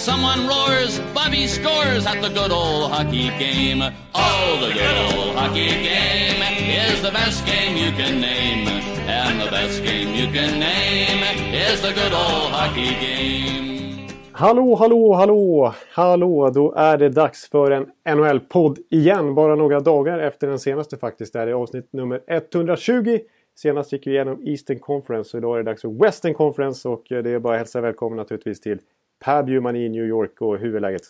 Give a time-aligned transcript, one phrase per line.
[0.00, 3.82] Someone roars, Bobby scores at the good old hockey game.
[4.14, 6.40] Oh, the good old hockey game
[6.86, 8.66] is the best game you can name.
[9.06, 11.22] And the best game you can name
[11.52, 14.08] is the good old hockey game.
[14.32, 16.50] Hallå, hallå, hallå, hallå!
[16.50, 19.34] Då är det dags för en NHL-podd igen.
[19.34, 21.32] Bara några dagar efter den senaste faktiskt.
[21.32, 23.18] Det här är avsnitt nummer 120.
[23.54, 26.88] Senast gick vi igenom Eastern Conference och idag är det dags för Western Conference.
[26.88, 28.78] Och eh, det är bara att hälsa välkommen naturligtvis till
[29.24, 31.02] Per Bjurman i New York och hur är läget?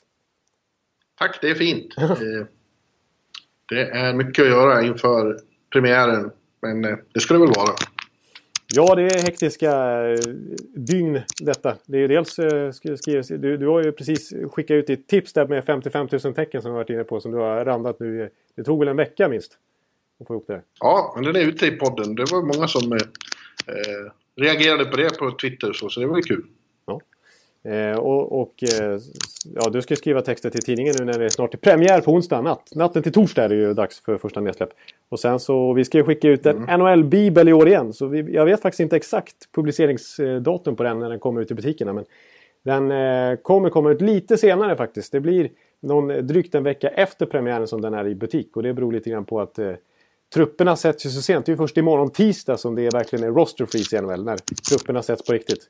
[1.18, 1.94] Tack, det är fint.
[2.00, 2.46] Eh,
[3.76, 5.38] det är mycket att göra inför
[5.72, 6.30] premiären,
[6.62, 7.74] men eh, det ska det väl vara.
[8.74, 9.72] Ja, det är hektiska
[10.10, 10.18] eh,
[10.74, 11.76] dygn detta.
[11.86, 12.38] Det är dels
[12.96, 16.62] skrivs, du, du har ju precis skickat ut ditt tips där med 55 000 tecken
[16.62, 18.30] som du varit inne på som du har randat nu.
[18.56, 19.58] Det tog väl en vecka minst
[20.20, 20.62] att få ihop det?
[20.80, 22.14] Ja, men den är ute i podden.
[22.14, 22.98] Det var många som eh,
[24.36, 26.44] reagerade på det på Twitter så, så det var ju kul.
[27.64, 28.98] Eh, och, och eh,
[29.54, 32.12] ja, du ska skriva texter till tidningen nu när det är snart är premiär på
[32.12, 32.70] onsdag natt.
[32.74, 34.70] Natten till torsdag är det ju dags för första nedsläpp.
[35.08, 36.80] Och sen så, vi ska ju skicka ut en mm.
[36.80, 37.92] NHL-bibel i år igen.
[37.92, 41.54] Så vi, jag vet faktiskt inte exakt publiceringsdatum på den när den kommer ut i
[41.54, 41.92] butikerna.
[41.92, 42.04] Men
[42.64, 45.12] den eh, kommer komma ut lite senare faktiskt.
[45.12, 45.50] Det blir
[45.82, 48.56] någon, drygt en vecka efter premiären som den är i butik.
[48.56, 49.72] Och det beror lite grann på att eh,
[50.34, 51.46] trupperna sätts ju så sent.
[51.46, 54.24] Det är ju först imorgon tisdag som det verkligen är roster freeze i NHL.
[54.24, 54.36] När
[54.70, 55.66] trupperna sätts på riktigt.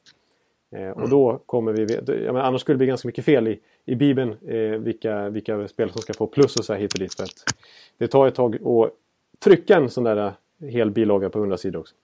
[0.77, 1.11] Eh, och mm.
[1.11, 1.95] då kommer vi...
[2.25, 5.69] Ja, men annars skulle det bli ganska mycket fel i, i Bibeln eh, vilka, vilka
[5.69, 7.15] spelare som ska få plus och så här hit och dit.
[7.15, 7.55] För att
[7.99, 8.93] det tar ett tag att
[9.45, 11.95] trycka en sån där eh, hel bilaga på 100 sidor också.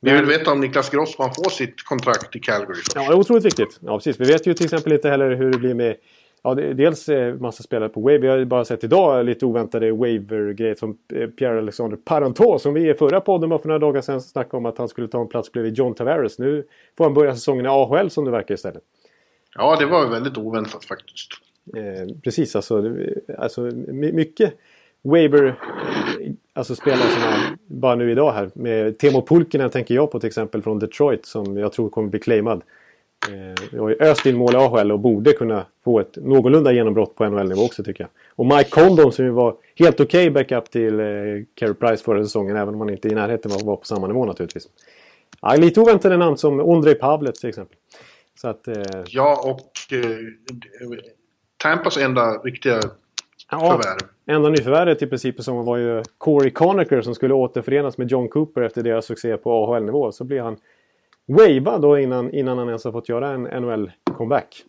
[0.00, 2.80] Vi vill veta om Niklas Grossman får sitt kontrakt i Calgary.
[2.94, 3.78] Ja, det är otroligt viktigt.
[3.80, 4.20] Ja, precis.
[4.20, 5.96] Vi vet ju till exempel inte heller hur det blir med
[6.46, 8.18] Ja, det, dels eh, massa spelare på Wave.
[8.18, 12.90] Vi har ju bara sett idag lite oväntade waiver-grejer som eh, Pierre-Alexander Parentot som vi
[12.90, 15.28] i förra podden bara för några dagar sedan snackade om att han skulle ta en
[15.28, 16.38] plats bredvid John Tavares.
[16.38, 16.66] Nu
[16.96, 18.82] får han börja säsongen i AHL som det verkar istället.
[19.54, 21.28] Ja, det var väldigt oväntat faktiskt.
[21.76, 22.94] Eh, precis, alltså,
[23.38, 23.60] alltså
[24.12, 24.54] mycket
[25.02, 25.54] waiver,
[26.52, 28.50] alltså spelare som är bara nu idag här.
[28.54, 32.20] Med Temo Pulkinen tänker jag på till exempel från Detroit som jag tror kommer bli
[32.20, 32.62] claimad.
[33.72, 37.14] Vi har ju öst in mål i AHL och borde kunna få ett någorlunda genombrott
[37.14, 38.10] på NHL-nivå också tycker jag.
[38.36, 41.06] Och Mike Condon som ju var helt okej okay backup till eh,
[41.54, 44.68] Carey Price förra säsongen även om han inte i närheten var, på samma nivå naturligtvis.
[45.40, 47.76] Ja, lite oväntade namn som Ondrej Pavlets till exempel.
[48.40, 48.74] Så att, eh...
[49.06, 50.08] Ja, och eh,
[51.56, 52.80] Tampas enda riktiga
[53.50, 54.08] ja, förvärv.
[54.26, 58.62] Enda nyförvärvet i princip som var ju Corey Conacher som skulle återförenas med John Cooper
[58.62, 60.12] efter deras succé på AHL-nivå.
[60.12, 60.56] Så blev han
[61.26, 64.64] wava då innan, innan han ens har fått göra en NHL-comeback.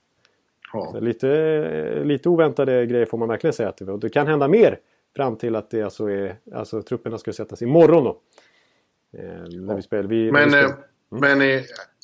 [0.73, 0.99] Ja.
[0.99, 4.79] lite, lite oväntade grejer får man verkligen säga att det Det kan hända mer
[5.15, 8.21] fram till att det alltså är, alltså trupperna ska sättas imorgon då.
[9.17, 10.09] Eh, när vi spelar.
[10.09, 10.75] Vi, men vi spelar.
[11.11, 11.39] Mm.
[11.39, 11.63] men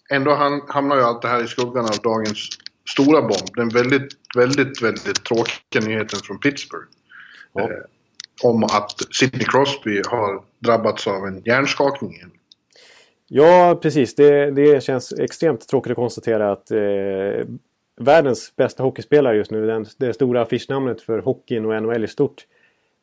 [0.09, 0.31] ändå
[0.67, 2.49] hamnar ju allt det här i skuggan av dagens
[2.89, 3.55] stora bomb.
[3.55, 6.87] Den väldigt, väldigt, väldigt tråkiga nyheten från Pittsburgh.
[7.53, 7.61] Ja.
[7.61, 7.77] Eh,
[8.43, 12.15] om att Sidney Crosby har drabbats av en hjärnskakning.
[13.33, 14.15] Ja, precis.
[14.15, 17.47] Det, det känns extremt tråkigt att konstatera att eh,
[17.99, 22.45] världens bästa hockeyspelare just nu, den, det stora affischnamnet för hockeyn och NHL i stort,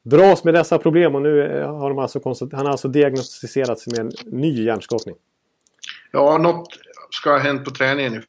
[0.02, 2.20] dras med dessa problem och nu eh, har de alltså
[2.52, 5.14] han har alltså diagnostiserats med en ny hjärnskakning.
[6.12, 6.68] Ja, något
[7.10, 8.20] ska ha hänt på träningen i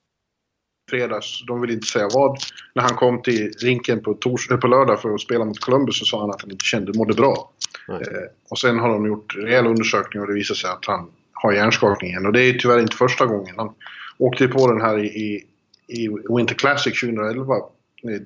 [0.89, 1.45] fredags.
[1.47, 2.37] De vill inte säga vad.
[2.75, 6.05] När han kom till rinken på, tors på lördag för att spela mot Columbus så
[6.05, 7.51] sa han att han inte kände mådde bra.
[7.89, 7.97] Eh,
[8.49, 11.11] och sen har de gjort rejäl undersökning och det visar sig att han
[11.41, 12.25] har hjärnskakningen.
[12.25, 13.55] Och det är tyvärr inte första gången.
[13.57, 13.73] Han
[14.17, 15.45] åkte på den här i,
[15.87, 17.55] i, Winter Classic 2011.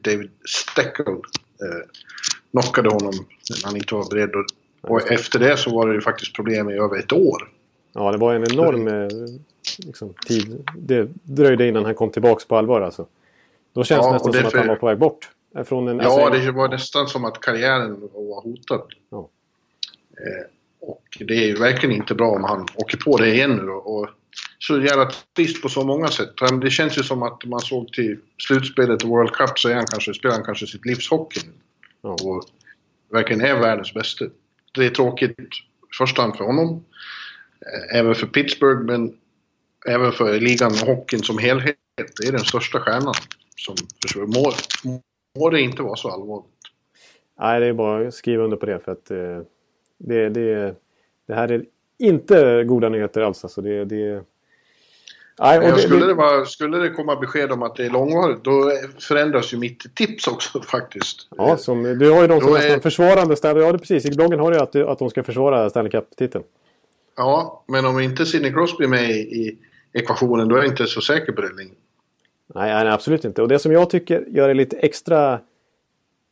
[0.04, 1.90] David Steckel eh,
[2.52, 3.14] knockade honom
[3.50, 4.32] när han inte var beredd.
[4.82, 7.50] Och, efter det så var det ju faktiskt problem i över ett år.
[7.94, 9.08] Ja, det var en enorm eh,
[9.78, 10.70] liksom, tid.
[10.76, 13.08] Det dröjde innan han kom tillbaka på allvar alltså.
[13.74, 14.58] Då känns det ja, nästan det som för...
[14.58, 15.30] att han var på väg bort.
[15.66, 18.82] Från en, ja, alltså, det var nästan som att karriären var hotad.
[19.10, 19.30] Ja.
[20.18, 20.46] Eh,
[20.88, 24.10] och det är ju verkligen inte bra om han åker på det igen nu och
[24.60, 26.30] så jävla trist på så många sätt.
[26.62, 29.86] Det känns ju som att man såg till slutspelet i World Cup så är han
[29.86, 31.54] kanske, spelar han kanske sitt livs hockey nu.
[32.02, 32.10] Ja.
[32.10, 32.44] Och
[33.12, 34.26] verkligen är världens bästa.
[34.74, 35.48] Det är tråkigt i
[35.98, 36.86] första hand för honom.
[37.62, 39.18] Eh, även för Pittsburgh men
[39.88, 41.78] även för ligan och hockeyn som helhet.
[42.22, 43.14] Det är den största stjärnan
[43.56, 44.28] som försvinner.
[44.28, 44.54] Må,
[45.40, 46.50] må det inte vara så allvarligt.
[47.40, 49.42] Nej, det är bara att skriva under på det för att eh
[50.04, 50.76] det, det,
[51.28, 51.66] det här är
[52.00, 53.44] inte goda nyheter alls.
[53.44, 54.24] Alltså det, det...
[55.40, 58.72] Nej, det, skulle, det vara, skulle det komma besked om att det är långvarigt då
[59.00, 61.28] förändras ju mitt tips också faktiskt.
[61.38, 63.64] Ja, som, du har ju de som är nästan försvarande Stanley.
[63.64, 64.06] Ja, precis.
[64.06, 66.44] I bloggen har du att, att de ska försvara Stanley Cup-titeln.
[67.16, 69.58] Ja, men om inte Sidney Crosby är med i
[69.94, 71.76] ekvationen då är jag inte så säker på det längre.
[72.56, 73.42] Nej, nej, absolut inte.
[73.42, 75.40] Och det som jag tycker gör det lite extra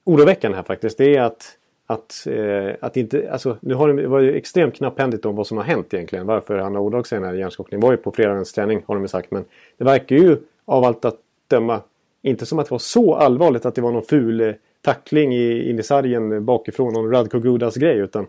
[0.03, 1.57] oroväckande här faktiskt, det är att
[1.91, 5.63] att, eh, att inte, alltså, nu har det varit extremt knapphändigt om vad som har
[5.63, 6.25] hänt egentligen.
[6.25, 9.03] Varför han har ådragit sig den här hjärnskakningen var ju på fredagens träning har de
[9.03, 9.31] ju sagt.
[9.31, 9.45] Men
[9.77, 11.17] det verkar ju av allt att
[11.47, 11.81] döma
[12.21, 15.69] inte som att det var så allvarligt att det var någon ful eh, tackling i,
[15.69, 16.93] in i sargen bakifrån.
[16.93, 17.97] Någon Radko Gudas grej.
[17.97, 18.27] Utan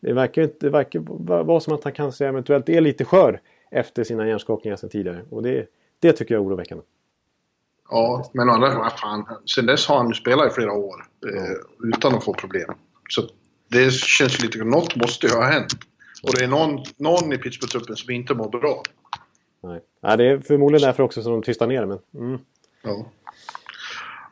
[0.00, 1.00] det verkar, inte, det verkar
[1.44, 3.40] vara som att han kanske eventuellt är lite skör
[3.70, 5.20] efter sina hjärnskakningar sedan tidigare.
[5.30, 5.66] Och det,
[6.00, 6.84] det tycker jag är oroväckande.
[7.90, 9.26] Ja, men andra, vad fan.
[9.54, 12.74] Sen dess har han ju spelat i flera år eh, utan att få problem.
[13.08, 13.22] Så
[13.68, 14.64] det känns lite...
[14.64, 15.72] Något måste ju ha hänt.
[16.22, 18.82] Och det är någon, någon i Pittsburgh-truppen som inte mår bra.
[19.62, 19.80] Nej.
[20.02, 21.98] Nej, det är förmodligen därför också som de tystar ner men...
[22.14, 22.38] Mm.
[22.82, 23.06] Ja.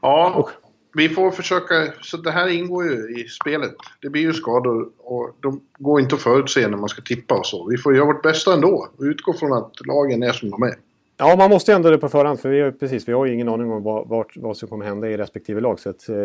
[0.03, 0.49] Ja, oh.
[0.95, 1.93] vi får försöka...
[2.03, 3.75] Så det här ingår ju i spelet.
[4.01, 7.47] Det blir ju skador och de går inte att förutse när man ska tippa och
[7.47, 7.69] så.
[7.71, 10.75] Vi får göra vårt bästa ändå och utgå från att lagen är som de är.
[11.17, 13.49] Ja, man måste ändå det på förhand för vi har, precis, vi har ju ingen
[13.49, 15.81] aning om vad, vad, vad som kommer hända i respektive lag.
[15.81, 16.17] Så att, eh,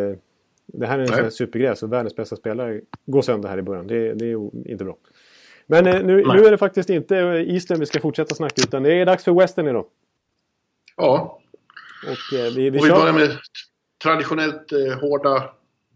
[0.67, 3.87] det här är en sån supergrej, så världens bästa spelare går sönder här i början.
[3.87, 4.97] Det, det är inte bra.
[5.65, 8.93] Men eh, nu, nu, är det faktiskt inte Eastern vi ska fortsätta snacka utan det
[8.93, 9.85] är dags för Western idag.
[10.95, 11.39] Ja.
[12.03, 13.29] Och eh, vi, vi, och vi börjar med
[14.03, 15.49] traditionellt eh, hårda,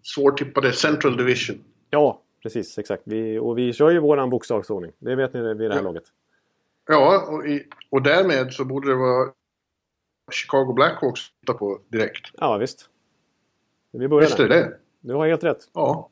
[0.04, 1.64] svårtippade Central Division.
[1.90, 2.78] Ja, precis.
[2.78, 3.04] Exakt.
[3.06, 4.92] Vi, och vi kör ju våran bokstavsordning.
[5.00, 5.82] Det vet ni vid det här ja.
[5.82, 6.04] laget.
[6.88, 9.32] Ja, och, i, och därmed så borde det vara
[10.32, 12.32] Chicago Blackhawks att på direkt.
[12.34, 12.91] Ja, visst.
[13.92, 15.70] Vi börjar är det Du har helt rätt.
[15.74, 16.10] Ja.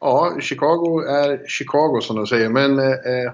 [0.00, 2.48] ja, Chicago är Chicago som de säger.
[2.48, 3.32] Men eh,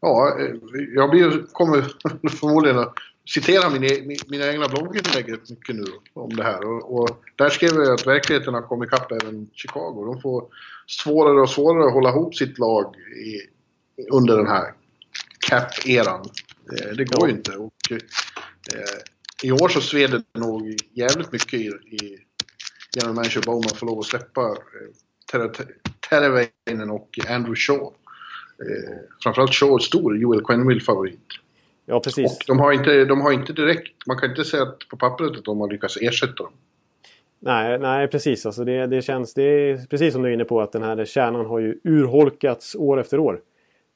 [0.00, 0.54] ja, eh,
[0.94, 1.80] jag blir, kommer
[2.28, 2.94] förmodligen att
[3.28, 6.66] citera min, e-, mina egna blogginlägg mycket nu om det här.
[6.66, 10.12] Och, och, där skrev jag att verkligheten har kommit ikapp även Chicago.
[10.12, 10.44] De får
[10.86, 13.40] svårare och svårare att hålla ihop sitt lag i,
[14.10, 14.72] under den här
[15.50, 16.24] cap-eran.
[16.72, 17.56] Eh, det går ju inte.
[17.56, 17.98] Och, eh,
[19.42, 22.18] i år så sved det nog jävligt mycket i, i
[22.96, 24.40] general manager Bowman får lov att släppa
[25.34, 25.50] eh,
[26.08, 27.82] Teravainen och Andrew Shaw.
[27.82, 31.20] Eh, framförallt Shaw är stor Joel Quenneville-favorit.
[31.86, 32.32] Ja, precis.
[32.32, 35.36] Och de har, inte, de har inte direkt, man kan inte säga att på pappret
[35.36, 36.52] att de har lyckats ersätta dem.
[37.40, 38.46] Nej, nej precis.
[38.46, 41.04] Alltså det, det känns, det är precis som du är inne på att den här
[41.04, 43.40] kärnan har ju urholkats år efter år.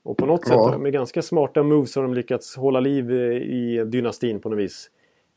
[0.02, 0.70] Och på något ja.
[0.70, 4.90] sätt med ganska smarta moves har de lyckats hålla liv i dynastin på något vis.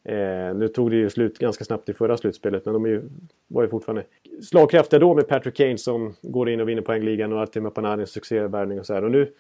[0.05, 3.01] Eh, nu tog det ju slut ganska snabbt i förra slutspelet men de är ju,
[3.47, 4.03] var ju fortfarande
[4.41, 8.79] slagkraftiga då med Patrick Kane som går in och vinner poängligan och Artemi Panarins succévärvning
[8.79, 9.03] och så här.
[9.03, 9.33] Och nu,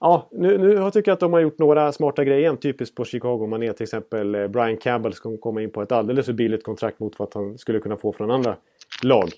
[0.00, 3.04] ja, nu, nu jag tycker jag att de har gjort några smarta grejer typiskt på
[3.04, 3.46] Chicago.
[3.46, 6.64] Man är till exempel eh, Brian Campbell som kommer in på ett alldeles för billigt
[6.64, 8.56] kontrakt mot vad han skulle kunna få från andra
[9.02, 9.28] lag.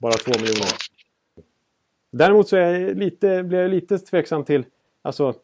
[0.00, 0.72] Bara två miljoner.
[2.12, 4.64] Däremot så är jag lite, blir jag lite tveksam till
[5.06, 5.34] Alltså,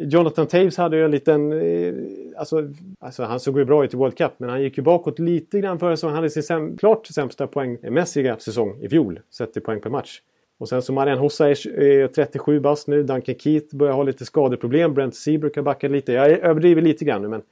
[0.00, 1.52] Jonathan Taves hade ju en liten...
[1.52, 1.94] Eh,
[2.36, 5.18] alltså, alltså, han såg ju bra ut i World Cup men han gick ju bakåt
[5.18, 6.14] lite grann förra säsongen.
[6.14, 9.20] Han hade sin säm klart sämsta poängmässiga säsong i fjol.
[9.30, 10.20] Sett i poäng per match.
[10.58, 13.02] Och sen så Marian Hossa är 37 bast nu.
[13.02, 14.94] Duncan Keith börjar ha lite skadeproblem.
[14.94, 16.12] Brent Seabrook har backat lite.
[16.12, 17.42] Jag överdriver lite grann nu men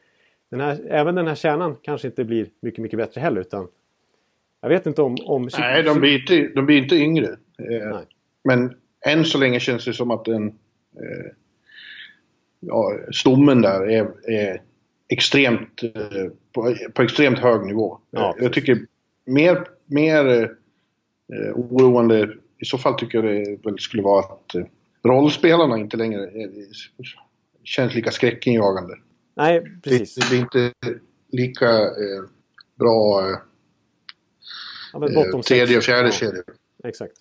[0.50, 3.68] den här, även den här kärnan kanske inte blir mycket, mycket bättre heller utan
[4.60, 5.16] jag vet inte om...
[5.24, 7.26] om Nej, de blir inte, de blir inte yngre.
[7.58, 7.98] Eh,
[8.44, 8.74] men
[9.06, 10.46] än så länge känns det som att den...
[10.46, 11.32] Eh,
[12.60, 14.62] ja, stommen där är, är
[15.08, 17.98] extremt, eh, på, på, extremt hög nivå.
[18.10, 18.86] Ja, jag tycker
[19.24, 20.42] mer, mer
[21.32, 24.64] eh, oroande i så fall tycker jag det väl skulle vara att eh,
[25.02, 26.50] rollspelarna inte längre är,
[27.64, 28.94] känns lika skräckinjagande.
[29.34, 30.14] Nej, precis.
[30.14, 30.72] Det, det blir inte
[31.32, 32.24] lika eh,
[32.78, 33.38] bra eh,
[34.92, 36.12] ja, tredje och fjärde ja.
[36.12, 36.44] kedjor.
[36.84, 37.12] Exakt.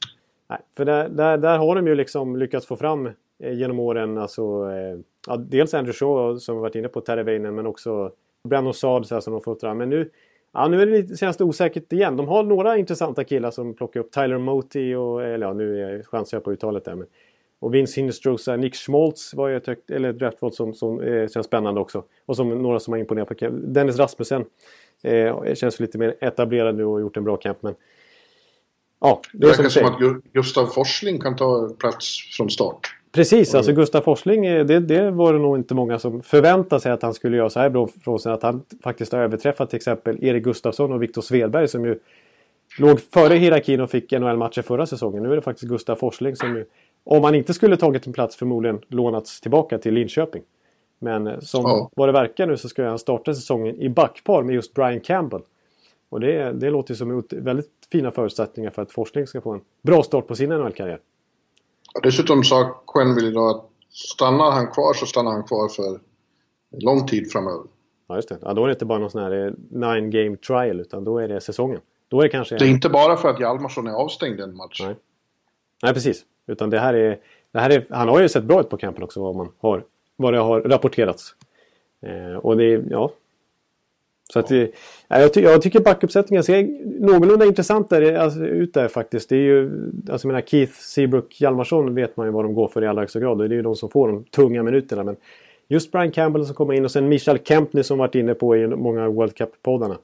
[0.50, 4.18] Nej, för där, där, där har de ju liksom lyckats få fram eh, genom åren
[4.18, 4.42] alltså
[4.72, 8.12] eh, ja, dels Andrew Shaw som vi varit inne på, Teravainen, men också
[8.44, 9.78] Brandon Saad så här, som de fått fram.
[9.78, 10.10] Men nu,
[10.54, 12.18] ja, nu är det lite, känns det osäkert igen.
[12.18, 16.38] De har några intressanta killar som plockar upp Tyler Moti och, eller ja, nu chansar
[16.38, 16.96] jag på uttalet där.
[16.96, 17.08] Men,
[17.60, 21.48] och Vince Hinestrosa, Nick Schmaltz var ju ett högt, eller draftval som, som eh, känns
[21.48, 22.04] spännande också.
[22.26, 24.46] Och som några som har imponerat på Dennis Rasmussen
[25.04, 27.58] eh, känns lite mer etablerad nu och gjort en bra camp.
[27.62, 27.76] Men,
[29.00, 32.97] ja, det, det verkar som, som att Gustav Forsling kan ta plats från start.
[33.18, 36.92] Precis, alltså Gustaf Forsling, eh, det, det var det nog inte många som förväntade sig
[36.92, 38.32] att han skulle göra så här bra från sig.
[38.32, 42.00] Att han faktiskt har överträffat till exempel Erik Gustafsson och Viktor Svedberg som ju
[42.80, 45.24] låg före hierarkin och fick NHL-matcher förra säsongen.
[45.24, 46.66] Nu är det faktiskt Gustaf Forsling som ju
[47.04, 50.44] om han inte skulle tagit en plats förmodligen lånats tillbaka till Linköping.
[51.00, 51.90] Men eh, som ja.
[51.96, 55.42] vad det verkar nu så ska han starta säsongen i backpar med just Brian Campbell.
[56.10, 60.04] Och det, det låter som väldigt fina förutsättningar för att Forsling ska få en bra
[60.04, 61.00] start på sin NHL-karriär.
[62.04, 66.00] Dessutom sa Quenneville idag att stannar han kvar så stannar han kvar för
[66.72, 67.68] lång tid framöver.
[68.08, 68.38] Ja, just det.
[68.42, 71.18] Ja, då är det inte bara någon sån här eh, nine game trial utan då
[71.18, 71.80] är det säsongen.
[72.08, 72.58] Då är det kanske...
[72.58, 74.82] Det är inte bara för att Hjalmarsson är avstängd en match.
[74.84, 74.96] Nej,
[75.84, 76.26] Nej precis.
[76.48, 77.20] Utan det här är...
[77.52, 79.84] Det här är han har ju sett bra ut på campen också vad man har...
[80.16, 81.36] Vad det har rapporterats.
[82.02, 82.84] Eh, och det är...
[82.90, 83.12] Ja.
[84.34, 84.68] Så att ja.
[85.08, 86.64] jag, ty jag tycker backuppsättningen ser
[87.00, 89.30] någorlunda intressant där, alltså, ut där faktiskt.
[89.30, 89.92] Det är ju...
[90.10, 93.02] Alltså jag menar Keith, Seabrook, Hjalmarsson vet man ju vad de går för i allra
[93.02, 93.42] högsta grad.
[93.42, 95.04] Och det är ju de som får de tunga minuterna.
[95.04, 95.16] Men
[95.68, 98.68] just Brian Campbell som kommer in och sen Michael Kempney som varit inne på i
[98.68, 99.98] många World Cup-poddarna.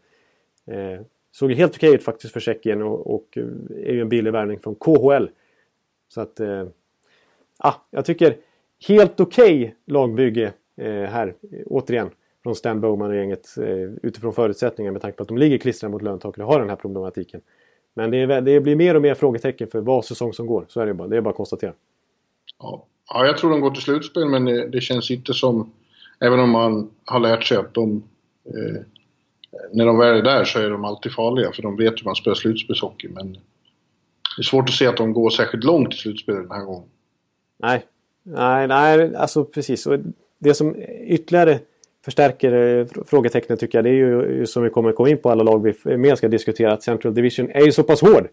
[0.68, 1.02] Eh,
[1.32, 3.44] såg helt okej ut faktiskt för Tjeckien och, och, eh,
[3.88, 5.30] är ju en billig värvning från KHL.
[6.08, 6.40] Så att...
[6.40, 6.64] Eh,
[7.58, 8.38] ah, jag tycker
[8.88, 11.34] helt okej okay lagbygge eh, här,
[11.66, 12.10] återigen.
[12.44, 15.92] Från Stan Bowman och gänget eh, utifrån förutsättningar med tanke på att de ligger klistrade
[15.92, 17.42] mot löntaket och har den här problematiken.
[17.94, 20.66] Men det, är, det blir mer och mer frågetecken för vad säsong som går.
[20.70, 21.08] Så är det bara.
[21.08, 21.74] Det är bara att konstatera.
[22.60, 22.86] Ja.
[23.14, 25.72] ja, jag tror de går till slutspel men det, det känns inte som...
[26.20, 28.04] Även om man har lärt sig att de...
[28.46, 28.82] Eh,
[29.72, 32.16] när de väl är där så är de alltid farliga för de vet hur man
[32.16, 33.08] spelar slutspelshockey.
[33.10, 33.34] Men
[34.38, 36.90] det är svårt att se att de går särskilt långt i slutspelet den här gången.
[37.58, 37.86] Nej,
[38.24, 39.88] nej, nej alltså precis.
[39.88, 40.00] Och
[40.40, 40.76] det som
[41.08, 41.60] ytterligare
[42.06, 45.44] förstärker eh, frågetecknet tycker jag det är ju som vi kommer komma in på alla
[45.44, 48.28] lag vi mer ska diskutera att Central Division är ju så pass hård.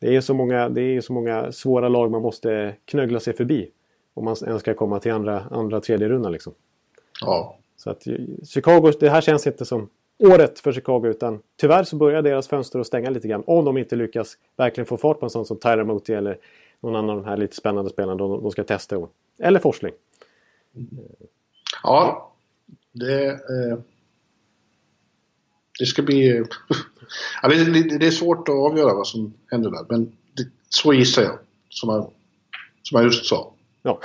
[0.00, 3.70] Det är så många, det är så många svåra lag man måste knögla sig förbi.
[4.14, 6.54] Om man ens ska komma till andra, andra tredje rundan liksom.
[7.20, 7.56] Ja.
[7.76, 8.02] Så att
[8.48, 9.88] Chicago, det här känns inte som
[10.18, 13.44] året för Chicago utan tyvärr så börjar deras fönster att stänga lite grann.
[13.46, 16.38] Om de inte lyckas verkligen få fart på en sån som Tyler Moty eller
[16.80, 19.08] någon annan av de här lite spännande spelarna de, de ska testa.
[19.38, 19.92] Eller Forsling.
[21.82, 22.32] Ja,
[22.92, 23.28] det...
[23.30, 23.78] Eh,
[25.78, 26.28] det ska bli...
[27.42, 31.22] ja, det, det, är svårt att avgöra vad som händer där, men det, så gissar
[31.22, 31.38] jag.
[31.68, 32.10] Som jag,
[32.82, 33.52] som jag just sa.
[33.82, 34.00] Ja.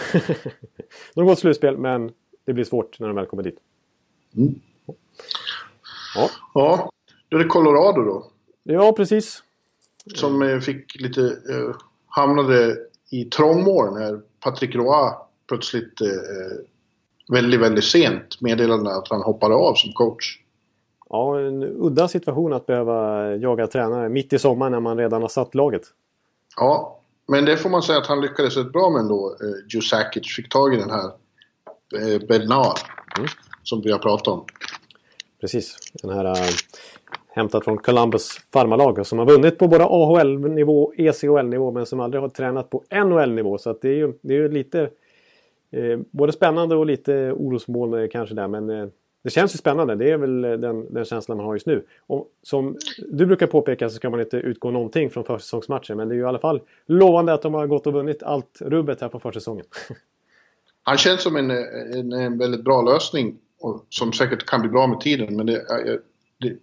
[1.16, 2.12] de går till slutspel, men
[2.46, 3.58] det blir svårt när de väl kommer dit.
[4.36, 4.60] Mm.
[6.16, 6.30] Ja.
[6.54, 6.92] ja,
[7.30, 8.32] då är det Colorado då.
[8.64, 9.44] Ja, precis.
[10.16, 11.22] Som eh, fick lite...
[11.26, 11.76] Eh,
[12.08, 12.78] hamnade
[13.10, 15.12] i trångmål när Patrick Roy
[15.48, 16.08] plötsligt eh,
[17.32, 20.40] väldigt, väldigt sent meddelade att han hoppade av som coach.
[21.10, 25.30] Ja, en udda situation att behöva jaga tränare mitt i sommaren när man redan har
[25.30, 25.82] satt laget.
[26.58, 29.38] Ja, men det får man säga att han lyckades rätt bra med ändå.
[29.42, 31.06] Eh, Jusakic fick tag i den här
[31.96, 32.78] eh, Bernard
[33.18, 33.30] mm.
[33.64, 34.46] som vi har pratat om.
[35.42, 36.50] Precis, den här äh,
[37.36, 42.22] hämtad från Columbus farmarlag som har vunnit på både AHL-nivå och ECHL-nivå men som aldrig
[42.22, 43.58] har tränat på NHL-nivå.
[43.58, 44.90] Så att det är ju, det är ju lite
[45.74, 48.88] Eh, både spännande och lite orosmoln kanske där men eh,
[49.24, 49.96] det känns ju spännande.
[49.96, 51.86] Det är väl eh, den, den känslan man har just nu.
[52.08, 56.14] Och som du brukar påpeka så ska man inte utgå någonting från försäsongsmatchen men det
[56.14, 59.10] är ju i alla fall lovande att de har gått och vunnit allt rubbet här
[59.10, 59.66] på försäsongen.
[60.84, 64.88] Han känns som en, en, en väldigt bra lösning och som säkert kan bli bra
[64.88, 65.66] med tiden men det,
[66.38, 66.58] det,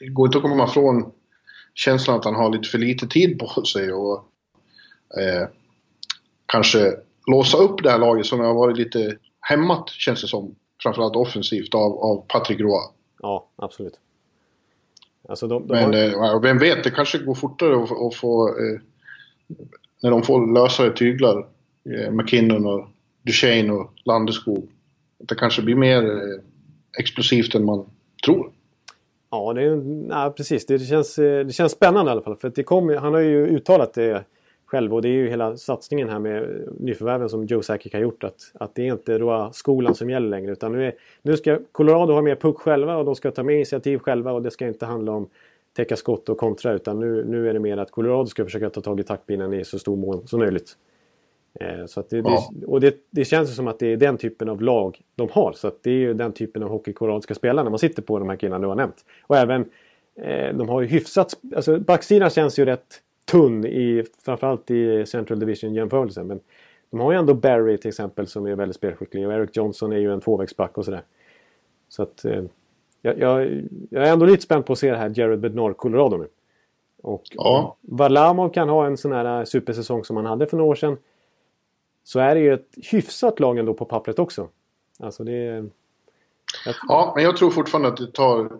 [0.00, 1.12] det går inte att komma ifrån
[1.74, 4.28] känslan att han har lite för lite tid på sig och
[5.20, 5.48] eh,
[6.46, 6.96] kanske
[7.26, 10.54] låsa upp det här laget som har varit lite hämmat känns det som.
[10.82, 12.82] Framförallt offensivt av, av Patrick Roy.
[13.22, 13.94] Ja, absolut.
[15.28, 16.34] Alltså de, de Men har...
[16.34, 18.48] eh, vem vet, det kanske går fortare att, att få...
[18.48, 18.80] Eh,
[20.02, 21.46] när de får lösare tyglar.
[21.90, 22.88] Eh, McKinnon och
[23.22, 24.68] Duchene och Landeskog.
[25.18, 26.40] Det kanske blir mer eh,
[26.98, 27.90] explosivt än man
[28.26, 28.52] tror.
[29.30, 30.66] Ja, det nej, precis.
[30.66, 32.36] Det, det, känns, eh, det känns spännande i alla fall.
[32.36, 34.24] För det kom, han har ju uttalat det
[34.66, 34.94] själv.
[34.94, 38.24] Och det är ju hela satsningen här med nyförvärven som Joe Sakic har gjort.
[38.24, 40.52] Att, att det är inte då skolan som gäller längre.
[40.52, 43.54] Utan nu, är, nu ska Colorado ha mer puck själva och de ska ta mer
[43.54, 44.32] initiativ själva.
[44.32, 45.28] Och det ska inte handla om
[45.76, 46.72] täcka skott och kontra.
[46.72, 49.64] Utan nu, nu är det mer att Colorado ska försöka ta tag i taktpinnen i
[49.64, 50.76] så stor mån som möjligt.
[51.60, 52.50] Eh, så det, ja.
[52.52, 55.52] det, och det, det känns som att det är den typen av lag de har.
[55.52, 58.18] Så det är ju den typen av hockey Colorado ska spela när man sitter på
[58.18, 59.04] de här killarna du har nämnt.
[59.22, 59.64] Och även
[60.20, 61.36] eh, de har ju hyfsat...
[61.56, 66.26] Alltså backsidan känns ju rätt tunn i framförallt i Central Division jämförelsen.
[66.26, 66.40] Men
[66.90, 69.96] de har ju ändå Barry till exempel som är väldigt spelskicklig och Eric Johnson är
[69.96, 71.02] ju en tvåvägsback och sådär.
[71.88, 72.42] Så att eh,
[73.02, 76.16] jag, jag, jag, är ändå lite spänd på att se det här Jared Bednar Colorado
[76.16, 76.28] nu.
[77.02, 77.76] Och ja.
[77.80, 80.96] Varlamov kan ha en sån här supersäsong som han hade för några år sedan.
[82.04, 84.48] Så är det ju ett hyfsat lag ändå på pappret också.
[84.98, 85.70] Alltså det är...
[86.88, 88.50] Ja, men jag tror fortfarande att det tar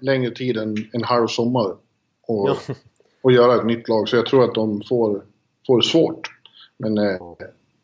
[0.00, 1.76] längre tid än en halv sommar.
[2.22, 2.74] Och ja
[3.26, 4.08] och göra ett nytt lag.
[4.08, 5.22] Så jag tror att de får,
[5.66, 6.28] får svårt.
[6.76, 7.18] Men eh,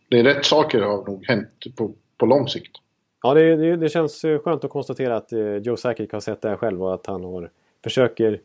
[0.08, 2.76] det är rätt saker har nog hänt på, på lång sikt.
[3.22, 6.48] Ja, det, det, det känns skönt att konstatera att eh, Joe Sakic har sett det
[6.48, 7.50] här själv och att han har,
[7.84, 8.40] försöker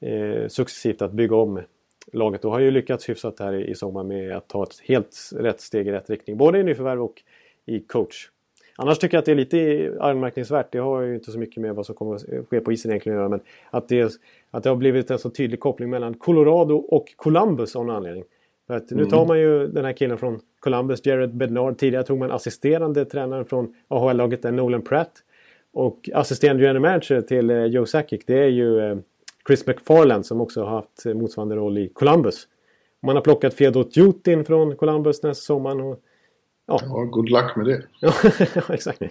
[0.00, 1.60] eh, successivt att bygga om
[2.12, 5.16] laget och har ju lyckats hyfsat här i, i sommar med att ta ett helt
[5.34, 6.36] rätt steg i rätt riktning.
[6.36, 7.22] Både i nyförvärv och
[7.66, 8.28] i coach.
[8.76, 10.72] Annars tycker jag att det är lite anmärkningsvärt.
[10.72, 13.18] Det har ju inte så mycket med vad som kommer att ske på isen egentligen
[13.18, 13.28] att göra.
[13.28, 14.12] Men att det,
[14.50, 18.24] att det har blivit en så tydlig koppling mellan Colorado och Columbus av någon anledning.
[18.66, 19.28] För att nu tar mm.
[19.28, 21.78] man ju den här killen från Columbus, Jared Bednard.
[21.78, 25.12] Tidigare tog man assisterande tränaren från AHL-laget, Nolan Pratt.
[25.72, 28.96] Och assisterande general manager till eh, Joe Sakic, det är ju eh,
[29.46, 32.48] Chris McFarland som också har haft motsvarande roll i Columbus.
[33.02, 35.96] Man har plockat Fedor Tjutin från Columbus den här sommaren.
[36.66, 36.80] Ja.
[36.82, 37.82] ja, good luck med det.
[38.00, 38.12] ja,
[38.68, 39.02] exakt.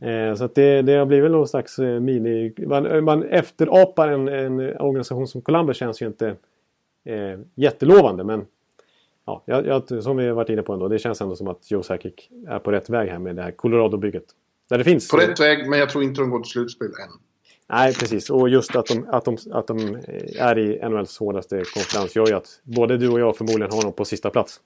[0.00, 2.54] Eh, så det, det har blivit någon slags eh, mini...
[2.66, 6.36] Man, man efterapar en, en organisation som Columbus känns ju inte
[7.04, 8.46] eh, jättelovande men
[9.26, 11.82] ja, jag, som vi har varit inne på ändå, det känns ändå som att Joe
[11.82, 12.14] Sakic
[12.48, 14.24] är på rätt väg här med det här Colorado-bygget.
[14.68, 15.08] Där det finns.
[15.08, 17.18] På rätt väg, men jag tror inte de går till slutspel än.
[17.68, 18.30] Nej, precis.
[18.30, 19.98] Och just att de, att de, att de
[20.38, 23.92] är i NHLs hårdaste konferens gör ju att både du och jag förmodligen har dem
[23.92, 24.60] på sista plats.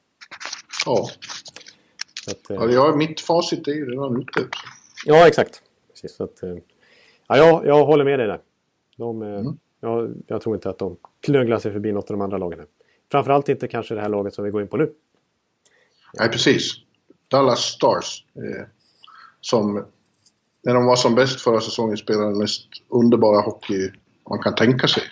[0.87, 1.09] Ja.
[2.31, 4.49] Att, eh, ja, mitt facit är ju redan ute.
[5.05, 5.63] Ja, exakt.
[5.91, 6.57] Precis, så att, eh,
[7.29, 8.41] ja, jag, jag håller med dig där.
[8.97, 9.59] De, eh, mm.
[9.81, 12.67] jag, jag tror inte att de knögglar sig förbi något av de andra lagen.
[13.11, 14.93] Framförallt inte kanske det här laget som vi går in på nu.
[16.19, 16.73] Nej, precis.
[17.29, 18.25] Dallas Stars.
[18.35, 18.67] Eh,
[19.41, 19.85] som
[20.63, 23.91] när de var som bäst förra säsongen spelade den mest underbara hockey
[24.31, 25.03] man kan tänka sig.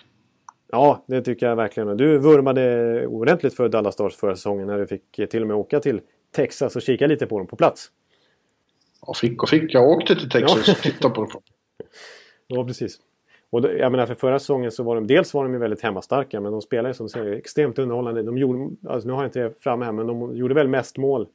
[0.70, 1.96] Ja, det tycker jag verkligen.
[1.96, 5.80] Du vurmade ordentligt för Dallas Stars förra säsongen när du fick till och med åka
[5.80, 6.00] till
[6.36, 7.90] Texas och kika lite på dem på plats.
[9.06, 9.74] Ja, fick och fick.
[9.74, 11.42] Jag åkte till Texas och tittade på dem.
[12.48, 12.98] Ja, precis.
[13.50, 15.82] Och då, jag menar för förra säsongen så var de dels var de ju väldigt
[15.82, 18.22] hemmastarka men de spelade som säger extremt underhållande.
[18.22, 20.96] De gjorde, alltså nu har jag inte det framme här men de gjorde väl mest
[20.98, 21.26] mål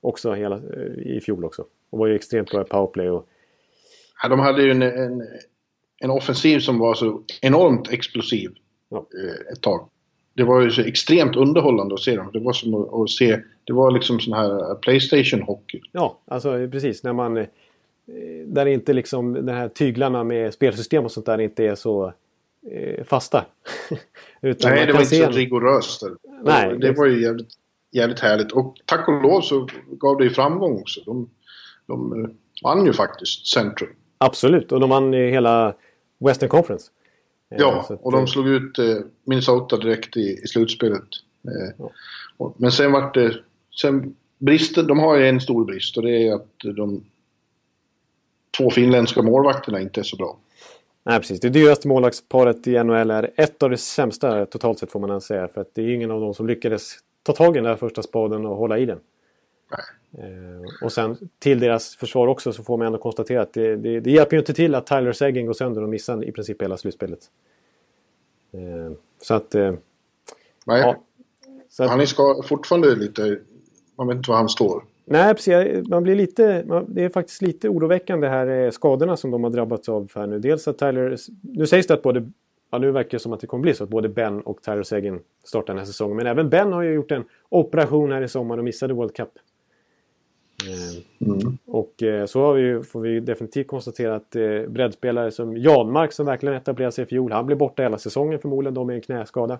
[0.00, 0.60] också hela,
[0.96, 1.64] i fjol också.
[1.90, 3.10] Och var ju extremt bra i powerplay.
[3.10, 3.28] Och...
[4.22, 5.22] Ja, de hade ju en, en,
[6.00, 8.50] en offensiv som var så enormt explosiv
[8.88, 8.96] ja.
[8.96, 9.88] Eh, ett tag.
[10.36, 12.30] Det var ju så extremt underhållande att se dem.
[12.32, 15.80] Det var som att, att se, det var liksom sån här Playstation-hockey.
[15.92, 17.02] Ja, alltså precis.
[17.02, 17.46] När man
[18.08, 22.12] Eh, där inte liksom de här tyglarna med spelsystem och sånt där inte är så
[22.70, 23.44] eh, fasta.
[24.40, 26.02] Utan Nej, det var inte så rigoröst.
[26.42, 27.48] Nej, det var ju jävligt,
[27.92, 28.52] jävligt härligt.
[28.52, 31.00] Och tack och lov så gav det ju framgång också.
[31.04, 31.30] De,
[31.86, 32.30] de eh,
[32.62, 33.90] vann ju faktiskt Central.
[34.18, 35.74] Absolut, och de vann ju hela
[36.18, 36.90] Western Conference.
[37.50, 41.08] Eh, ja, och de slog ut eh, Minnesota direkt i, i slutspelet.
[41.44, 41.74] Eh,
[42.38, 42.54] ja.
[42.56, 43.34] Men sen vart det...
[43.80, 47.04] Sen bristen, de har ju en stor brist och det är att de
[48.58, 50.38] två finländska målvakterna inte är så bra.
[51.04, 51.40] Nej, precis.
[51.40, 55.48] Det dyraste målvaktsparet i NHL är ett av de sämsta totalt sett får man säga.
[55.48, 58.02] För att det är ingen av dem som lyckades ta tag i den där första
[58.02, 58.98] spaden och hålla i den.
[59.72, 59.78] Eh,
[60.82, 64.10] och sen till deras försvar också så får man ändå konstatera att det, det, det
[64.10, 67.20] hjälper ju inte till att Tyler Seguin går sönder och missar i princip hela slutspelet.
[68.52, 69.54] Eh, så att...
[69.54, 69.74] Eh,
[70.66, 70.96] Nej, ja,
[71.68, 73.38] så att, han är fortfarande lite...
[73.96, 74.84] Man vet inte var han står.
[75.04, 75.88] Nej, precis.
[75.88, 79.88] Man blir lite, det är faktiskt lite oroväckande här eh, skadorna som de har drabbats
[79.88, 80.38] av här nu.
[80.38, 81.16] Dels att Tyler...
[81.40, 82.30] Nu sägs det att både...
[82.70, 84.82] Ja, nu verkar det som att det kommer bli så att både Ben och Tyler
[84.82, 86.16] Seguin startar den här säsongen.
[86.16, 89.30] Men även Ben har ju gjort en operation här i sommar och missade World Cup.
[90.66, 91.58] Eh, mm.
[91.66, 96.26] Och eh, så har vi, får vi definitivt konstatera att eh, breddspelare som Janmark som
[96.26, 99.58] verkligen etablerade sig i fjol, han blir borta hela säsongen förmodligen då med en knäskada.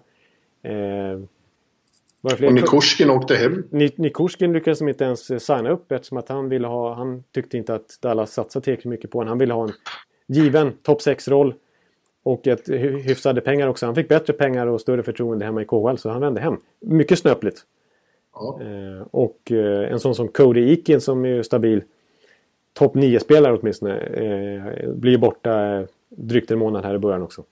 [2.22, 3.64] Och Nikushkin åkte hem.
[3.96, 6.94] Nikushkin lyckades inte ens signa upp eftersom att han ville ha...
[6.94, 9.28] Han tyckte inte att Dallas satsade tillräckligt mycket på honom.
[9.28, 9.72] Han ville ha en
[10.26, 11.54] given topp 6-roll.
[12.22, 12.68] Och ett
[13.04, 13.86] hyfsade pengar också.
[13.86, 16.56] Han fick bättre pengar och större förtroende hemma i KHL så han vände hem.
[16.80, 17.64] Mycket snöpligt.
[18.36, 18.60] Ja.
[18.60, 21.82] Eh, och eh, en sån som Cody Eakin som är stabil
[22.72, 27.44] topp 9-spelare åtminstone eh, blir borta drygt en månad här i början också.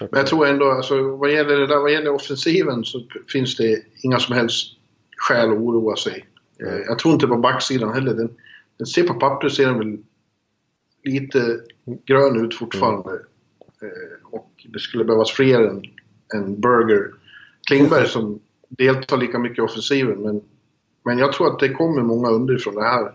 [0.00, 3.82] Men jag tror ändå, alltså, vad, gäller det där, vad gäller offensiven så finns det
[4.02, 4.76] inga som helst
[5.16, 6.24] skäl att oroa sig.
[6.60, 6.82] Mm.
[6.86, 8.14] Jag tror inte på backsidan heller.
[8.14, 8.36] Den,
[8.76, 9.98] den ser på pappret ser den väl
[11.04, 11.60] lite
[12.06, 13.10] grön ut fortfarande.
[13.10, 13.92] Mm.
[14.24, 15.82] Och det skulle behövas fler än,
[16.34, 17.10] än Burger
[17.68, 18.40] Klingberg som
[18.78, 20.18] deltar lika mycket i offensiven.
[20.18, 20.40] Men,
[21.04, 22.74] men jag tror att det kommer många underifrån.
[22.74, 23.12] Det här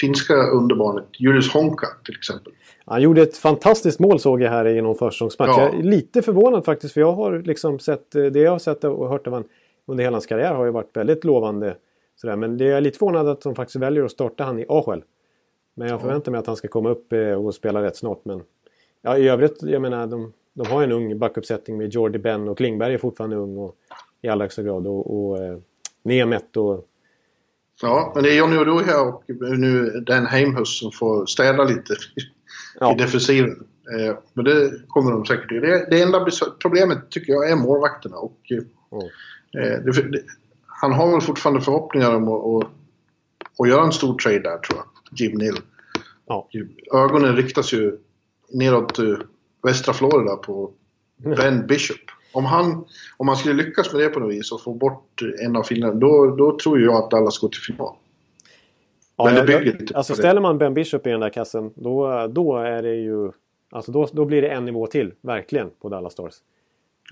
[0.00, 2.52] finska underbarnet Julius Honka till exempel.
[2.84, 5.48] Han gjorde ett fantastiskt mål såg jag här i någon försäsongsmatch.
[5.48, 5.62] Ja.
[5.62, 8.84] Jag är lite förvånad faktiskt för jag har liksom sett, eh, det jag har sett
[8.84, 9.48] och hört av honom
[9.86, 11.76] under hela hans karriär har ju varit väldigt lovande.
[12.16, 12.36] Sådär.
[12.36, 15.02] Men det är lite förvånad att de faktiskt väljer att starta han i AHL.
[15.74, 18.24] Men jag förväntar mig att han ska komma upp eh, och spela rätt snart.
[18.24, 18.42] Men
[19.02, 22.56] ja, i övrigt, jag menar, de, de har en ung backuppsättning med Jordy Ben och
[22.56, 23.76] Klingberg är fortfarande ung och,
[24.22, 24.86] i allra högsta grad.
[24.86, 25.58] Och, och eh,
[26.02, 26.88] Nemet och
[27.82, 29.24] Ja, men det är Johnny Oduya och
[29.58, 31.96] nu Dan Heimhus som får städa lite
[32.80, 32.92] ja.
[32.92, 33.66] i defensiven.
[33.98, 35.48] Eh, men det kommer de säkert.
[35.48, 36.26] Det, det enda
[36.62, 38.16] problemet tycker jag är målvakterna.
[38.16, 38.64] Och, mm.
[39.58, 40.22] eh, det, det,
[40.66, 42.72] han har väl fortfarande förhoppningar om att, att,
[43.58, 44.86] att göra en stor trade där tror jag,
[45.20, 45.58] Jim Neal.
[46.26, 46.48] Ja.
[46.94, 47.98] Ögonen riktas ju
[48.52, 49.18] neråt uh,
[49.62, 50.72] västra Florida på
[51.16, 52.00] Ben Bishop.
[52.32, 52.84] Om han,
[53.16, 55.94] om han skulle lyckas med det på något vis och få bort en av finnarna,
[55.94, 57.94] då, då tror jag att Dallas går till final.
[59.16, 62.26] Ja, Men det bygger lite alltså ställer man Ben Bishop i den där kassen, då,
[62.26, 63.30] då är det ju...
[63.70, 66.34] Alltså då, då blir det en nivå till, verkligen, på Dallas Stars.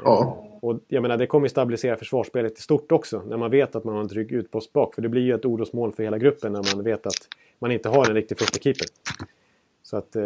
[0.03, 0.47] Ja.
[0.63, 3.23] Och jag menar, det kommer stabilisera försvarsspelet i stort också.
[3.27, 4.95] När man vet att man har en trygg utpost bak.
[4.95, 7.29] För det blir ju ett orosmoln för hela gruppen när man vet att
[7.59, 8.87] man inte har en riktig första keeper.
[9.90, 10.22] Så att eh,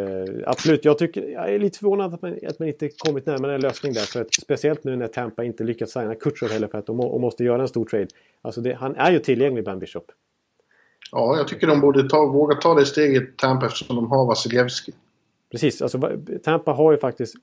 [0.47, 3.61] absolut, jag, tycker, jag är lite förvånad att man, att man inte kommit närmare en
[3.61, 4.01] lösning där.
[4.01, 7.19] För att, speciellt nu när Tampa inte lyckats signa Kutjov heller för att de må,
[7.19, 8.07] måste göra en stor trade.
[8.43, 10.05] Alltså det, han är ju tillgänglig, Ben Bishop.
[11.13, 14.93] Ja, jag tycker de borde ta, våga ta det steget Tampa eftersom de har Vasilevski.
[15.51, 16.01] Precis, alltså
[16.43, 17.35] Tampa har ju faktiskt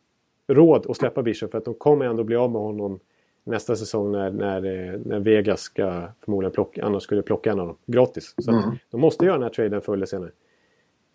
[0.47, 2.99] råd att släppa Bishop för att de kommer ändå bli av med honom
[3.43, 7.67] nästa säsong när, när, eh, när Vegas ska förmodligen plocka, annars skulle plocka en av
[7.67, 8.34] dem gratis.
[8.38, 8.63] Så mm.
[8.91, 10.31] de måste göra den här traden förr eller senare.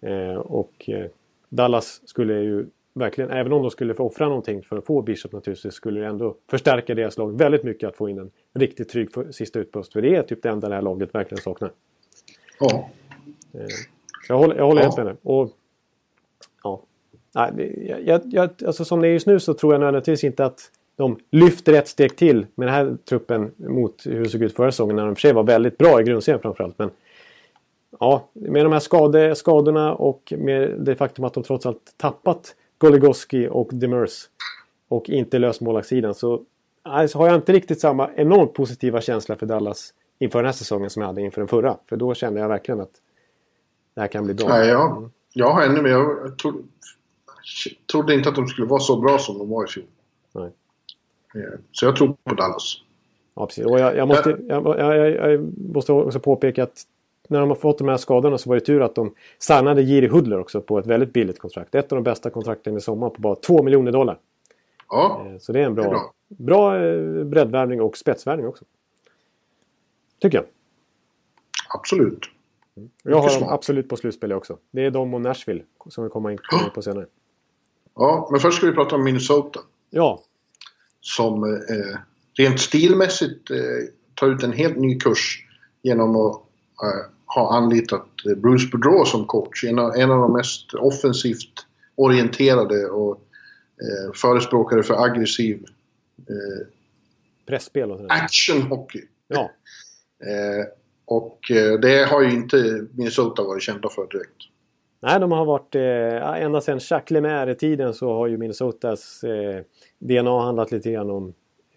[0.00, 1.06] Eh, och eh,
[1.48, 5.32] Dallas skulle ju verkligen, även om de skulle få offra någonting för att få Bishop
[5.32, 9.10] naturligtvis, skulle det ändå förstärka deras lag väldigt mycket att få in en riktigt trygg
[9.30, 9.92] sista utpost.
[9.92, 11.70] För det är typ det enda det här laget verkligen saknar.
[12.60, 12.90] Ja.
[13.52, 13.60] Eh,
[14.28, 14.86] jag håller, jag håller ja.
[14.86, 15.16] helt med dig.
[15.22, 15.50] Och,
[16.62, 16.82] ja.
[17.34, 20.70] Nej, jag, jag, alltså som det är just nu så tror jag nödvändigtvis inte att
[20.96, 24.72] de lyfter ett steg till med den här truppen mot hur det såg ut förra
[24.72, 26.78] säsongen när de för sig var väldigt bra i grundserien framförallt.
[26.78, 26.90] Men
[28.00, 32.54] ja, med de här skade, skadorna och med det faktum att de trots allt tappat
[32.78, 34.28] Goligoski och Demers
[34.88, 36.42] och inte löst målvaktssidan så
[36.82, 40.90] alltså, har jag inte riktigt samma enormt positiva känsla för Dallas inför den här säsongen
[40.90, 41.76] som jag hade inför den förra.
[41.88, 42.92] För då kände jag verkligen att
[43.94, 44.48] det här kan bli bra.
[44.48, 45.90] Nej, jag, jag har ännu mer.
[45.90, 46.52] Jag tro,
[47.92, 49.84] trodde inte att de skulle vara så bra som de var i fjol.
[50.32, 50.50] Nej.
[51.34, 52.76] Eh, så jag tror på Dallas.
[53.34, 53.64] Ja, precis.
[53.64, 54.78] Och jag, jag måste, jag,
[55.32, 56.82] jag, måste också påpeka att
[57.28, 60.06] när de har fått de här skadorna så var det tur att de signade Jiri
[60.06, 61.74] Hudler också på ett väldigt billigt kontrakt.
[61.74, 64.18] Ett av de bästa kontrakten i sommar på bara 2 miljoner dollar.
[64.88, 66.12] Ja, eh, så det är en bra, bra.
[66.28, 68.64] bra eh, breddvärvning och spetsvärvning också.
[70.20, 70.46] Tycker jag.
[71.68, 72.24] Absolut.
[72.76, 72.90] Mm.
[73.02, 74.58] Jag har dem absolut på slutspel också.
[74.70, 76.38] Det är de och Nashville som vi kommer in
[76.74, 77.06] på senare.
[77.94, 79.60] Ja, men först ska vi prata om Minnesota.
[79.90, 80.22] Ja.
[81.00, 81.98] Som eh,
[82.38, 83.56] rent stilmässigt eh,
[84.14, 85.46] tar ut en helt ny kurs
[85.82, 86.42] genom att
[86.82, 89.64] eh, ha anlitat eh, Bruce Boudreau som coach.
[89.64, 93.20] En av, en av de mest offensivt orienterade och
[93.82, 95.64] eh, förespråkare för aggressiv
[96.18, 96.66] eh,
[97.46, 99.02] Pressspel och actionhockey.
[99.28, 99.50] Ja.
[100.20, 100.66] Eh,
[101.04, 104.36] och eh, det har ju inte Minnesota varit kända för direkt.
[105.00, 105.74] Nej, de har varit...
[105.74, 109.62] Eh, ända sedan Jacques Lemaire-tiden så har ju Minnesotas eh,
[109.98, 111.34] DNA handlat lite grann om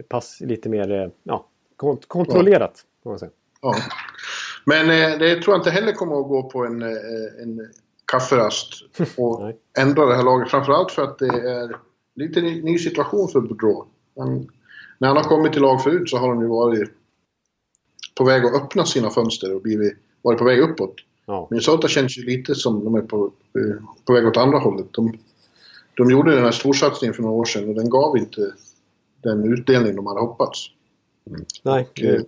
[0.08, 2.86] pass, lite mer ja, kont kontrollerat.
[3.04, 3.10] Ja.
[3.10, 3.32] man säga.
[3.62, 3.76] Ja.
[4.70, 7.70] Men eh, det tror jag inte heller kommer att gå på en, eh, en
[8.12, 8.74] kafferast
[9.18, 10.50] och ändra det här laget.
[10.50, 11.76] Framförallt för att det är
[12.16, 13.86] lite ny, ny situation för Boudreau.
[14.98, 16.90] när han har kommit till lag förut så har han ju varit
[18.16, 20.96] på väg att öppna sina fönster och blivit, varit på väg uppåt.
[21.26, 21.48] Ja.
[21.50, 24.88] Minnesota känns ju lite som de är på, eh, på väg åt andra hållet.
[24.92, 25.18] De,
[25.98, 28.54] de gjorde den här storsatsningen för några år sedan och den gav inte
[29.24, 30.68] den utdelning de hade hoppats.
[31.28, 31.46] Mm.
[31.64, 31.88] Nej.
[31.92, 32.22] Och, eh,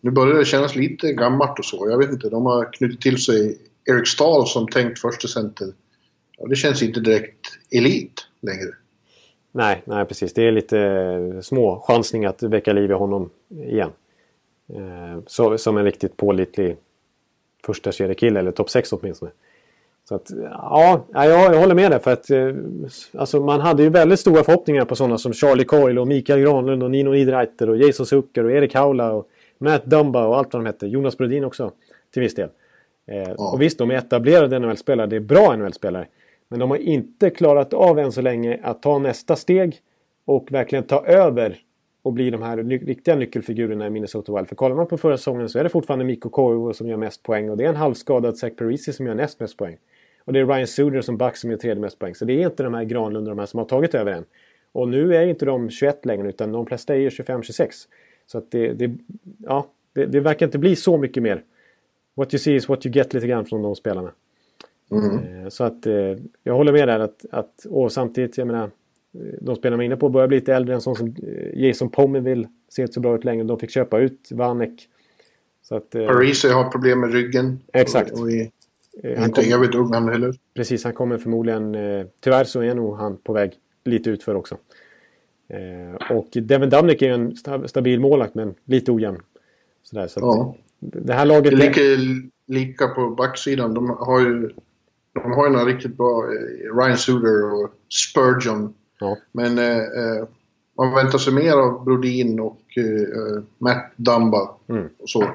[0.00, 1.90] nu börjar det kännas lite gammalt och så.
[1.90, 5.68] Jag vet inte, de har knutit till sig Erik Stahl som tänkt första center.
[6.38, 8.70] Ja, det känns inte direkt elit längre.
[9.52, 10.32] Nej, nej precis.
[10.32, 13.90] Det är lite små chansning att väcka liv i honom igen.
[14.68, 16.76] Eh, så, som en riktigt pålitlig
[17.66, 19.30] första kille eller topp 6 åtminstone.
[20.08, 22.54] Så att, ja, jag, jag håller med dig för att eh,
[23.14, 26.82] alltså man hade ju väldigt stora förhoppningar på sådana som Charlie Coyle och Mikael Granlund
[26.82, 30.62] och Nino Niederreiter och Jason Zucker och Erik Haula och Matt Dumba och allt vad
[30.62, 30.86] de hette.
[30.86, 31.72] Jonas Brodin också
[32.12, 32.48] till viss del.
[33.06, 33.52] Eh, ja.
[33.52, 35.06] Och visst, de är etablerade NHL-spelare.
[35.06, 36.06] Det är bra NHL-spelare.
[36.48, 39.80] Men de har inte klarat av än så länge att ta nästa steg
[40.24, 41.58] och verkligen ta över
[42.02, 44.48] och bli de här ny riktiga nyckelfigurerna i Minnesota Wild.
[44.48, 47.22] För kollar man på förra säsongen så är det fortfarande Mikko Koivu som gör mest
[47.22, 49.76] poäng och det är en halvskadad Zach Parisi som gör näst mest poäng.
[50.24, 52.14] Och det är Ryan Suder som back som gör tredje mest poäng.
[52.14, 54.24] Så det är inte de här Granlund och de här som har tagit över än.
[54.72, 57.70] Och nu är inte de 21 längre utan de flesta är ju 25-26.
[58.26, 58.96] Så att det, det,
[59.38, 61.42] ja, det, det, verkar inte bli så mycket mer.
[62.14, 64.12] What you see is what you get lite grann från de spelarna.
[64.90, 65.50] Mm.
[65.50, 68.70] Så att eh, jag håller med där att, att och samtidigt, jag menar
[69.40, 70.74] de spelarna inne på börjar bli lite äldre.
[70.74, 73.44] En sån som eh, Jason Pominville ser inte så bra ut längre.
[73.44, 74.88] De fick köpa ut Vanek.
[75.62, 77.60] Så att, eh, Parisi har problem med ryggen.
[77.72, 78.12] Exakt.
[78.12, 78.30] Och, och
[79.02, 80.34] är han inte evigt ung han heller.
[80.54, 81.74] Precis, han kommer förmodligen...
[81.74, 83.52] Eh, tyvärr så är nog han på väg
[83.84, 84.56] lite utför också.
[85.48, 87.36] Eh, och Devin Dubnik är en
[87.68, 89.18] stabil målakt men lite ojämn.
[89.82, 90.56] Sådär, så ja.
[90.80, 91.58] Det här laget...
[91.58, 93.74] Det är lika, lika på backsidan.
[93.74, 94.50] De har ju,
[95.12, 96.24] de har ju några riktigt bra...
[96.24, 98.74] Eh, Ryan Suder och Spurgeon.
[99.00, 99.18] Ja.
[99.32, 100.28] Men eh, eh,
[100.76, 104.50] man väntar sig mer av Brodin och eh, Matt Dumba.
[104.68, 104.88] Mm.
[104.98, 105.30] Och så.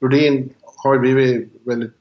[0.00, 1.92] Brodin har ju blivit väldigt,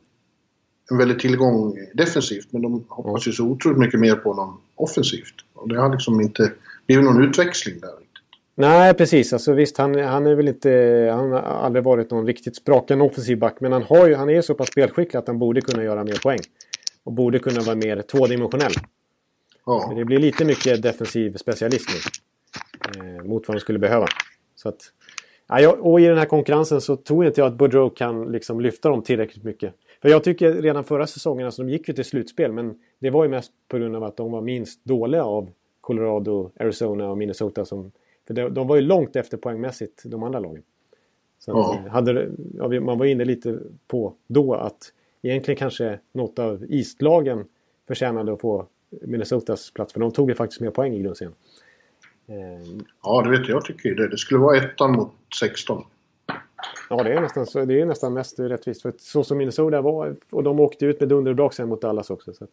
[0.92, 5.36] en väldigt tillgång defensivt men de hoppas ju så otroligt mycket mer på honom offensivt.
[5.54, 6.52] Och det har liksom inte
[6.88, 7.90] blivit någon utväxling där.
[8.56, 9.34] Nej, precis.
[9.34, 10.70] Alltså, visst, han, han, är väl inte,
[11.14, 13.58] han har aldrig varit någon riktigt sprakande offensiv back.
[13.60, 16.20] Men han, har ju, han är så pass spelskicklig att han borde kunna göra mer
[16.24, 16.40] poäng.
[17.04, 18.72] Och borde kunna vara mer tvådimensionell.
[19.66, 19.94] Ja.
[19.96, 22.00] det blir lite mycket defensiv specialist nu.
[23.02, 24.08] Eh, mot vad de skulle behöva.
[24.56, 24.82] Så att,
[25.48, 28.90] ja, och i den här konkurrensen så tror inte jag att Boudreau kan liksom lyfta
[28.90, 29.74] dem tillräckligt mycket.
[30.02, 33.24] För jag tycker redan förra säsongen, alltså de gick ju till slutspel, men det var
[33.24, 35.50] ju mest på grund av att de var minst dåliga av
[35.88, 37.92] Colorado, Arizona och Minnesota som
[38.28, 40.64] för de, de var ju långt efter poängmässigt, de andra lagen.
[41.40, 41.82] Så ja.
[41.86, 47.46] Eh, hade, ja, man var inne lite på då att egentligen kanske något av East-lagen
[47.88, 49.94] förtjänade att få Minnesotas plats.
[49.94, 51.36] För de tog ju faktiskt mer poäng i grundserien.
[52.28, 53.66] Eh, ja, det vet jag.
[53.66, 54.08] Tycker det.
[54.08, 55.84] Det skulle vara ettan mot 16.
[56.90, 58.82] Ja, det är nästan, det är nästan mest rättvist.
[58.82, 62.10] För så som Minnesota var, och de åkte ut med dunder brak sen mot Dallas
[62.10, 62.34] också.
[62.34, 62.52] Så att,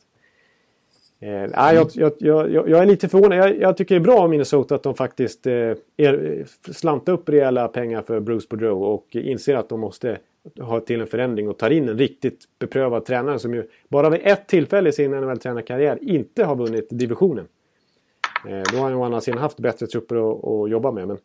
[1.25, 3.39] Eh, jag, jag, jag, jag, är lite förvånad.
[3.39, 7.29] Jag, jag tycker det är bra av Minnesota att de faktiskt eh, er, slantar upp
[7.29, 10.19] rejäla pengar för Bruce Boudreau och inser att de måste
[10.61, 14.21] ha till en förändring och tar in en riktigt beprövad tränare som ju bara vid
[14.25, 17.47] ett tillfälle i sin NHL-tränarkarriär inte har vunnit divisionen.
[18.49, 21.09] Eh, då har han ju å andra sidan haft bättre trupper att, att jobba med.
[21.09, 21.19] Men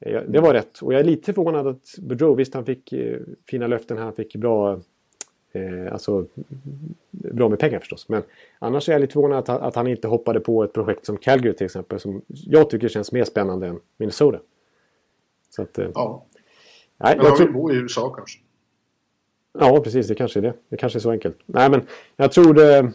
[0.00, 0.78] eh, det var rätt.
[0.82, 3.18] Och jag är lite förvånad att Boudreau, visst han fick eh,
[3.50, 4.80] fina löften, han fick bra
[5.54, 6.26] Eh, alltså,
[7.10, 8.08] bra med pengar förstås.
[8.08, 8.22] Men
[8.58, 11.56] annars är jag lite förvånad att, att han inte hoppade på ett projekt som Calgary
[11.56, 12.00] till exempel.
[12.00, 14.38] Som jag tycker känns mer spännande än Minnesota.
[15.50, 16.24] Så att, eh, ja.
[16.96, 18.40] Nej, men han vill bo i USA kanske.
[19.58, 20.08] Ja, precis.
[20.08, 20.54] Det kanske är det.
[20.68, 21.38] Det kanske är så enkelt.
[21.46, 21.86] Nej, men
[22.16, 22.92] jag tror det...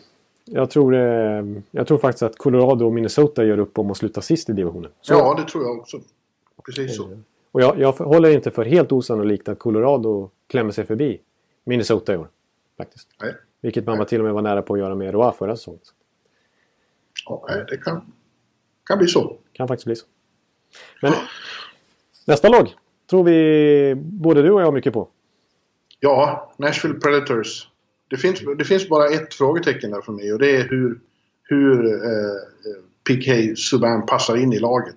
[0.51, 0.95] Jag tror,
[1.71, 4.91] jag tror faktiskt att Colorado och Minnesota gör upp om att sluta sist i divisionen.
[5.01, 5.97] Så ja, det tror jag också.
[6.65, 7.17] Precis så.
[7.51, 11.19] Och jag, jag håller inte för helt osannolikt att Colorado klämmer sig förbi
[11.63, 12.27] Minnesota i år.
[12.79, 13.07] Faktiskt.
[13.21, 13.35] Nej.
[13.61, 15.79] Vilket man var till och med var nära på att göra med Roa förra säsongen.
[17.25, 18.01] Ja, det kan,
[18.85, 19.37] kan bli så.
[19.53, 20.05] Kan faktiskt bli så.
[21.01, 21.13] Men
[22.27, 22.75] nästa lag
[23.09, 25.09] tror vi både du och jag mycket på.
[25.99, 27.67] Ja, Nashville Predators.
[28.07, 30.99] Det finns, det finns bara ett frågetecken där för mig och det är hur,
[31.43, 32.39] hur eh,
[33.07, 34.95] PK Subban passar in i laget.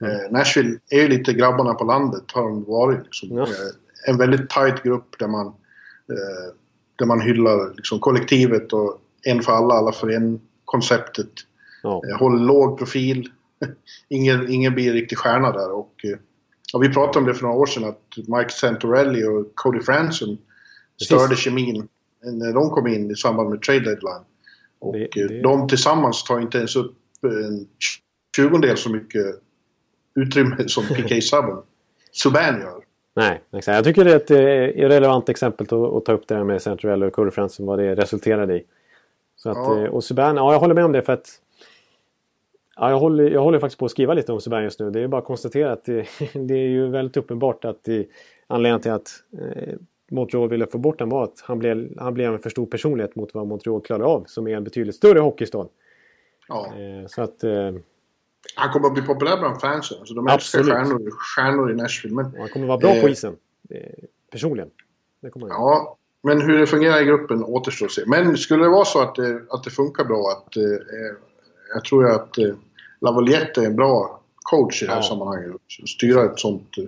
[0.00, 0.12] Mm.
[0.12, 3.04] Eh, Nashville är ju lite grabbarna på landet har de varit.
[3.04, 3.36] Liksom.
[3.36, 3.42] Ja.
[3.42, 3.48] Eh,
[4.08, 6.54] en väldigt tight grupp där man eh,
[6.96, 11.30] där man hyllar liksom kollektivet och en för alla, alla för en-konceptet.
[11.82, 12.02] Ja.
[12.10, 13.28] Eh, håller låg profil.
[14.08, 15.72] ingen, ingen blir riktig stjärna där.
[15.72, 16.18] Och, eh,
[16.80, 20.38] vi pratade om det för några år sedan att Mike Santorelli och Cody Franson
[21.02, 21.88] störde kemin
[22.22, 24.24] när de kom in i samband med trade deadline.
[24.78, 25.42] Och det, eh, det...
[25.42, 27.66] de tillsammans tar inte ens upp en
[28.36, 29.26] tjugondel så mycket
[30.14, 31.62] utrymme som PK Subban
[32.12, 32.83] Subban gör.
[33.14, 33.76] Nej, exakt.
[33.76, 37.02] Jag tycker det är ett eh, irrelevant exempel att, ta upp det här med Central
[37.02, 38.64] och Curry Franson, vad det resulterade i.
[39.36, 39.84] Så att, ja.
[39.84, 41.40] Eh, och Subban, ja jag håller med om det för att
[42.76, 44.90] Ja, jag, håller, jag håller faktiskt på att skriva lite om Subban just nu.
[44.90, 48.06] Det är bara att konstatera att det, det är ju väldigt uppenbart att det,
[48.46, 49.74] anledningen till att eh,
[50.10, 53.16] Montreal ville få bort honom var att han blev, han blev en för stor personlighet
[53.16, 54.24] mot vad Montreal klarar av.
[54.26, 55.68] Som är en betydligt större hockeystad.
[56.48, 56.66] Ja.
[56.66, 57.44] Eh, så att...
[57.44, 57.72] Eh,
[58.54, 59.98] han kommer att bli populär bland fansen.
[59.98, 62.14] Alltså, de älskar stjärnor, stjärnor i Nashville.
[62.14, 63.36] Men, han kommer att vara bra eh, på isen.
[64.30, 64.70] Personligen.
[65.20, 68.02] ja, men hur det fungerar i gruppen återstår att se.
[68.06, 70.62] Men skulle det vara så att det, att det funkar bra, att eh,
[71.74, 72.54] jag tror att eh,
[73.00, 75.02] Lavaliette är en bra coach i det här ja.
[75.02, 75.56] sammanhanget.
[75.86, 76.84] Styra ett sånt eh,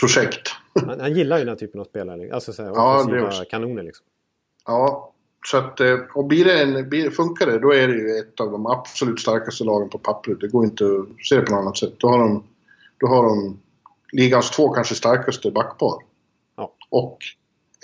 [0.00, 0.48] projekt.
[0.74, 2.34] Han, han, gillar ju den här typen av spelare.
[2.34, 4.06] Alltså så här, ja, kanoner liksom.
[4.66, 5.12] Ja,
[5.46, 8.40] så att, eh, och blir det en, blir, funkar det, då är det ju ett
[8.40, 10.40] av de absolut starkaste lagen på pappret.
[10.40, 11.94] Det går inte att se det på något annat sätt.
[11.98, 12.44] Då har de,
[12.98, 13.60] då har de
[14.12, 16.02] ligans två kanske starkaste backpar.
[16.56, 16.72] Ja.
[16.90, 17.18] Och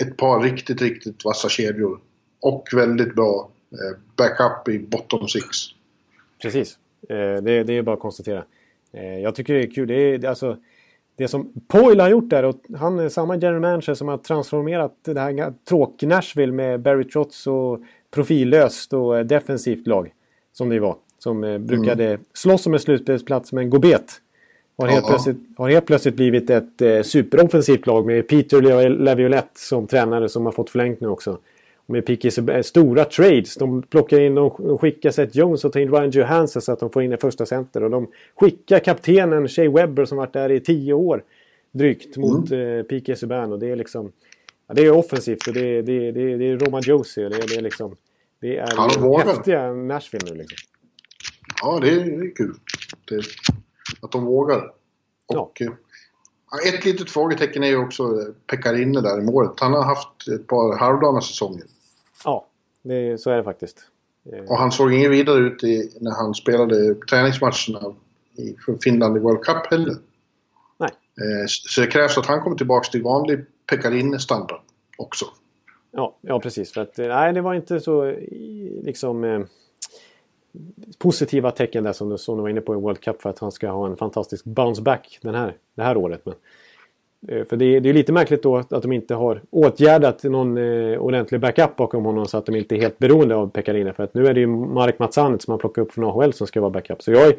[0.03, 2.01] ett par riktigt, riktigt vassa kedjor.
[2.41, 5.47] Och väldigt bra eh, backup i bottom six.
[6.43, 6.79] Precis.
[7.09, 8.45] Eh, det, det är bara att konstatera.
[9.23, 9.89] Jag tycker det är kul.
[9.89, 10.57] Det är, alltså,
[11.17, 14.93] det som Poyle har gjort där och han är samma general manager som har transformerat
[15.05, 20.13] det här tråk-Nashville med Barry Trotz och profillöst och defensivt lag.
[20.53, 20.97] Som det var.
[21.19, 22.21] Som eh, brukade mm.
[22.33, 24.21] slåss om en slutspelsplats men gå bet.
[24.79, 29.87] har helt, plötsligt, har helt plötsligt blivit ett eh, superoffensivt lag med Peter Laviolette som
[29.87, 31.39] tränare som har fått förlängt nu också.
[31.87, 33.55] Med Pikis stora trades.
[33.55, 36.91] De plockar in och skickar Seth Jones och tar in Ryan Johansson så att de
[36.91, 37.83] får in en första center.
[37.83, 41.23] Och de skickar kaptenen Shea Webber som varit där i tio år
[41.73, 42.79] drygt mot mm.
[42.79, 43.53] eh, Piqué Subban.
[43.53, 44.13] Och det är liksom...
[44.67, 47.29] Ja, det är offensivt och det är, det är, det är, det är Roma Josie.
[47.29, 47.97] Det är, det är liksom...
[48.41, 50.57] Det är ja, häftiga Nashville nu liksom.
[51.63, 52.55] Ja, det är, det är kul.
[53.09, 53.23] Det,
[54.03, 54.73] att de vågar.
[55.27, 55.67] Och, ja.
[55.67, 59.61] Eh, ett litet frågetecken är ju också eh, Pekarinne där i målet.
[59.61, 61.65] Han har haft ett par halvdana säsonger.
[62.25, 62.47] Ja,
[62.83, 63.79] det, så är det faktiskt.
[64.33, 67.95] Eh, och han såg inget vidare ut i, när han spelade träningsmatcherna
[68.37, 69.95] i, för Finland i World Cup heller.
[70.79, 70.91] Nej.
[71.47, 74.61] Så det krävs att han kommer tillbaka till vanlig Pekarinne-standard
[74.99, 75.25] också.
[75.91, 76.73] Ja, ja, precis.
[76.73, 78.17] För att, nej, det var inte så
[78.83, 79.41] liksom eh,
[80.99, 83.39] positiva tecken där som du, som du var inne på i World Cup för att
[83.39, 86.21] han ska ha en fantastisk bounce back den här, det här året.
[86.25, 86.41] Men, eh,
[87.29, 90.99] för det är, det är lite märkligt då att, de inte har åtgärdat någon eh,
[90.99, 93.93] ordentlig backup bakom honom så att de inte är helt beroende av Pekarina.
[93.93, 96.47] För att nu är det ju Marek Matsanet som man plockar upp från AHL som
[96.47, 97.03] ska vara backup.
[97.03, 97.37] Så jag är,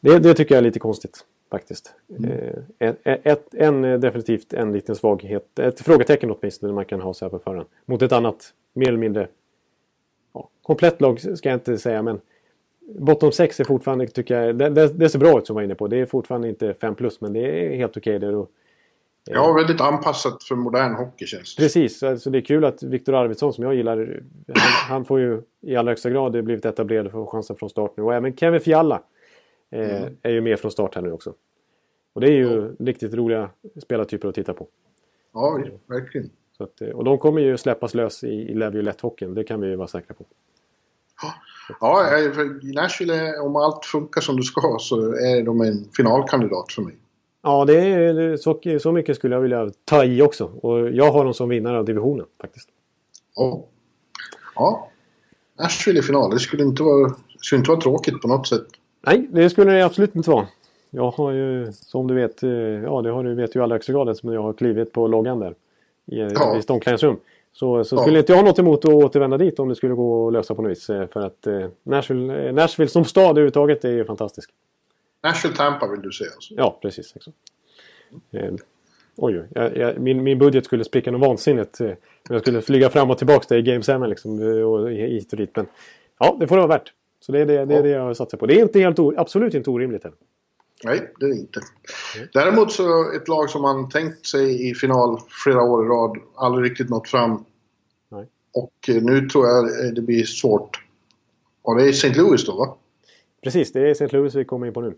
[0.00, 1.92] det, det tycker jag är lite konstigt faktiskt.
[2.18, 2.30] Mm.
[2.30, 7.24] Eh, ett, ett, en, definitivt en liten svaghet, ett frågetecken åtminstone man kan ha så
[7.24, 7.66] här på förhand.
[7.84, 9.28] Mot ett annat, mer eller mindre
[10.34, 12.20] ja, komplett lag ska jag inte säga men
[12.88, 15.62] Bottom 6 är fortfarande, tycker jag, det, det, det ser bra ut som jag var
[15.62, 15.88] inne på.
[15.88, 18.16] Det är fortfarande inte 5 plus men det är helt okej.
[18.16, 18.46] Okay där.
[19.34, 23.14] Ja, väldigt anpassat för modern hockey känns det Precis, alltså det är kul att Viktor
[23.14, 27.26] Arvidsson som jag gillar, han, han, får ju i allra högsta grad blivit etablerad för
[27.26, 28.02] chansen från start nu.
[28.02, 29.02] Och även Kevin Fialla
[29.70, 30.16] eh, mm.
[30.22, 31.34] är ju med från start här nu också.
[32.12, 32.84] Och det är ju ja.
[32.86, 33.50] riktigt roliga
[33.82, 34.68] spelartyper att titta på.
[35.32, 36.30] Ja, verkligen.
[36.56, 39.60] Så att, eh, och de kommer ju släppas lös i, i Levi hockeyn det kan
[39.60, 40.24] vi ju vara säkra på.
[41.22, 41.34] Ja,
[41.80, 46.82] ja för Nashville, om allt funkar som det ska så är de en finalkandidat för
[46.82, 46.94] mig.
[47.46, 50.44] Ja, det är, så, så mycket skulle jag vilja ta i också.
[50.44, 52.68] Och jag har dem som vinnare av divisionen faktiskt.
[53.36, 53.64] Ja.
[54.54, 54.88] ja.
[55.58, 58.66] Nashville i final, det skulle inte vara, skulle inte vara tråkigt på något sätt.
[59.06, 60.46] Nej, det skulle det absolut inte vara.
[60.90, 63.74] Jag har ju, som du vet, eh, ja det har du vet ju i allra
[63.74, 65.54] högsta grad eftersom jag har klivit på loggan där.
[66.06, 66.56] I, ja.
[66.56, 67.16] i ett omklädningsrum.
[67.52, 68.20] Så, så skulle ja.
[68.20, 70.62] inte jag ha något emot att återvända dit om det skulle gå att lösa på
[70.62, 70.90] något vis.
[70.90, 74.50] Eh, för att eh, Nashville, Nashville som stad överhuvudtaget är ju fantastisk.
[75.26, 76.54] Nashville Tampa vill du säga alltså?
[76.56, 77.14] Ja, precis.
[78.30, 78.54] Eh,
[79.16, 81.80] oj, jag, jag, min, min budget skulle spricka något vansinnigt.
[81.80, 81.92] Eh,
[82.28, 85.56] jag skulle flyga fram och tillbaka där i Game 7 liksom, och hit och dit.
[85.56, 85.66] Men
[86.18, 86.92] ja, det får det vara värt.
[87.20, 88.46] Så det är det, det, är det jag satsar på.
[88.46, 90.18] Det är inte helt, absolut inte orimligt heller.
[90.84, 91.60] Nej, det är det inte.
[92.32, 96.70] Däremot så ett lag som man tänkt sig i final flera år i rad, aldrig
[96.70, 97.44] riktigt nått fram.
[98.08, 98.26] Nej.
[98.54, 100.82] Och eh, nu tror jag det blir svårt.
[101.62, 102.14] Och det är St.
[102.14, 102.76] Louis då va?
[103.42, 104.08] Precis, det är St.
[104.08, 104.94] Louis vi kommer in på nu.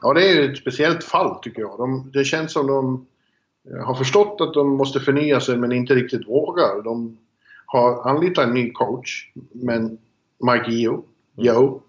[0.00, 1.78] Ja, det är ju ett speciellt fall tycker jag.
[1.78, 3.06] De, det känns som de
[3.70, 6.82] eh, har förstått att de måste förnya sig men inte riktigt vågar.
[6.82, 7.18] De
[7.66, 9.98] har anlitat en ny coach, men
[10.52, 11.06] Mike Gio, mm.
[11.34, 11.82] Joe,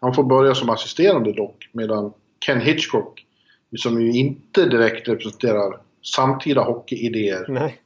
[0.00, 2.12] han får börja som assisterande dock medan
[2.46, 3.26] Ken Hitchcock,
[3.76, 5.80] som ju inte direkt representerar
[6.14, 7.80] samtida hockeyidéer, Nej.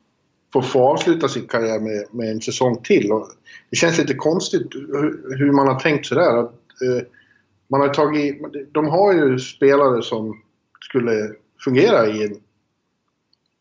[0.53, 3.12] får få avsluta sin karriär med, med en säsong till.
[3.12, 3.27] Och
[3.71, 6.37] det känns lite konstigt hur, hur man har tänkt sådär.
[6.38, 7.07] Att, eh,
[7.72, 10.42] man har tagit, de har ju spelare som
[10.80, 12.37] skulle fungera i en...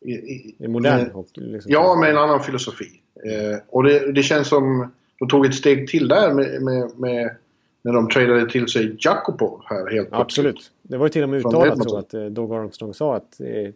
[0.05, 1.41] I, i, I modern hockey?
[1.41, 1.71] Liksom.
[1.71, 3.01] Ja, med en annan filosofi.
[3.25, 7.35] Eh, och det, det, känns som de tog ett steg till där med, med, med
[7.81, 10.11] när de tradade till sig Jakubov här helt plötsligt.
[10.11, 10.71] Absolut.
[10.81, 13.71] Det var ju till och med uttalat så att eh, Doug Armstrong sa att eh,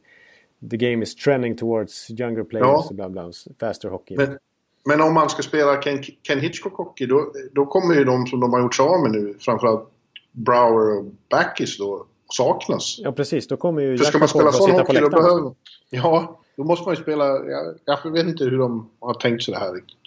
[0.70, 2.86] the game is trending towards younger players ja.
[2.90, 4.18] och bla bla, faster hockey.
[4.18, 4.38] Men,
[4.86, 8.40] men, om man ska spela Ken, Ken Hitchcock hockey då, då kommer ju de som
[8.40, 9.90] de har gjort sig av med nu, framförallt
[10.36, 13.00] Brower och Backis då, saknas.
[13.00, 15.52] Ja precis, då kommer ju För ska man spela sån hockey då behöver
[15.90, 17.26] Ja, då måste man ju spela...
[17.26, 19.98] Jag, jag vet inte hur de har tänkt sig det här riktigt.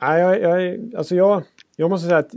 [0.00, 1.42] Nej, jag, jag, alltså jag,
[1.76, 2.34] jag måste säga att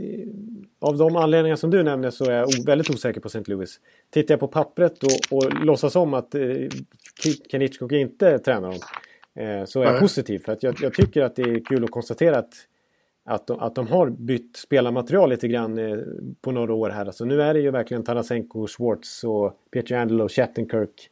[0.80, 3.42] av de anledningar som du nämnde så är jag väldigt osäker på St.
[3.46, 3.80] Louis.
[4.10, 6.42] Tittar jag på pappret och, och låtsas om att eh,
[7.50, 8.80] Ken Hitchcock inte tränar dem
[9.44, 10.38] eh, så är jag positiv.
[10.38, 12.54] För att jag, jag, tycker att det är kul att konstatera att,
[13.24, 15.98] att, de, att de har bytt spelarmaterial lite grann eh,
[16.40, 17.06] på några år här.
[17.06, 21.10] Alltså nu är det ju verkligen Tarasenko, Schwartz och Pietrangelo, Shattenkirk,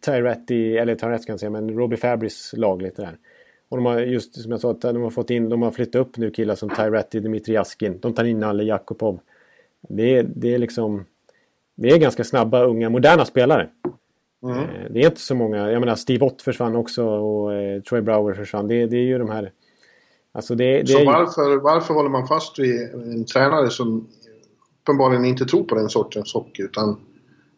[0.00, 3.16] Tyretti, eller Tyretti kan jag säga, men Robbie Fabris lag lite där.
[3.68, 6.16] Och de har just som jag sa, de har fått in, de har flyttat upp
[6.16, 7.98] nu killar som Tyretti, Dmitri Askin.
[8.00, 9.20] De tar in Nalle Jakobov.
[9.88, 11.04] Det är, det är liksom...
[11.76, 13.68] Det är ganska snabba, unga, moderna spelare.
[14.42, 14.58] Mm.
[14.58, 15.70] Eh, det är inte så många.
[15.70, 18.68] Jag menar Steve Ott försvann också och eh, Troy Brower försvann.
[18.68, 19.50] Det, det är ju de här...
[20.36, 24.08] Alltså det, det så varför, varför håller man fast vid en tränare som
[24.82, 27.00] uppenbarligen inte tror på den sortens hockey utan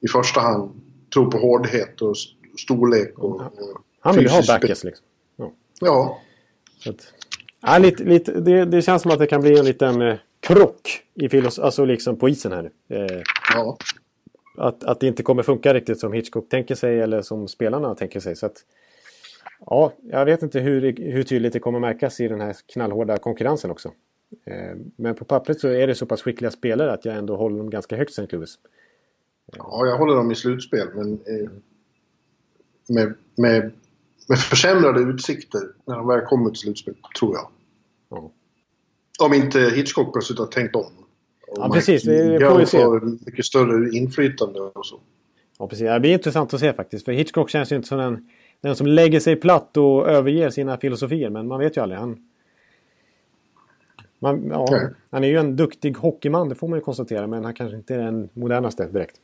[0.01, 0.71] i första hand
[1.15, 2.17] tror på hårdhet och
[2.59, 3.19] storlek.
[3.19, 3.43] Och, och
[4.01, 5.07] han vill ha backes liksom.
[5.37, 5.53] Ja.
[5.81, 6.19] ja.
[6.87, 7.13] Att,
[7.61, 11.03] ja lite, lite, det, det, känns som att det kan bli en liten eh, krock
[11.15, 12.71] i filos alltså liksom på isen här.
[12.89, 13.23] Eh,
[13.55, 13.77] ja.
[14.59, 18.21] Att, att det inte kommer funka riktigt som Hitchcock tänker sig eller som spelarna tänker
[18.21, 18.37] sig.
[18.37, 18.57] Så att,
[19.61, 23.71] ja, jag vet inte hur, hur tydligt det kommer märkas i den här knallhårda konkurrensen
[23.71, 23.93] också.
[24.47, 27.59] Eh, men på pappret så är det så pass skickliga spelare att jag ändå håller
[27.59, 28.37] dem ganska högt St.
[28.37, 28.59] Louis.
[29.57, 31.51] Ja, jag håller dem i slutspel men eh,
[32.89, 33.73] med, med,
[34.29, 37.49] med försämrade utsikter när de väl kommer till slutspel, tror jag.
[38.09, 38.31] Ja.
[39.19, 40.93] Om inte Hitchcock plötsligt har tänkt om.
[41.57, 42.03] Ja, precis.
[42.03, 42.89] Det får vi se.
[43.27, 45.01] mycket större inflytande och så.
[45.59, 45.87] Ja, precis.
[45.87, 47.05] Det blir intressant att se faktiskt.
[47.05, 48.29] För Hitchcock känns ju inte som den,
[48.61, 51.31] den som lägger sig platt och överger sina filosofier.
[51.31, 52.01] Men man vet ju aldrig.
[52.01, 52.19] Han,
[54.19, 54.89] man, ja, okay.
[55.11, 57.27] han är ju en duktig hockeyman, det får man ju konstatera.
[57.27, 59.21] Men han kanske inte är den modernaste direkt.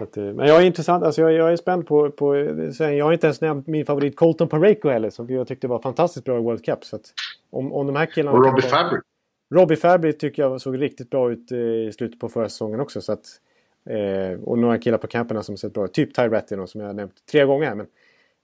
[0.00, 2.36] Att, eh, men jag är intressant, alltså jag, jag är spänd på, på...
[2.78, 6.24] Jag har inte ens nämnt min favorit Colton Pareko heller, som jag tyckte var fantastiskt
[6.24, 6.84] bra i World Cup.
[6.84, 7.12] Så att
[7.50, 8.38] om, om de här killarna...
[8.38, 9.00] Och Robbie Fabry.
[9.54, 13.00] Robbie Fabry tycker jag såg riktigt bra ut eh, i slutet på förra säsongen också.
[13.00, 13.26] Så att,
[13.90, 15.92] eh, och några killar på camperna som sett bra ut.
[15.92, 17.74] Typ Ty Rattin som jag har nämnt tre gånger.
[17.74, 17.86] Men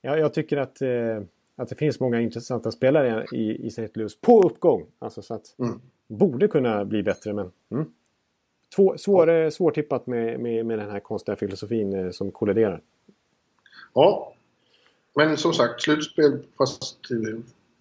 [0.02, 1.22] jag, jag tycker att, eh,
[1.56, 3.88] att det finns många intressanta spelare i, i St.
[4.20, 4.86] På uppgång.
[4.98, 5.80] Alltså så att mm.
[6.06, 7.50] borde kunna bli bättre men...
[7.70, 7.92] Mm.
[8.76, 9.50] Två, svår, ja.
[9.50, 12.80] Svårtippat med, med, med den här konstiga filosofin eh, som kolliderar.
[13.94, 14.32] Ja.
[15.14, 16.98] Men som sagt, slutspel fast...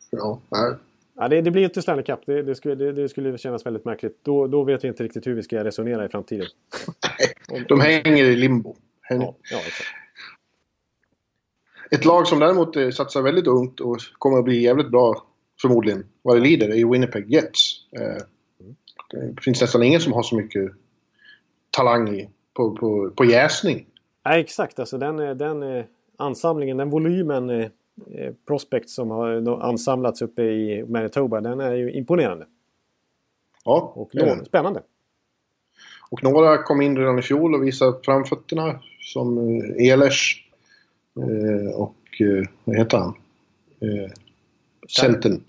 [0.09, 0.73] Ja, nej.
[1.13, 2.19] Ja, det, det blir inte Stanley Cup.
[2.25, 4.17] Det, det, skulle, det, det, skulle kännas väldigt märkligt.
[4.21, 6.47] Då, då vet vi inte riktigt hur vi ska resonera i framtiden.
[7.49, 8.75] Nej, de hänger i limbo.
[9.01, 9.25] Hänger.
[9.25, 10.00] Ja, ja, exakt.
[11.95, 15.25] Ett lag som däremot eh, satsar väldigt ungt och kommer att bli jävligt bra
[15.61, 17.71] förmodligen vad det lider är Winnipeg Jets.
[17.91, 18.23] Eh,
[19.11, 20.71] det finns nästan ingen som har så mycket
[21.71, 23.85] talang i, på, på, på jäsning.
[24.25, 24.79] Nej, exakt.
[24.79, 25.85] Alltså den, den eh,
[26.17, 27.69] ansamlingen, den volymen
[28.47, 32.45] prospect som har ansamlats uppe i Manitoba, den är ju imponerande.
[33.65, 33.93] Ja.
[33.95, 34.45] Och ja.
[34.45, 34.81] spännande.
[36.09, 39.37] Och några kom in redan i fjol och visade framfötterna som
[39.79, 40.40] Elers
[41.75, 42.21] och
[42.63, 43.15] vad heter han?
[44.97, 45.43] Centern.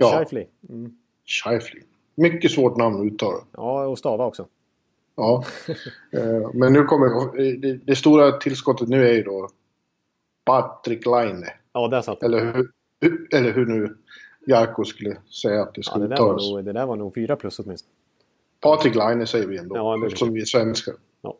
[0.00, 0.46] Scheifly.
[0.68, 0.96] Mm.
[1.26, 1.80] Scheifly.
[2.14, 3.38] Mycket svårt namn att uttala.
[3.52, 4.46] Ja, och stava också.
[5.16, 5.44] Ja.
[6.12, 7.36] Eh, men nu kommer...
[7.60, 9.48] Det, det, stora tillskottet nu är ju då
[10.44, 11.46] Patrik Laine.
[11.72, 12.68] Ja, där satt eller
[13.00, 13.96] hur, eller hur nu
[14.46, 16.50] Jarko skulle säga att det skulle ja, det uttalas.
[16.50, 17.92] Nog, det där var nog fyra plus åtminstone.
[18.60, 20.94] Patrik Laine säger vi ändå, ja, eftersom vi är svenskar.
[21.22, 21.38] Ja.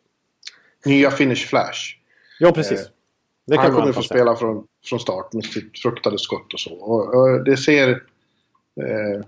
[0.86, 1.96] Nya Finish Flash.
[2.40, 2.80] Ja, precis.
[2.80, 2.86] Eh,
[3.46, 6.74] det han kommer få spela från, från start med sitt fruktade skott och så.
[6.74, 7.90] Och, och det ser...
[8.80, 9.26] Eh,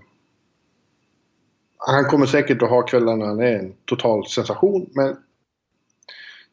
[1.77, 5.17] han kommer säkert att ha kvällar när han är en total sensation, men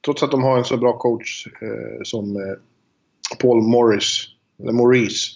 [0.05, 2.43] trots att de har en så bra coach eh, som eh,
[3.41, 4.27] Paul Morris,
[4.59, 5.33] eller Maurice.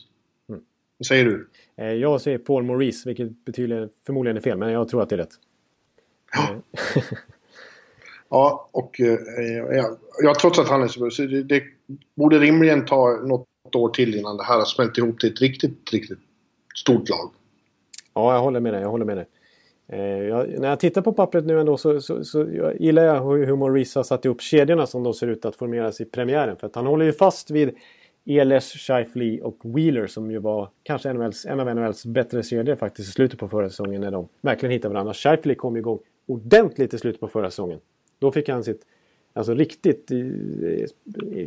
[0.49, 0.61] Mm.
[0.99, 1.49] Vad säger du?
[1.77, 5.15] Eh, jag säger Paul Maurice, vilket betyder förmodligen är fel, men jag tror att det
[5.15, 5.35] är rätt.
[6.33, 6.63] Ja,
[8.31, 9.85] ja och eh, eh,
[10.23, 11.63] ja, trots att han är så bra, så det, det
[12.17, 15.93] borde rimligen ta något år till innan det här har smält ihop till ett riktigt,
[15.93, 16.19] riktigt
[16.77, 17.31] stort lag.
[18.15, 18.83] Ja, jag håller med dig.
[18.83, 19.27] Jag håller med dig.
[19.93, 23.21] Eh, jag, när jag tittar på pappret nu ändå så, så, så jag gillar jag
[23.47, 26.57] hur Maurice har satt ihop kedjorna som de ser ut att formeras i premiären.
[26.57, 27.71] För att han håller ju fast vid
[28.27, 33.09] Ehlers, Scheifly och Wheeler som ju var kanske NHLs, en av NHLs bättre kedjor faktiskt
[33.09, 35.15] i slutet på förra säsongen när de verkligen hittade varandra.
[35.15, 37.81] Scheifly kom igång ordentligt i slutet på förra säsongen.
[38.19, 38.87] Då fick han sitt
[39.33, 40.11] alltså riktigt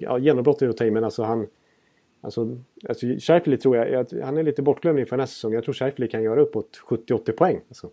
[0.01, 1.47] ja, genombrott i att ta in, men alltså han
[2.23, 2.57] Alltså,
[2.89, 5.53] alltså Scheifly tror jag, han är lite bortglömd inför nästa säsong.
[5.53, 7.61] Jag tror Scheifly kan göra uppåt 70-80 poäng.
[7.67, 7.89] Alltså.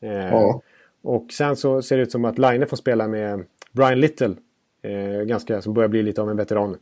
[0.00, 0.62] Eh, ja.
[1.02, 4.34] Och sen så ser det ut som att Line får spela med Brian Little.
[4.82, 6.76] Eh, ganska, som börjar bli lite av en veteran.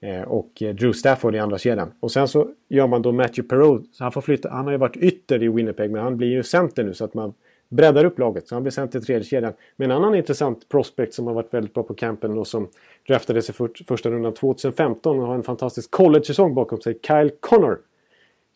[0.00, 1.92] Eh, och Drew Stafford i andra kedjan.
[2.00, 3.94] Och sen så gör man då Matthew Perreault.
[3.94, 6.42] Så han, får flytta, han har ju varit ytter i Winnipeg men han blir ju
[6.42, 7.34] center nu så att man
[7.74, 8.48] breddar upp laget.
[8.48, 9.52] Så han blir center i tredje kedjan.
[9.76, 12.68] Men en annan intressant prospect som har varit väldigt bra på campen och som
[13.08, 16.98] draftades i för, första rundan 2015 och har en fantastisk college-säsong bakom sig.
[17.02, 17.78] Kyle Connor.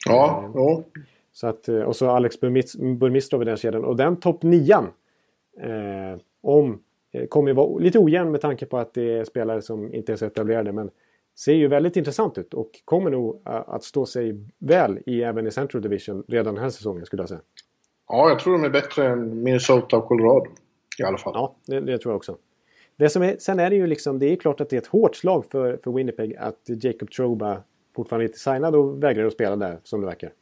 [0.06, 0.82] Ja, ja.
[1.32, 3.84] Så att, eh, och så Alex Burmistrov i den kedjan.
[3.84, 4.84] Och den topp nian
[5.60, 9.62] eh, om, eh, kommer ju vara lite ojämn med tanke på att det är spelare
[9.62, 10.72] som inte är så etablerade.
[10.72, 10.90] Men
[11.38, 15.46] ser ju väldigt intressant ut och kommer nog eh, att stå sig väl i, även
[15.46, 17.40] i Central Division redan den här säsongen skulle jag säga.
[18.08, 20.46] Ja, jag tror de är bättre än Minnesota och Colorado.
[20.98, 21.32] I alla fall.
[21.34, 22.36] Ja, det, det tror jag också.
[22.96, 24.86] Det som är, sen är det ju liksom, det är klart att det är ett
[24.86, 27.62] hårt slag för, för Winnipeg att Jacob Troba
[27.96, 30.32] fortfarande inte är signad och vägrar att spela där som det verkar.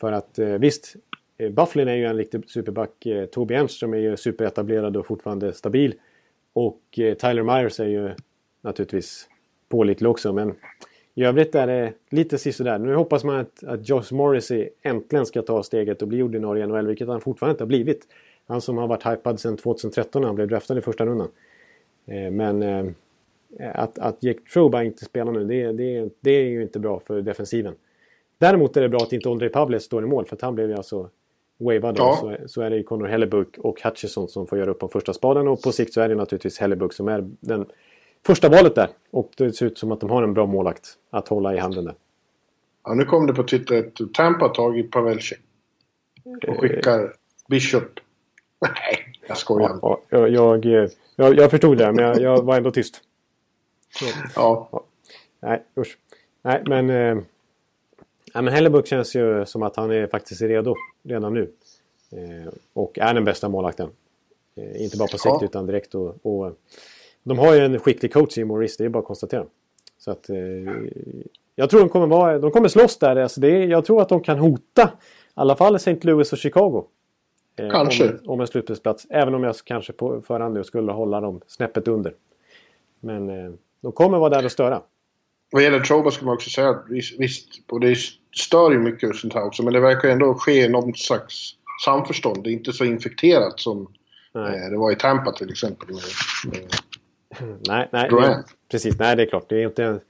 [0.00, 0.96] För att eh, visst,
[1.38, 3.06] eh, Bufflin är ju en riktig superback.
[3.06, 5.94] Eh, Toby Enström är ju superetablerad och fortfarande stabil.
[6.52, 8.14] och eh, Tyler Myers är ju
[8.60, 9.28] naturligtvis
[9.68, 10.32] pålitlig också.
[10.32, 10.54] Men
[11.18, 12.78] i övrigt är det lite sisådär.
[12.78, 16.66] Nu hoppas man att, att Josh Morrissey äntligen ska ta steget och bli ordinarie i
[16.66, 18.06] NHL, vilket han fortfarande inte har blivit.
[18.46, 21.28] Han som har varit hypad sedan 2013 när han blev draftad i första rundan.
[22.06, 22.86] Eh, men eh,
[23.74, 27.20] att, att Jake Trouba inte spelar nu, det, det, det är ju inte bra för
[27.22, 27.74] defensiven.
[28.38, 30.70] Däremot är det bra att inte Ondrej Pavles står i mål, för att han blev
[30.70, 31.10] ju alltså
[31.58, 31.96] wavad.
[31.98, 32.18] Ja.
[32.20, 35.12] Så, så är det ju Connor Hellebuck och Hutchison som får göra upp på första
[35.12, 37.66] spaden och på sikt så är det naturligtvis Hellebuck som är den
[38.26, 38.88] första valet där.
[39.10, 41.84] Och det ser ut som att de har en bra målakt att hålla i handen
[41.84, 41.94] där.
[42.84, 45.36] Ja, nu kom det på Twitter att Tampa har tagit Pavelski.
[46.48, 47.12] Och skickar
[47.48, 47.82] Bishop.
[48.60, 49.78] Nej, jag skojar.
[49.82, 53.00] Ja, jag, jag, jag, jag förstod det, men jag, jag var ändå tyst.
[54.34, 54.68] Ja.
[54.72, 54.84] ja.
[55.40, 55.98] Nej, usch.
[56.42, 56.90] Nej, men...
[56.90, 57.22] Eh,
[58.34, 61.52] ja, men Hellebuck känns ju som att han är faktiskt redo redan nu.
[62.10, 63.90] Eh, och är den bästa målakten.
[64.56, 65.44] Eh, inte bara på sikt ja.
[65.44, 65.94] utan direkt.
[65.94, 66.52] Och, och,
[67.28, 69.46] de har ju en skicklig coach i Maurice, det är bara att konstatera.
[69.98, 70.36] Så att, eh,
[71.54, 73.16] jag tror de kommer, vara, de kommer slåss där.
[73.16, 75.98] Alltså det är, jag tror att de kan hota i alla fall St.
[76.02, 76.84] Louis och Chicago.
[77.58, 78.08] Eh, kanske.
[78.08, 79.06] Om, om en slutspelsplats.
[79.10, 82.14] Även om jag kanske på förhand nu skulle hålla dem snäppet under.
[83.00, 84.82] Men eh, de kommer vara där och störa.
[85.50, 86.84] Vad gäller Troba ska man också säga att
[87.18, 87.96] visst, och det
[88.36, 91.52] stör ju mycket och sånt här också, men det verkar ändå ske någon slags
[91.84, 92.44] samförstånd.
[92.44, 93.88] Det är inte så infekterat som
[94.34, 95.88] eh, det var i Tampa till exempel.
[95.88, 96.02] Med,
[96.52, 96.74] med
[97.68, 98.98] nej, nej det, precis.
[98.98, 99.48] Nej, det är klart.
[99.48, 100.00] Det är inte...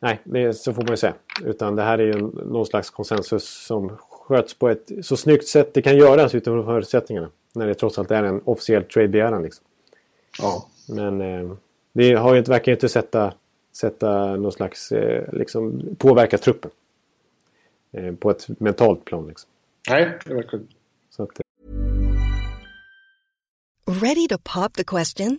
[0.00, 1.14] Nej, det, så får man ju säga.
[1.44, 5.74] Utan det här är ju någon slags konsensus som sköts på ett så snyggt sätt
[5.74, 7.30] det kan göras utifrån förutsättningarna.
[7.54, 9.42] När det trots allt är en officiell trade-begäran.
[9.42, 9.64] Liksom.
[10.38, 10.66] Ja.
[10.88, 11.56] Men eh,
[11.92, 13.32] det har ju inte, verkar inte sätta,
[13.72, 16.70] sätta någon slags, eh, liksom, påverka truppen.
[17.92, 19.50] Eh, på ett mentalt plan liksom.
[19.88, 20.60] Nej, det verkar
[21.18, 21.26] eh.
[24.02, 25.38] Ready to pop the question?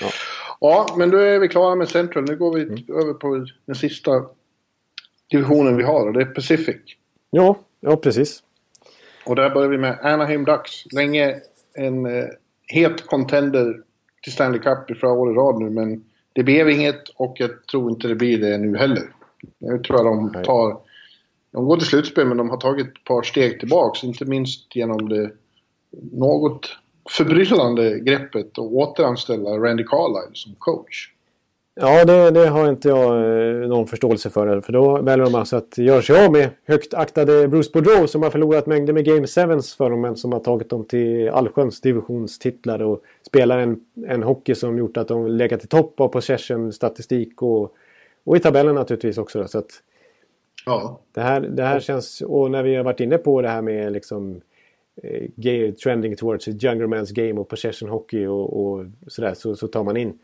[0.00, 0.10] Ja.
[0.60, 2.24] ja, men då är vi klara med Central.
[2.24, 2.84] Nu går vi mm.
[2.88, 4.24] över på den sista
[5.30, 6.76] divisionen vi har och det är Pacific.
[7.30, 8.42] Ja, ja precis.
[9.26, 10.92] Och där börjar vi med Anaheim Ducks.
[10.92, 11.36] Länge
[11.74, 12.24] en eh,
[12.66, 13.82] het contender
[14.22, 17.66] till Stanley Cup i flera år i rad nu men det blev inget och jag
[17.66, 19.02] tror inte det blir det nu heller.
[19.58, 20.76] Nu tror jag de tar...
[21.52, 24.04] De går till slutspel men de har tagit ett par steg tillbaks.
[24.04, 25.30] Inte minst genom det
[26.12, 26.76] något
[27.08, 31.10] förbryllande greppet att återanställa Randy Carlyle som coach.
[31.74, 34.60] Ja, det, det, har inte jag eh, någon förståelse för.
[34.60, 38.22] För då väljer de alltså att göra sig av med högt aktade Bruce Boudreau som
[38.22, 39.26] har förlorat mängder med Game 7
[39.78, 44.54] för dem men som har tagit dem till allsköns divisionstitlar och spelar en, en hockey
[44.54, 47.74] som gjort att de legat i topp av possession-statistik och,
[48.24, 49.48] och i tabellen naturligtvis också.
[49.48, 49.70] Så att,
[50.66, 51.00] ja.
[51.14, 52.20] det, här, det här känns...
[52.20, 54.40] Och när vi har varit inne på det här med liksom
[55.02, 59.68] eh, trending towards a younger man's game och possession hockey och, och sådär så, så
[59.68, 60.18] tar man in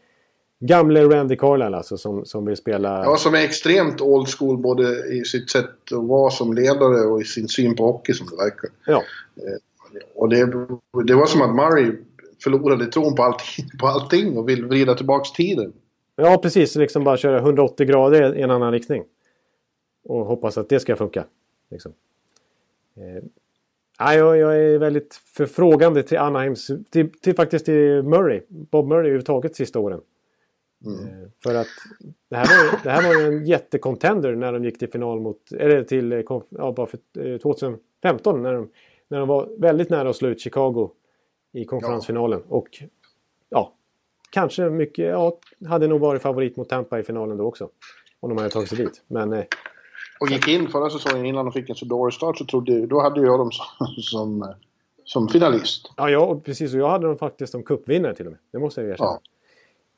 [0.60, 3.04] Gamle Randy Carlyle alltså som, som vill spela...
[3.04, 7.20] Ja, som är extremt old school både i sitt sätt att vara som ledare och
[7.20, 8.70] i sin syn på hockey som det verkar.
[8.86, 9.02] Ja.
[9.36, 9.58] Eh,
[10.14, 10.46] och det,
[11.06, 11.96] det var som att Murray
[12.42, 15.72] förlorade tron på allting, på allting och vill vrida tillbaks tiden.
[16.16, 16.76] Ja, precis.
[16.76, 19.04] Liksom bara köra 180 grader i en annan riktning.
[20.04, 21.24] Och hoppas att det ska funka.
[21.70, 21.92] Liksom.
[24.00, 28.42] Eh, jag, jag är väldigt förfrågande till Anaheims, till, till, faktiskt till Murray.
[28.48, 30.00] Bob Murray överhuvudtaget sista åren.
[30.84, 31.00] Mm.
[31.00, 31.66] Eh, för att
[32.28, 35.52] det här, var, det här var ju en jättekontender när de gick till final mot,
[35.52, 36.98] eller till, eh, ja, bara för
[37.38, 38.70] 2015 eh, när de,
[39.08, 40.90] när de var väldigt nära att slå ut Chicago
[41.52, 42.42] i konferensfinalen.
[42.48, 42.56] Ja.
[42.56, 42.82] Och
[43.48, 43.72] ja,
[44.30, 45.38] kanske mycket, ja,
[45.68, 47.68] hade nog varit favorit mot Tampa i finalen då också.
[48.20, 49.02] Om de hade tagit sig dit.
[49.06, 49.44] Men,
[50.20, 53.00] och gick in förra säsongen innan de fick en så dålig start så trodde då
[53.00, 54.54] hade jag dem som, som,
[55.04, 55.92] som finalist.
[55.96, 56.74] Ja, ja, precis.
[56.74, 58.40] Och jag hade dem faktiskt som cupvinnare till och med.
[58.50, 59.18] Det måste jag erkänna.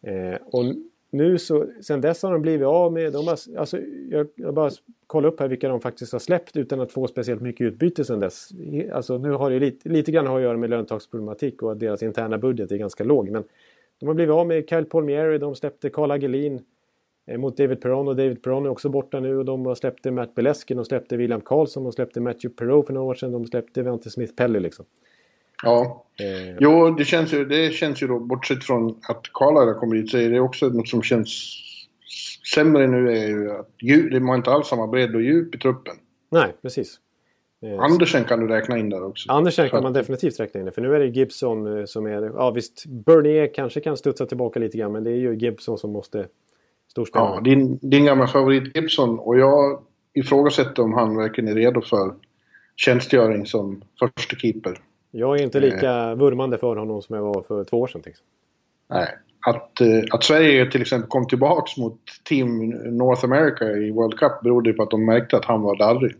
[0.01, 0.11] Ja.
[0.11, 0.64] Eh, och
[1.11, 3.79] nu så, sen dess har de blivit av med, de har, alltså,
[4.11, 4.71] jag, jag bara
[5.07, 8.21] kollar upp här vilka de faktiskt har släppt utan att få speciellt mycket utbyte sen
[8.21, 8.49] dess.
[8.93, 12.39] Alltså nu har det lite, lite grann att göra med löntagsproblematik och att deras interna
[12.39, 13.31] budget är ganska låg.
[13.31, 13.45] Men
[13.99, 16.61] de har blivit av med Kyle Palmieri, de släppte Carl Agelin
[17.37, 20.74] mot David Perron och David Perron är också borta nu och de släppte Matt Beleski,
[20.74, 24.11] de släppte William Karlsson, de släppte Matthew Perreault för några år sedan, de släppte Vente
[24.11, 24.85] Smith Pelly liksom.
[25.62, 26.05] Ja.
[26.20, 26.57] Eh.
[26.61, 30.18] Jo, det känns, ju, det känns ju då, bortsett från att Karla kommer dit, så
[30.18, 31.55] är det också något som känns
[32.55, 35.95] sämre nu är ju att man inte alls samma bredd och djup i truppen.
[36.31, 37.01] Nej, precis.
[37.62, 39.33] Eh, Andersen kan du räkna in där också.
[39.33, 42.22] Andersen kan man definitivt räkna in För nu är det Gibson eh, som är...
[42.22, 44.93] Ja visst, Bernier kanske kan studsa tillbaka lite grann.
[44.93, 46.26] Men det är ju Gibson som måste
[46.91, 47.24] storspela.
[47.24, 49.18] Ja, din, din gamla favorit Gibson.
[49.18, 49.82] Och jag
[50.14, 52.14] ifrågasätter om han verkligen är redo för
[52.76, 54.78] tjänstgöring som första keeper.
[55.11, 56.14] Jag är inte lika eh.
[56.14, 58.03] vurmande för honom som jag var för två år sedan.
[58.03, 58.12] Till
[58.89, 59.09] Nej.
[59.47, 64.43] Att, eh, att Sverige till exempel kom tillbaks mot Team North America i World Cup
[64.43, 66.14] berodde på att de märkte att han var darrig.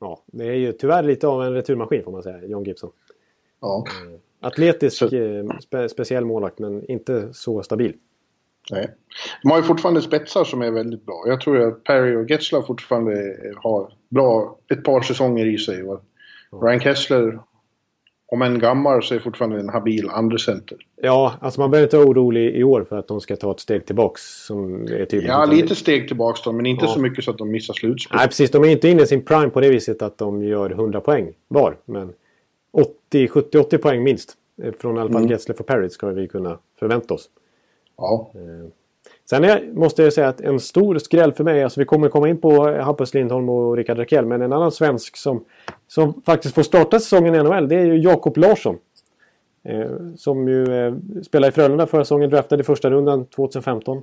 [0.00, 2.90] Ja, det är ju tyvärr lite av en returmaskin får man säga, John Gibson.
[3.60, 3.84] Ja.
[3.86, 5.08] Eh, atletisk, så...
[5.60, 7.94] spe, speciell målvakt men inte så stabil.
[8.70, 8.90] Nej.
[9.42, 11.24] De har ju fortfarande spetsar som är väldigt bra.
[11.26, 15.82] Jag tror att Perry och Getzlaff fortfarande har bra, ett par säsonger i sig.
[16.62, 17.40] Ryan Kessler,
[18.26, 20.78] om en gammal, så är fortfarande en habil andra center.
[21.02, 23.60] Ja, alltså man behöver inte vara orolig i år för att de ska ta ett
[23.60, 24.22] steg tillbaks.
[24.46, 26.90] Som är tydligt ja, lite steg tillbaks då, men inte ja.
[26.90, 28.16] så mycket så att de missar slutspel.
[28.16, 28.50] Nej, precis.
[28.50, 31.32] De är inte inne i sin prime på det viset att de gör 100 poäng
[31.48, 31.76] var.
[31.84, 32.12] Men
[32.72, 34.36] 80, 70, 80 poäng minst.
[34.78, 35.30] Från i alla fall mm.
[35.30, 37.28] Getzler och Perry ska vi kunna förvänta oss.
[38.00, 38.30] Ja.
[38.34, 38.70] Eh,
[39.30, 42.28] sen är, måste jag säga att en stor skräll för mig, alltså vi kommer komma
[42.28, 45.44] in på Hampus Lindholm och Rickard Rakell, men en annan svensk som,
[45.88, 48.78] som faktiskt får starta säsongen i NHL, det är ju Jakob Larsson.
[49.62, 54.02] Eh, som ju eh, spelade i Frölunda förra säsongen, draftade i första rundan 2015.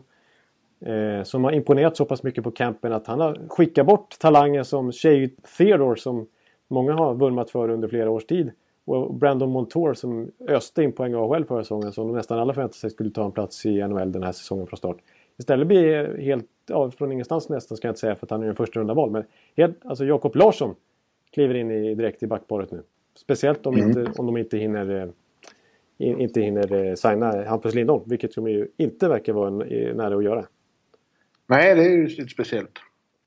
[0.86, 4.64] Eh, som har imponerat så pass mycket på campen att han har skickat bort talanger
[4.64, 6.28] som Shea Theodore som
[6.68, 8.52] många har vurmat för under flera års tid.
[8.88, 12.78] Och Brandon Montour som öste in poäng i AHL förra säsongen som nästan alla förväntade
[12.78, 14.98] sig skulle ta en plats i NHL den här säsongen från start.
[15.38, 18.48] Istället blir helt, ja, från ingenstans nästan ska jag inte säga för att han är
[18.48, 19.12] en första runda val.
[19.12, 19.24] Men
[19.58, 20.76] helt, alltså Jakob Larsson
[21.34, 22.84] kliver in i, direkt i backparet nu.
[23.16, 23.88] Speciellt om, mm.
[23.88, 25.14] inte, om de inte hinner,
[26.00, 28.04] eh, inte hinner eh, signa Hampus Lindholm.
[28.06, 30.46] Vilket de ju inte verkar vara nära att göra.
[31.48, 32.80] Nej, det är ju lite speciellt.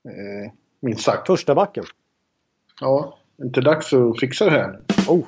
[0.05, 1.27] Eh, minst sagt.
[1.27, 1.85] Första backen.
[2.81, 4.81] Ja, inte dags att fixa det här?
[5.11, 5.27] Oh!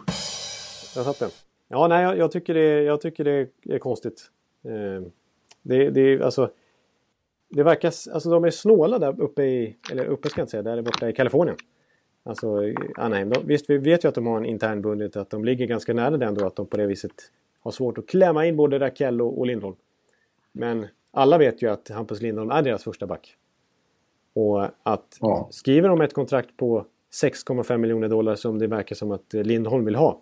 [0.95, 1.31] Där satt den.
[1.69, 4.31] Ja, nej, jag, jag, tycker, det, jag tycker det är konstigt.
[4.65, 5.07] Eh,
[5.63, 6.51] det, det, alltså,
[7.49, 7.89] det verkar...
[7.89, 9.77] Alltså de är snåla där uppe i...
[9.93, 11.57] Eller uppe ska jag inte säga, där borta i Kalifornien.
[12.23, 12.59] Alltså
[12.97, 13.31] Anaheim.
[13.31, 15.95] De, visst, vi vet ju att de har en intern budget, att de ligger ganska
[15.95, 17.13] nära den då, att de på det viset
[17.61, 19.77] har svårt att klämma in både Rakell och, och Lindholm.
[20.53, 23.37] Men alla vet ju att Hampus Lindholm är deras första back.
[24.35, 25.49] Och att ja.
[25.51, 26.87] skriver de ett kontrakt på
[27.23, 30.21] 6,5 miljoner dollar som det verkar som att Lindholm vill ha.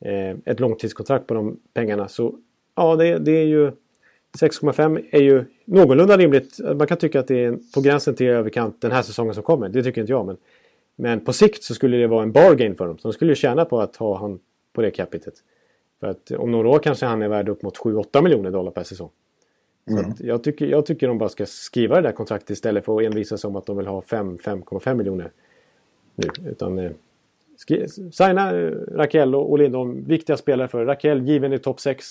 [0.00, 2.08] Eh, ett långtidskontrakt på de pengarna.
[2.08, 2.38] Så
[2.74, 3.72] ja, det, det är ju
[4.40, 6.58] 6,5 är ju någorlunda rimligt.
[6.76, 9.68] Man kan tycka att det är på gränsen till överkant den här säsongen som kommer.
[9.68, 10.26] Det tycker inte jag.
[10.26, 10.36] Men,
[10.96, 12.98] men på sikt så skulle det vara en bargain för dem.
[12.98, 14.38] Så de skulle ju tjäna på att ha han
[14.72, 15.34] på det capitet.
[16.00, 18.82] För att om några år kanske han är värd upp mot 7-8 miljoner dollar per
[18.82, 19.10] säsong.
[19.90, 20.16] Mm.
[20.16, 23.06] Så jag, tycker, jag tycker de bara ska skriva det där kontraktet istället för att
[23.06, 25.30] envisa om att de vill ha 5-5,5 miljoner
[26.22, 26.50] nu.
[26.50, 26.92] Utan eh,
[28.12, 32.06] signa eh, Rakell och Lindholm, viktiga spelare för Rakell given i topp 6.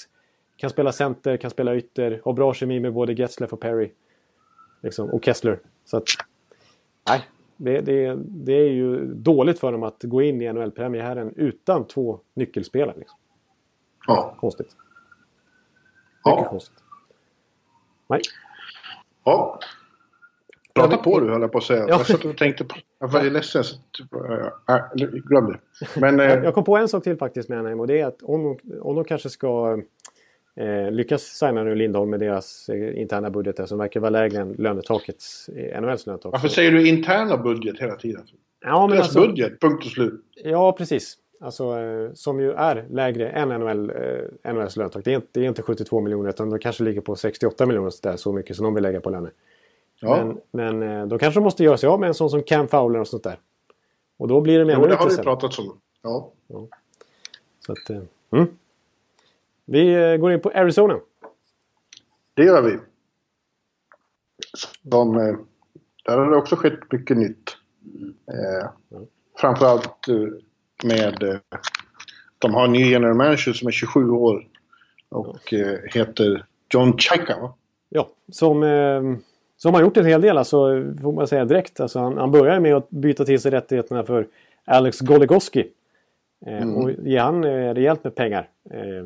[0.55, 3.91] Kan spela center, kan spela ytter, har bra kemi med både Getzler och Perry.
[4.81, 5.59] Liksom, och Kessler.
[5.85, 6.03] Så att,
[7.09, 7.21] nej,
[7.57, 12.19] det, det, det är ju dåligt för dem att gå in i NHL-premiären utan två
[12.33, 12.97] nyckelspelare.
[12.97, 13.17] Liksom.
[14.07, 14.35] Ja.
[14.39, 14.75] Konstigt.
[16.23, 16.35] Ja.
[16.35, 16.83] Mycket konstigt.
[18.07, 18.21] Nej.
[19.23, 19.59] Ja.
[20.73, 21.79] Prata på du höll jag på att säga.
[21.79, 21.87] Ja.
[21.87, 22.75] Jag satt och tänkte på...
[22.99, 23.63] Jag var ledsen.
[23.63, 23.77] Så,
[24.69, 25.59] äh, glöm det.
[25.99, 28.23] Men, äh, jag kom på en sak till faktiskt med Anaheim och det är att
[28.23, 29.81] om, om de kanske ska
[30.55, 34.53] eh, lyckas signa nu Lindholm med deras eh, interna budgetar som verkar vara lägre än
[34.53, 35.23] lönetaket,
[35.55, 36.31] eh, NHLs lönetak.
[36.31, 38.23] Varför säger du interna budget hela tiden?
[38.65, 40.21] Ja, men deras alltså, budget, punkt och slut.
[40.43, 41.17] Ja, precis.
[41.39, 45.05] Alltså, eh, som ju är lägre än NHL, eh, NHLs lönetak.
[45.05, 47.89] Det är, inte, det är inte 72 miljoner utan de kanske ligger på 68 miljoner
[47.89, 49.31] så, där, så mycket som de vill lägga på löner.
[50.01, 50.25] Ja.
[50.25, 52.67] Men, men eh, då kanske de måste göra sig av med en sån som Cam
[52.67, 53.39] Fowler och sånt där.
[54.17, 55.79] Och då blir det mer Jo, det har vi pratat om.
[56.01, 56.31] Ja.
[56.47, 56.67] ja.
[57.65, 58.47] Så att, eh, mm.
[59.65, 60.99] Vi eh, går in på Arizona.
[62.33, 62.77] Det gör vi.
[64.81, 65.15] De,
[66.05, 67.57] där har det också skett mycket nytt.
[68.27, 68.69] Eh.
[69.37, 70.07] Framförallt
[70.83, 71.39] med...
[72.37, 74.47] De har en ny general manager som är 27 år.
[75.09, 75.53] Och
[75.93, 77.53] heter John Chaika.
[77.89, 78.63] Ja, som
[79.61, 80.57] som har gjort en hel del, alltså,
[81.01, 81.79] får man säga direkt.
[81.79, 84.27] Alltså, han, han börjar med att byta till sig rättigheterna för
[84.65, 85.67] Alex Goligoski.
[86.45, 86.75] Eh, mm.
[86.75, 88.49] Och ge han eh, rejält med pengar.
[88.69, 89.05] Eh,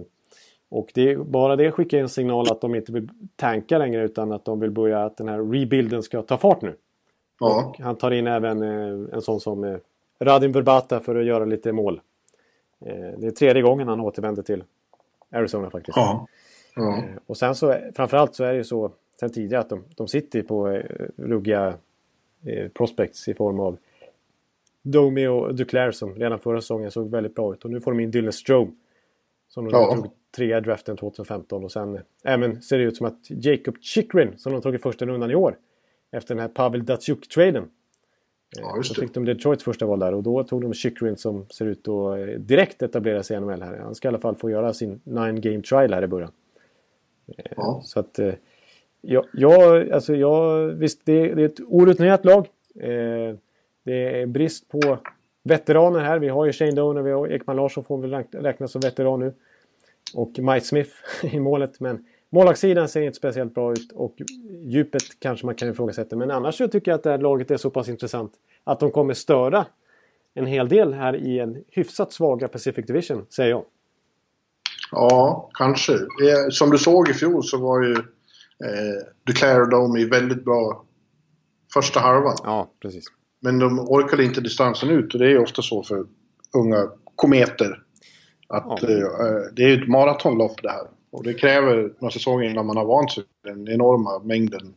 [0.69, 4.45] och det, bara det skickar en signal att de inte vill tanka längre utan att
[4.45, 6.75] de vill börja att den här rebuilden ska ta fart nu.
[7.39, 7.65] Ja.
[7.65, 9.79] Och han tar in även en sån som
[10.19, 12.01] Radim Verbata för att göra lite mål.
[13.17, 14.63] Det är tredje gången han återvänder till
[15.31, 15.97] Arizona faktiskt.
[15.97, 16.27] Ja.
[16.75, 17.03] ja.
[17.25, 20.41] Och sen så, framförallt så är det ju så sen tidigare att de, de sitter
[20.41, 20.83] på eh,
[21.17, 21.77] ruggiga
[22.45, 23.77] eh, prospects i form av
[24.81, 27.65] Domi och Duclair som redan förra säsongen såg väldigt bra ut.
[27.65, 28.71] Och nu får de in Dylan Strome.
[29.47, 29.95] Som de Ja.
[29.95, 31.63] tog trea i draften 2015.
[31.63, 35.05] Och sen även ser det ut som att Jacob Chikrin som de tog i första
[35.05, 35.57] rundan i år.
[36.11, 37.69] Efter den här Pavel Datsjuk-traden.
[38.57, 39.01] Ja, just det.
[39.01, 42.19] fick de Detroits första val där och då tog de Chikrin som ser ut att
[42.19, 43.77] eh, direkt etablera sig i NHL här.
[43.77, 46.31] Han ska i alla fall få göra sin nine game trial här i början.
[47.55, 47.81] Ja.
[47.83, 48.19] Så att...
[49.07, 52.47] Ja, ja, alltså jag, visst det, det är ett orutinerat lag.
[52.79, 53.35] Eh,
[53.83, 54.97] det är brist på
[55.43, 56.19] veteraner här.
[56.19, 59.19] Vi har ju Shane Doner, vi har Ekman Larsson får väl räkna- räknas som veteran
[59.19, 59.33] nu.
[60.13, 60.91] Och Mike Smith
[61.35, 61.79] i målet.
[61.79, 64.15] Men målvaktssidan ser inte speciellt bra ut och
[64.63, 66.15] djupet kanske man kan ifrågasätta.
[66.15, 68.33] Men annars så tycker jag att det här laget är så pass intressant
[68.63, 69.65] att de kommer störa
[70.33, 73.63] en hel del här i en hyfsat svaga Pacific Division, säger jag.
[74.91, 75.93] Ja, kanske.
[76.49, 77.95] Som du såg i fjol så var ju
[78.65, 80.85] eh, Duclair och Domi väldigt bra
[81.73, 82.35] första halvan.
[82.43, 83.05] Ja, precis.
[83.39, 86.05] Men de orkade inte distansen ut och det är ofta så för
[86.57, 87.81] unga kometer.
[88.47, 88.89] Att Ja.
[88.89, 90.87] eh, det är ju ett maratonlopp det här.
[91.11, 94.73] Och det kräver några säsonger innan man har vant sig vid den enorma mängden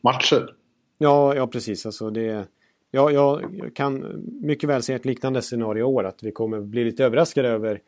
[0.00, 0.54] matcher.
[0.98, 1.86] Ja, ja precis.
[1.86, 2.46] Alltså det,
[2.90, 3.42] ja, jag
[3.74, 6.04] kan mycket väl se ett liknande scenario i år.
[6.04, 7.80] Att vi kommer bli lite överraskade över eh,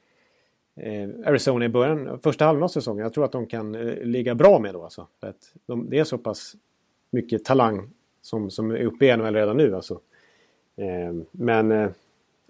[0.76, 3.02] Eh, Arizona i början, första halvan av säsongen.
[3.02, 4.82] Jag tror att de kan eh, ligga bra med då.
[4.82, 5.06] Alltså.
[5.20, 6.56] För att de, det är så pass
[7.10, 7.90] mycket talang
[8.22, 9.74] som, som är uppe i NHL redan nu.
[9.74, 10.00] Alltså.
[10.76, 11.90] Eh, men eh,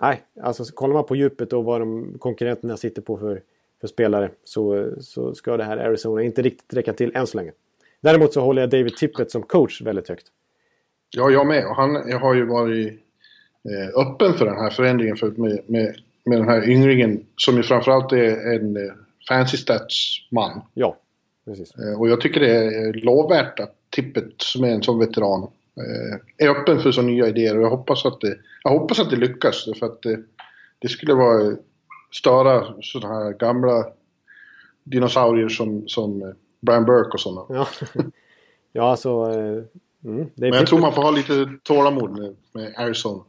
[0.02, 3.42] nej, alltså kollar man på djupet och vad de konkurrenterna sitter på för,
[3.80, 7.52] för spelare så, så ska det här Arizona inte riktigt räcka till än så länge.
[8.00, 10.26] Däremot så håller jag David Tippett som coach väldigt högt.
[11.10, 11.66] Ja, jag med.
[11.66, 12.92] Och han har ju varit
[13.64, 17.62] eh, öppen för den här förändringen för, med, med, med den här ynglingen som ju
[17.62, 18.92] framförallt är en eh,
[19.28, 20.60] fancy stats-man.
[20.74, 20.96] Ja,
[21.44, 21.74] precis.
[21.74, 25.42] Eh, och jag tycker det är lovvärt att Tippet, som är en sån veteran,
[25.76, 27.58] eh, är öppen för så nya idéer.
[27.58, 29.64] Och jag hoppas att det, jag hoppas att det lyckas.
[29.78, 30.20] För att det,
[30.78, 31.56] det skulle vara
[32.12, 33.86] störa sådana här gamla
[34.84, 37.46] dinosaurier som, som Brian Burke och sådana.
[37.48, 37.68] Ja,
[38.72, 39.10] ja alltså...
[40.04, 43.24] Mm, Men jag tror man får ha lite tålamod med, med Arizona.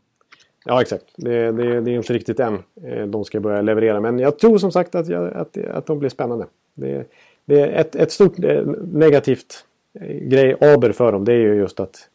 [0.66, 1.06] Ja, exakt.
[1.16, 4.00] Det, det, det är inte riktigt än eh, de ska börja leverera.
[4.00, 6.46] Men jag tror som sagt att, jag, att, att de blir spännande.
[6.76, 7.06] Det,
[7.46, 9.66] det är ett, ett stort eh, negativt
[10.00, 11.26] eh, grej, aber för dem.
[11.26, 12.08] Det är ju just att,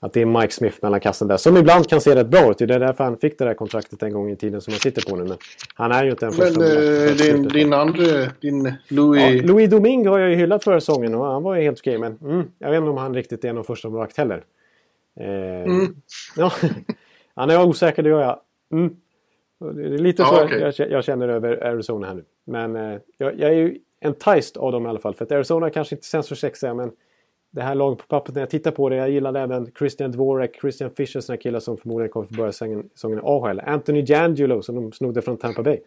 [0.00, 1.36] att det är Mike Smith mellan kassen där.
[1.36, 2.58] Som ibland kan se rätt bra ut.
[2.58, 5.10] Det är därför han fick det där kontraktet en gång i tiden som han sitter
[5.10, 5.24] på nu.
[5.24, 5.38] Men
[5.74, 8.04] han är ju inte en Men första eh, din, din andra,
[8.40, 9.22] din Louis...
[9.22, 11.98] Ja, Louis Domingue har jag ju hyllat förra säsongen och han var ju helt okej.
[11.98, 14.44] Men mm, jag vet inte om han riktigt är någon första målvakt heller.
[15.20, 15.94] Eh, Mm.
[16.36, 16.52] ja,
[17.34, 18.40] han är osäker, det gör jag.
[18.72, 18.96] Mm.
[19.58, 20.72] Det är lite så okej.
[20.78, 22.24] jag, jag känner över Arizona här nu.
[22.44, 25.14] Men eh, jag, jag är ju enticed av dem i alla fall.
[25.14, 26.92] För att Arizona kanske inte känns så sexiga men
[27.50, 28.96] det här laget på pappret när jag tittar på det.
[28.96, 33.18] Jag gillade även Christian Dvorak, Christian Fischer, såna killar som förmodligen kommer få börja säsongen
[33.18, 33.60] i AHL.
[33.60, 35.78] Anthony Giangelo som de snodde från Tampa Bay.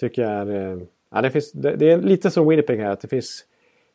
[0.00, 0.72] Tycker jag är...
[0.72, 0.78] Eh,
[1.10, 2.90] ja, det, finns, det, det är lite som Winnipeg här.
[2.90, 3.44] Att det, finns,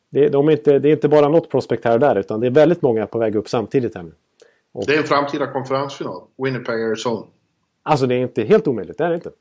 [0.09, 2.47] det, de är inte, det är inte bara något prospect här och där utan det
[2.47, 4.11] är väldigt många på väg upp samtidigt här nu.
[4.87, 6.21] Det är en framtida konferensfinal.
[6.37, 7.25] Winnipeg, Arizona.
[7.83, 9.31] Alltså det är inte helt omöjligt, det är det inte.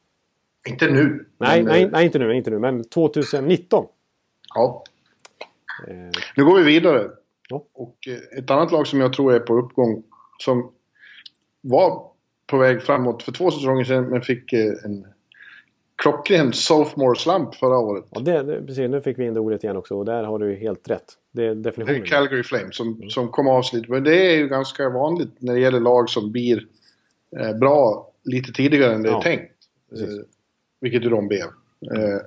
[0.68, 1.26] Inte nu.
[1.38, 3.86] Nej, men, nej, eh, nej inte nu, inte nu, men 2019.
[4.54, 4.84] Ja.
[5.88, 5.94] Eh,
[6.36, 7.10] Nu går vi vidare.
[7.48, 7.64] Ja.
[7.72, 10.02] Och eh, ett annat lag som jag tror är på uppgång,
[10.38, 10.72] som
[11.60, 12.10] var
[12.46, 15.06] på väg framåt för två säsonger sedan, men fick eh, en
[16.02, 18.04] klockren sophomore slump förra året.
[18.10, 20.38] ja, det, det, precis, nu fick vi in det ordet igen också och där har
[20.38, 21.04] du ju helt rätt.
[21.32, 22.02] Det är Det definitionen.
[22.02, 23.10] är Calgary Flames som, Mm.
[23.10, 23.92] som kom av sig lite.
[23.92, 26.66] Men det är ju ganska vanligt när det gäller lag som blir
[27.40, 29.52] eh, bra lite tidigare än det Ja, är tänkt.
[29.90, 30.08] precis.
[30.08, 30.24] Eh,
[30.80, 31.42] vilket ju de blev.
[31.94, 32.20] Eh,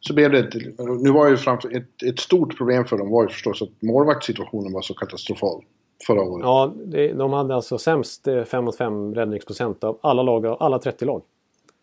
[0.00, 0.54] så blev det ett,
[1.02, 4.72] Nu var ju framför, ett, ett stort problem för dem var ju förstås att målvaktssituationen
[4.72, 5.64] var så katastrofal
[6.06, 6.44] förra året.
[6.44, 10.78] Ja, det, de hade alltså sämst eh, 5 mot 5 räddningsprocent av alla lag, alla
[10.78, 11.22] 30 lag.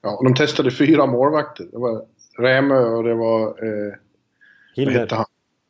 [0.07, 1.65] Ja, och de testade fyra målvakter.
[1.71, 2.05] Det var
[2.39, 3.47] Rämö och det var...
[3.47, 5.25] Eh, han?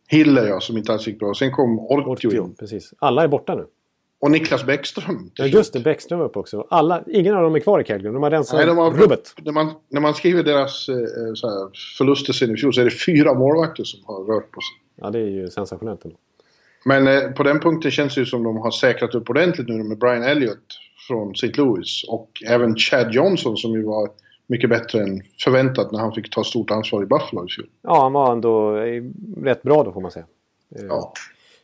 [0.08, 1.34] Hiller ja, som inte alls gick bra.
[1.34, 2.94] Sen kom Ortio Ortio, precis.
[3.00, 3.66] Alla är borta nu.
[4.20, 5.32] Och Niklas Bäckström.
[5.36, 5.80] Ja, just det.
[5.80, 6.68] Bäckström var uppe också.
[6.70, 8.14] Alla, ingen av dem är kvar i Calgary.
[8.14, 9.34] De har rensat Nej, de har, rubbet.
[9.42, 10.96] när, man, när man skriver deras eh,
[11.36, 14.62] så här, förluster sen i fjol så är det fyra målvakter som har rört på
[14.62, 15.02] sig.
[15.02, 16.18] Ja, det är ju sensationellt ändå.
[16.86, 19.84] Men eh, på den punkten känns det ju som de har säkrat upp ordentligt nu
[19.84, 21.52] med Brian Elliott från St.
[21.58, 22.04] Louis.
[22.08, 24.10] Och även Chad Johnson som ju var
[24.48, 27.68] mycket bättre än förväntat när han fick ta stort ansvar i Buffalo i fjol.
[27.82, 29.04] Ja, han var ändå eh,
[29.44, 30.26] rätt bra då får man säga.
[30.76, 31.14] Eh, Ja.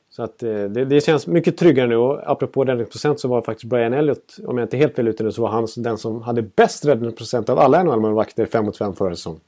[0.10, 3.94] Så att det, det känns mycket tryggare nu och apropå räddningsprocent så var faktiskt Brian
[3.94, 6.86] Elliott, om jag inte helt fel ute nu, så var han den som hade bäst
[6.86, 9.40] räddningsprocent av alla NHL-målvakter 5 mot 5 förra säsongen.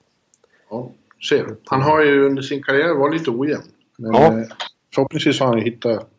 [0.69, 0.89] Ja,
[1.29, 1.55] ser.
[1.65, 3.63] Han har ju under sin karriär varit lite ojämn.
[3.97, 4.39] Men Ja.
[4.39, 4.45] eh,
[4.95, 6.09] förhoppningsvis har han hittat,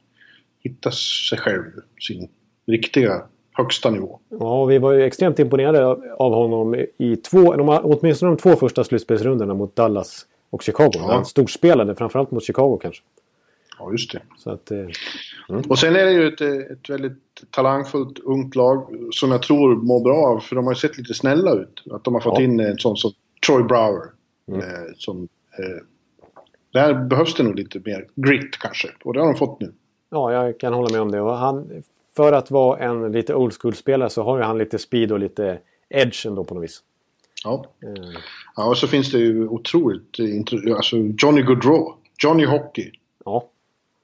[0.60, 0.94] hittat
[1.28, 1.62] sig själv,
[2.00, 2.28] sin
[2.66, 3.22] riktiga
[3.56, 4.18] högsta nivå.
[4.28, 5.86] Ja, vi var ju extremt imponerade
[6.18, 10.90] av honom i två, åtminstone de två första slutspelsrundorna mot Dallas och Chicago.
[10.94, 11.12] Ja.
[11.12, 13.02] Han storspelade, framförallt mot Chicago kanske.
[13.78, 14.22] Ja, just det.
[14.38, 14.78] Så att, eh,
[15.68, 16.40] Och sen är det ju ett,
[16.70, 20.76] ett väldigt talangfullt ungt lag som jag tror mår bra av, för de har ju
[20.76, 21.82] sett lite snälla ut.
[21.90, 22.44] Att de har fått Ja.
[22.44, 23.12] in en sån som
[23.46, 24.02] Troy Brower.
[24.48, 24.60] Mm.
[24.60, 25.28] Eh, som,
[25.58, 25.82] eh,
[26.72, 29.72] där behövs det nog lite mer grit kanske, och det har de fått nu.
[30.10, 31.20] ja, jag kan hålla med om det.
[31.20, 31.70] Och han,
[32.16, 35.58] för att vara en lite old school-spelare så har ju han lite speed och lite
[35.88, 36.82] edge ändå på något vis.
[37.44, 37.66] Ja.
[37.82, 38.20] Eh,
[38.56, 40.16] ja, och så finns det ju otroligt,
[40.76, 42.90] alltså Johnny Gaudreau, Johnny Hockey.
[43.24, 43.48] Ja.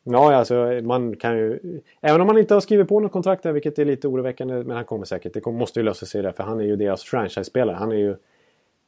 [0.05, 1.81] Ja, alltså man kan ju...
[2.01, 4.77] Även om man inte har skrivit på något kontrakt där, vilket är lite oroväckande, men
[4.77, 5.35] han kommer säkert.
[5.35, 7.77] Det måste ju lösa sig där, för han är ju deras franchise-spelare.
[7.77, 8.17] Han är ju,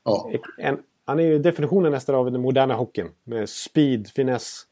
[0.04, 3.08] Ja, en, han är ju definitionen nästan av den moderna hockeyn.
[3.24, 4.62] Med speed, finess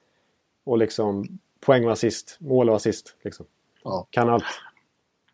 [0.64, 3.16] och liksom poäng och assist, mål och assist.
[3.22, 3.46] Liksom.
[3.82, 4.06] Ja.
[4.10, 4.44] Kan allt.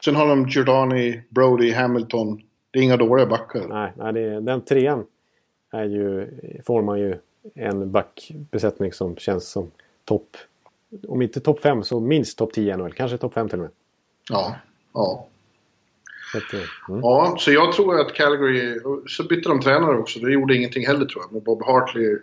[0.05, 2.43] Sen har de Giordani, Brody, Hamilton.
[2.71, 3.69] Det är inga dåliga backar.
[3.69, 5.07] Nej, nej det, den trean
[5.73, 6.31] är ju,
[6.67, 7.19] får man ju
[7.55, 9.71] en backbesättning som känns som
[10.05, 10.37] topp...
[11.09, 12.93] Om inte topp 5 så minst topp 10 i NHL.
[12.93, 13.71] Kanske topp 5 till och med.
[14.31, 14.57] Ja,
[14.95, 15.27] ja.
[16.33, 17.01] Så att, eh, mm.
[17.01, 18.81] Ja, så jag tror att Calgary...
[19.07, 20.19] Så bytte de tränare också.
[20.19, 21.33] Det gjorde ingenting heller tror jag.
[21.33, 22.19] Med Bob Hartley.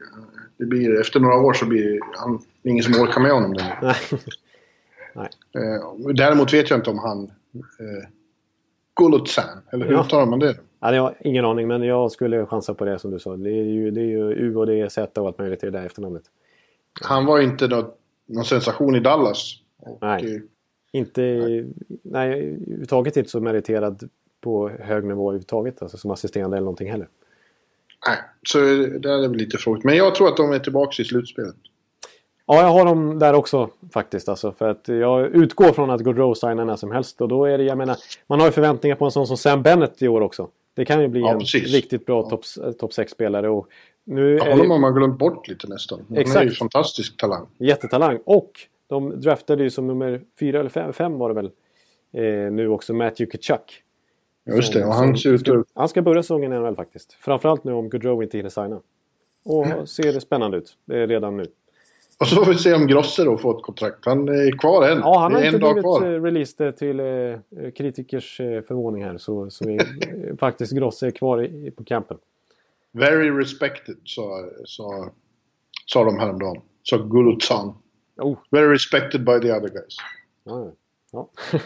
[0.57, 3.53] Det blir, efter några år så blir han det är ingen som orkar med honom
[3.53, 3.95] längre.
[5.15, 5.29] Nej.
[5.55, 7.23] Eh, däremot vet jag inte om han...
[7.53, 8.09] Eh,
[8.93, 10.01] Golutsan, eller hur Ja.
[10.05, 10.55] uttalar man det?
[10.79, 13.35] Ja, jag har ingen aning, men jag skulle chansa på det som du sa.
[13.37, 15.65] Det är ju, det är ju U och det är Z och allt möjligt i
[15.65, 16.23] det där efternamnet.
[17.01, 19.53] Han var inte något, någon sensation i Dallas.
[20.01, 20.35] Nej.
[20.35, 20.41] eh,
[20.91, 21.21] Inte,
[22.03, 22.29] nej.
[22.29, 24.09] överhuvudtaget inte så meriterad
[24.41, 25.81] på hög nivå överhuvudtaget.
[25.81, 27.07] Alltså som assisterande eller någonting heller.
[28.07, 28.57] nej, så
[28.99, 29.83] det är väl lite frågigt.
[29.85, 31.55] Men jag tror att de är tillbaka i slutspelet.
[32.47, 34.29] Ja, jag har dem där också faktiskt.
[34.29, 37.21] Alltså, för att jag utgår från att Gaudreau signar när som helst.
[37.21, 39.61] Och då är det, jag menar, man har ju förväntningar på en sån som Sam
[39.63, 40.49] Bennett i år också.
[40.73, 42.29] Det kan ju bli Ja, en riktigt bra Ja.
[42.29, 42.43] topp
[42.79, 43.49] top 6-spelare.
[43.49, 43.67] Och
[44.03, 45.99] nu Ja, honom har man glömt bort lite nästan.
[46.09, 47.45] Han är ju fantastisk talang.
[47.57, 48.19] jättetalang.
[48.25, 48.51] Och
[48.87, 51.51] de draftade ju som nummer fyra eller fem, fem var det väl.
[52.13, 53.81] Eh, nu också Matthew Kachuk.
[54.55, 55.65] Just det, och han ser ut ska, att...
[55.73, 57.13] Han ska börja säsongen i NHL faktiskt.
[57.13, 58.79] Framförallt nu om Gaudreau inte hinner signa.
[59.45, 59.87] Och Mm.
[59.87, 61.45] ser det spännande ut eh, redan nu.
[62.19, 64.05] Och så får vi se om Grosser då får ett kontrakt.
[64.05, 64.97] Han är kvar än.
[64.99, 66.13] Ja, han har är inte blivit kvar.
[66.13, 69.17] eh, released till eh, kritikers eh, förvåning här.
[69.17, 69.79] Så, så är
[70.29, 72.17] eh, faktiskt Grosse kvar i, på campen.
[72.91, 75.09] Very respected, sa, sa,
[75.85, 76.61] sa de häromdagen.
[76.83, 77.73] Sa Gulutsan.
[78.17, 79.95] Oh, Very respected by the other guys.
[80.43, 80.71] ja,
[81.11, 81.29] ja.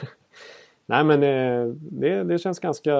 [0.86, 2.94] Nej men eh, det, det känns ganska...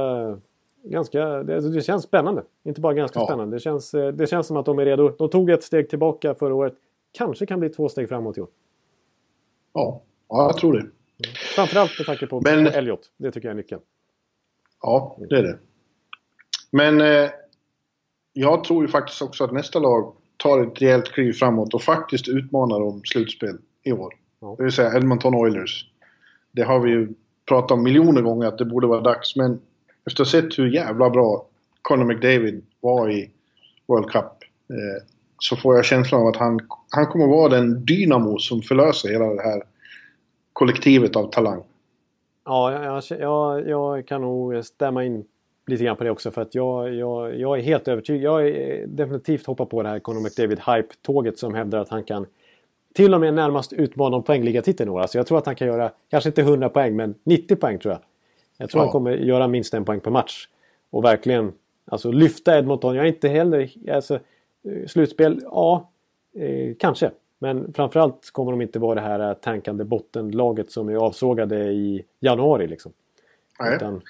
[0.84, 2.44] ganska det, det känns spännande.
[2.64, 3.26] Inte bara ganska Ja.
[3.26, 3.56] spännande.
[3.56, 5.10] Det känns, eh, det känns som att de är redo.
[5.18, 6.74] De tog ett steg tillbaka förra året.
[7.12, 8.50] Kanske kan bli två steg framåt i år.
[9.74, 10.88] Ja, ja jag tror det.
[11.56, 13.12] Framförallt med tanke på, Men- på Elliot.
[13.18, 13.82] Det tycker jag är nyckeln.
[14.82, 15.60] Ja, det är det.
[16.72, 17.30] Men eh,
[18.34, 22.28] jag tror ju faktiskt också att nästa lag tar ett rejält kliv framåt och faktiskt
[22.28, 24.14] utmanar om slutspel i år.
[24.40, 24.56] Ja.
[24.58, 25.90] Det vill säga Edmonton Oilers.
[26.52, 27.14] Det har vi ju
[27.46, 29.62] pratat om miljoner gånger att det borde vara dags, men
[30.06, 31.46] efter att ha sett hur jävla bra
[31.82, 33.32] Conor McDavid var i
[33.88, 34.26] World Cup
[34.70, 35.04] eh,
[35.40, 36.60] så får jag känslan av att han,
[36.90, 39.64] han kommer vara den dynamo som förlöser hela det här
[40.54, 41.64] kollektivet av talang.
[42.46, 45.26] Ja, jag, jag, jag, kan nog stämma in
[45.68, 46.32] lite grann på det också.
[46.32, 48.24] För att jag, jag, jag är helt övertygad.
[48.24, 52.26] Jag är definitivt hoppar på det här Conor McDavid hype-tåget som hävdar att han kan
[52.94, 55.02] till och med närmast utmana om poängligatiteln i år.
[55.02, 57.94] Alltså jag tror att han kan göra, kanske inte 100 poäng, men 90 poäng tror
[57.94, 58.02] jag.
[58.58, 58.86] Jag tror Ja.
[58.86, 60.48] han kommer göra minst en poäng per match.
[60.90, 61.54] Och verkligen
[61.86, 62.96] alltså, lyfta Edmonton.
[62.96, 63.72] Jag är inte heller...
[63.92, 64.20] Alltså,
[64.88, 65.92] slutspel, ja,
[66.36, 67.12] eh, kanske.
[67.40, 72.06] Men framförallt kommer de inte vara det här eh, tankande bottenlaget som är avsågade i
[72.20, 72.68] januari.
[72.68, 72.92] Liksom.
[73.60, 73.76] Nej.
[73.76, 74.02] Utan,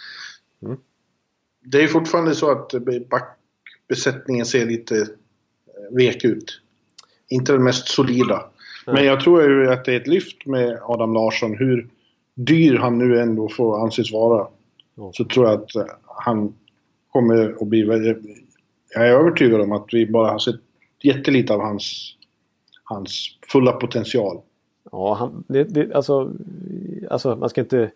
[1.65, 2.73] Det är fortfarande så att
[3.09, 6.61] backbesättningen ser lite eh, vek ut.
[7.27, 8.45] Inte den mest solida.
[8.85, 11.57] Men jag tror ju att det är ett lyft med Adam Larsson.
[11.57, 11.89] Hur
[12.35, 14.47] dyr han nu ändå får anses vara.
[14.95, 15.11] Ja.
[15.13, 16.53] Så tror jag att eh, han
[17.11, 18.15] kommer att bli.
[18.93, 20.55] Jag är övertygad om att vi bara har sett
[21.03, 22.15] jättelite av hans,
[22.83, 24.41] hans fulla potential.
[24.91, 26.31] ja, han, det, det, alltså,
[27.09, 27.91] alltså, man ska inte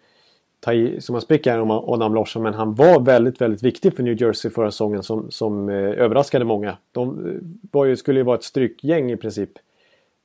[0.60, 4.04] ta i som man spricker om Adam Larsson, men han var väldigt, väldigt viktig för
[4.04, 6.78] New Jersey förra säsongen som, som eh, överraskade många.
[6.92, 7.40] De
[7.74, 9.50] eh, ju, skulle ju vara ett strykgäng i princip.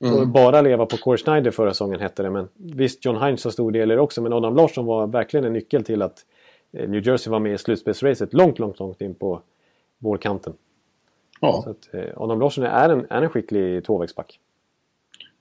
[0.04, 0.14] Mm.
[0.14, 2.30] Och bara leva på Corey Schneider förra säsongen hette det.
[2.30, 4.22] Men visst, John Hines har stor del i det också.
[4.22, 6.24] Men Adam Larsson var verkligen en nyckel till att
[6.72, 9.40] eh, New Jersey var med i slutspelsracet långt, långt, långt in på
[9.98, 10.52] vårkanten.
[11.40, 11.62] Ja.
[11.64, 14.40] Så att, eh, Adam Larsson är en, är en skicklig tvåvägsback.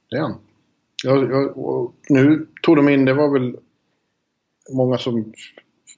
[0.10, 0.36] Det är han.
[1.03, 3.58] Jag, jag, nu tog de in, det var väl
[4.74, 5.34] många som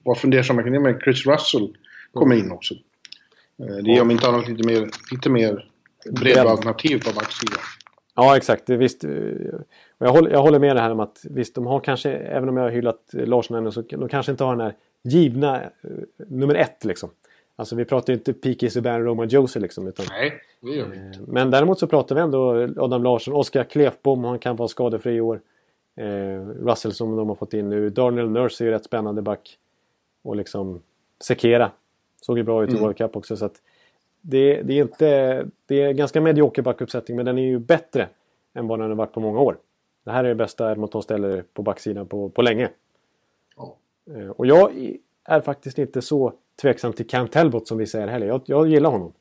[0.03, 1.77] var fundersamma kring det, men Chris Russell
[2.13, 2.73] kom in också.
[3.59, 5.71] Eh, det ger om inte annat lite mer, lite mer
[6.11, 7.59] breda alternativ på backsidan.
[8.15, 8.69] Ja, exakt.
[8.69, 9.11] Visst, eh,
[9.97, 12.57] jag, håller, jag håller med det här om att visst, de har kanske, även om
[12.57, 15.61] jag har hyllat Larsson ännu, så de kanske inte har den här givna
[16.17, 17.09] nummer ett liksom.
[17.59, 18.69] Alltså vi pratar ju inte P.K.
[18.69, 19.87] Subban, Roman Josie liksom.
[19.87, 21.19] Utan, Nej, det gör vi inte.
[21.27, 25.21] Men däremot så pratar vi ändå Adam Larsson, Oskar Klefbom, han kan vara skadefri i
[25.21, 25.41] år.
[25.95, 27.89] Eh, Russell som de har fått in nu.
[27.89, 29.57] Darnell Nurse är ju rätt spännande back.
[30.21, 30.81] Och liksom
[31.23, 31.71] Sekera.
[32.21, 32.83] Såg ju bra ut i mm.
[32.83, 33.37] World Cup också.
[33.37, 33.61] Så att
[34.21, 35.45] det, det, är inte...
[35.65, 38.07] Det är ganska medioker backuppsättning men den är ju bättre
[38.53, 39.57] än vad den har varit på många år.
[40.03, 42.69] Det här är det bästa Edmonton ställer på backsidan på, på länge.
[43.55, 43.71] Oh.
[44.15, 44.71] Eh, och jag
[45.23, 48.27] är faktiskt inte så tveksam till Cam Talbot som vi säger heller.
[48.27, 49.13] Jag, jag gillar honom.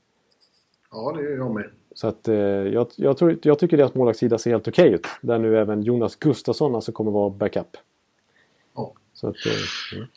[0.90, 1.70] Ja, det gör jag med.
[1.94, 5.06] Så att, eh, jag, jag, tror, jag tycker deras målvaktssida ser helt okej okay ut.
[5.20, 7.76] där nu även Jonas Gustafsson alltså kommer vara backup.
[8.74, 8.92] Ja.
[9.12, 10.08] Så att, eh, mm.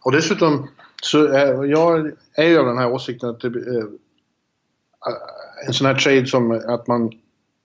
[0.00, 0.68] Och dessutom
[1.02, 3.84] så är jag är ju av den här åsikten att det, eh,
[5.66, 7.12] en sån här trade som att man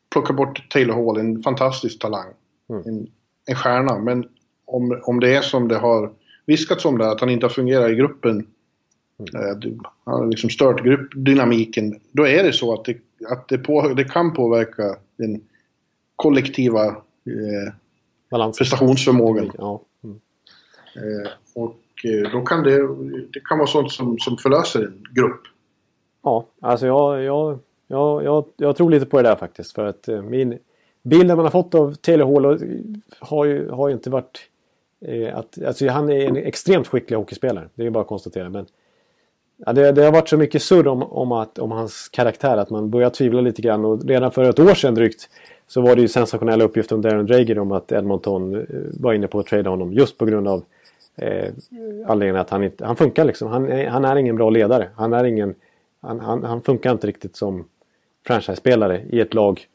[0.10, 2.34] plockar bort Taylor Hall, en fantastisk talang.
[2.70, 2.82] Mm.
[2.86, 3.08] En,
[3.46, 4.00] en stjärna.
[4.00, 4.28] Men
[4.66, 6.12] om, om det är som det har
[6.46, 8.48] viskats om det, att han inte har fungerat i gruppen.
[9.20, 9.50] Mm.
[9.50, 9.72] Eh,
[10.04, 12.00] han har liksom stört gruppdynamiken.
[12.12, 12.98] Då är det så att det,
[13.30, 15.42] att det, på, det kan påverka den
[16.16, 17.74] kollektiva eh,
[18.58, 19.52] prestationsförmågan.
[19.58, 19.82] Ja.
[20.04, 20.20] Mm.
[20.96, 22.88] Eh, och Eh, då kan det,
[23.34, 25.42] det kan vara sånt som, som förlöser en grupp.
[26.24, 29.76] Ja, alltså jag, jag, jag, jag, jag tror lite på det där faktiskt.
[29.76, 30.58] För att eh, min
[31.04, 32.60] bilden man har fått av Taylor Hall
[33.20, 34.40] har ju, har ju inte varit...
[35.06, 37.70] Eh, att, alltså han är en extremt skicklig hockeyspelare.
[37.76, 38.50] Det är bara att konstatera.
[38.50, 38.66] Men
[39.58, 42.70] ja, det, det har varit så mycket surr om, om, att, om hans karaktär att
[42.70, 43.86] man börjar tvivla lite grann.
[43.86, 45.30] Och redan för ett år sedan drygt
[45.68, 48.62] så var det ju sensationella uppgifter om Darren Drager om att Edmonton eh,
[49.00, 50.64] var inne på att trada honom just på grund av
[51.16, 51.54] eh,
[52.08, 52.86] anledningen att han inte...
[52.86, 53.48] Han funkar liksom.
[53.48, 54.90] Han är, han är ingen bra ledare.
[54.96, 55.56] Han är ingen...
[56.02, 57.66] Han, han, han funkar inte riktigt som
[58.28, 59.68] franchise-spelare i ett lag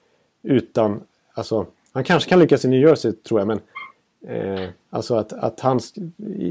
[0.42, 1.00] utan...
[1.34, 3.60] Alltså, han kanske kan lyckas i New Jersey tror jag men...
[4.26, 5.80] Eh, alltså att, att han...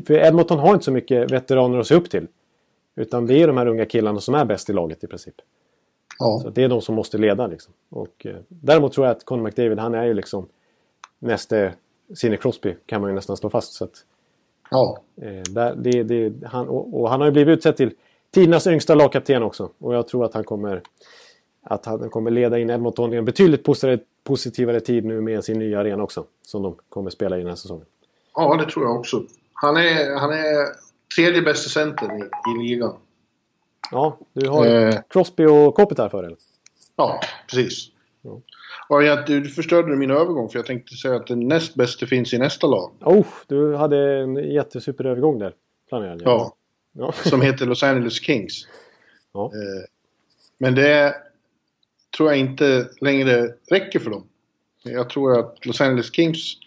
[0.07, 2.27] För Edmonton har inte så mycket veteraner att se upp till.
[2.99, 5.35] Utan det är de här unga killarna som är bäst i laget i princip.
[6.19, 6.39] Ja.
[6.43, 7.73] Så det är de som måste leda liksom.
[7.89, 10.47] Och, eh, däremot tror jag att Conor McDavid han är ju liksom
[11.19, 11.71] nästa
[12.15, 13.73] Sidney Crosby kan man ju nästan slå fast.
[13.73, 14.05] Så att,
[14.71, 14.99] Ja.
[15.21, 17.91] Eh, där, det, det, han, och, och, han har ju blivit utsedd till
[18.31, 19.69] tidernas yngsta lagkapten också.
[19.77, 20.81] Och jag tror att han kommer,
[21.63, 25.59] att han kommer leda in Edmonton i en betydligt positivare, positivare tid nu med sin
[25.59, 26.25] nya arena också.
[26.41, 27.85] Som de kommer spela i den här säsongen.
[28.35, 29.23] Ja, det tror jag också.
[29.53, 30.65] Han är, han är
[31.15, 32.97] tredje bästa centern i, i ligan.
[33.91, 34.95] Ja, du har eh.
[35.09, 36.35] Crosby och Kopitar för dig?
[36.95, 37.87] Ja, precis.
[38.21, 38.41] Ja.
[38.89, 42.33] Och jag, du förstörde min övergång för jag tänkte säga att den näst bästa finns
[42.33, 42.91] i nästa lag.
[43.01, 45.53] Oh, du hade en jättesuperövergång där.
[45.89, 46.55] Planerad, ja.
[46.93, 47.11] ja.
[47.23, 48.67] Som heter Los Angeles Kings.
[49.33, 49.45] Ja.
[49.45, 49.85] Eh,
[50.57, 51.15] men det
[52.17, 54.23] tror jag inte längre räcker för dem.
[54.83, 56.57] Jag tror att Los Angeles Kings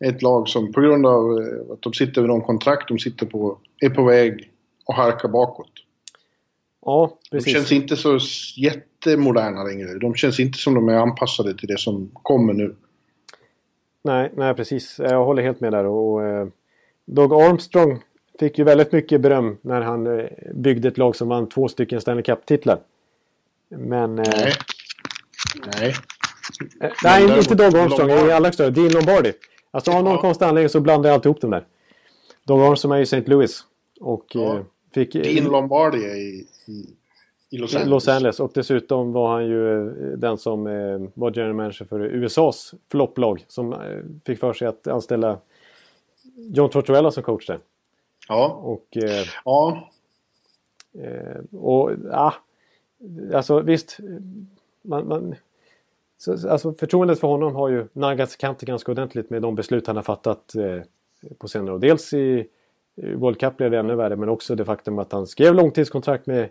[0.00, 3.26] ett lag som på grund av eh, att de sitter vid de kontrakt de sitter
[3.26, 4.50] på är på väg
[4.86, 5.70] att halka bakåt.
[6.84, 7.52] Ja, precis.
[7.52, 8.18] De känns inte så
[8.56, 9.98] jättemoderna längre.
[9.98, 12.74] De känns inte som de är anpassade till det som kommer nu.
[14.02, 14.98] Nej, nej precis.
[14.98, 15.84] Jag håller helt med där.
[15.84, 16.46] Och, eh,
[17.04, 18.02] Doug Armstrong
[18.40, 22.00] fick ju väldigt mycket beröm när han eh, byggde ett lag som vann två stycken
[22.00, 22.78] Stanley Cup-titlar.
[23.68, 24.18] Men...
[24.18, 24.52] Eh, nej.
[25.66, 25.94] Nej.
[26.80, 28.10] Eh, nej, inte Doug Armstrong.
[28.10, 29.32] I allra högsta Dean Lombardi.
[29.74, 30.20] Alltså av någon ja.
[30.20, 31.66] konstig anledning så blandar jag alltid ihop dem där.
[32.44, 33.22] Doug Armstrong är ju St.
[33.26, 33.64] Louis.
[34.00, 34.56] Och ja.
[34.56, 34.62] Eh,
[34.94, 35.12] fick...
[35.12, 36.46] Dean Lombardi är i
[37.54, 37.90] i Los Angeles.
[37.90, 38.40] Los Angeles.
[38.40, 43.44] Och dessutom var han ju eh, den som eh, var general manager för USAs flopplag.
[43.48, 43.78] Som eh,
[44.24, 45.38] fick för sig att anställa
[46.36, 47.58] John Tortorella som coach där.
[48.28, 48.46] Ja.
[48.46, 48.96] Och...
[48.96, 49.90] Eh, ja.
[50.98, 52.34] Eh, och ja.
[53.34, 53.98] Alltså visst.
[54.82, 55.34] Man, man,
[56.24, 59.96] så, alltså förtroendet för honom har ju naggats kanten ganska ordentligt med de beslut han
[59.96, 60.82] har fattat eh,
[61.38, 61.78] på senare år.
[61.78, 62.46] Dels i
[62.94, 66.48] World Cup blev det ännu värre men också det faktum att han skrev långtidskontrakt med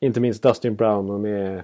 [0.00, 1.62] inte minst Dustin Brown och med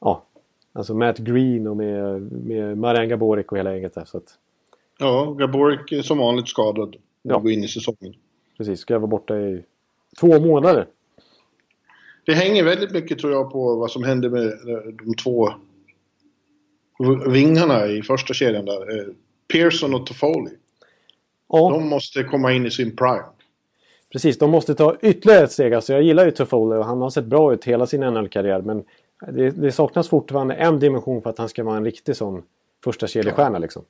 [0.00, 0.24] ja,
[0.72, 4.04] alltså Matt Green och med, med Marian Gaborik och hela gänget där.
[4.04, 4.38] Så att,
[4.98, 7.38] ja, Gaborik är som vanligt skadad när ja.
[7.38, 8.14] går in i säsongen.
[8.56, 9.64] Precis, ska jag vara borta i
[10.20, 10.86] två månader.
[12.26, 14.52] Det hänger väldigt mycket tror jag på vad som händer med
[15.06, 15.50] de två
[17.26, 18.98] vingarna i första kedjan där.
[18.98, 19.06] Eh,
[19.52, 20.50] Pearson och Toffoli.
[21.48, 21.70] Ja.
[21.70, 23.24] De måste komma in i sin prime.
[24.12, 25.74] Precis, de måste ta ytterligare ett steg.
[25.74, 28.62] Alltså jag gillar ju Toffoli och han har sett bra ut hela sin NHL-karriär.
[28.62, 28.84] Men
[29.28, 32.42] det, det, saknas fortfarande en dimension för att han ska vara en riktig sån
[32.84, 33.82] första kedjestjärna liksom.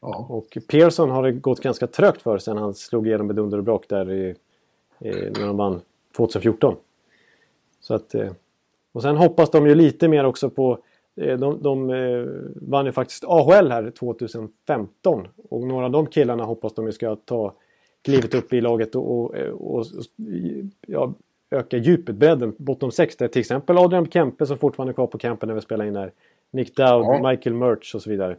[0.00, 0.26] Ja.
[0.28, 3.64] Och Pearson har det gått ganska trögt för sen han slog igenom med dunder och
[3.64, 4.34] brak där i,
[4.98, 5.80] i, när de vann
[6.16, 6.76] 2014.
[7.80, 8.30] Så att, eh,
[8.92, 10.78] och sen hoppas de ju lite mer också på
[11.14, 16.74] de, de eh, vann ju faktiskt AHL här 2015 och några av de killarna hoppas
[16.74, 17.54] de ska ta
[18.02, 19.86] klivet upp i laget och, och, och
[20.86, 21.14] ja,
[21.50, 25.18] öka djupet, bredden, bottom 6 där till exempel Adrian Kempe som fortfarande är kvar på
[25.18, 26.12] campen när vi spelar in här.
[26.50, 27.30] Nick Dowd, ja.
[27.30, 28.36] Michael Murch och så vidare.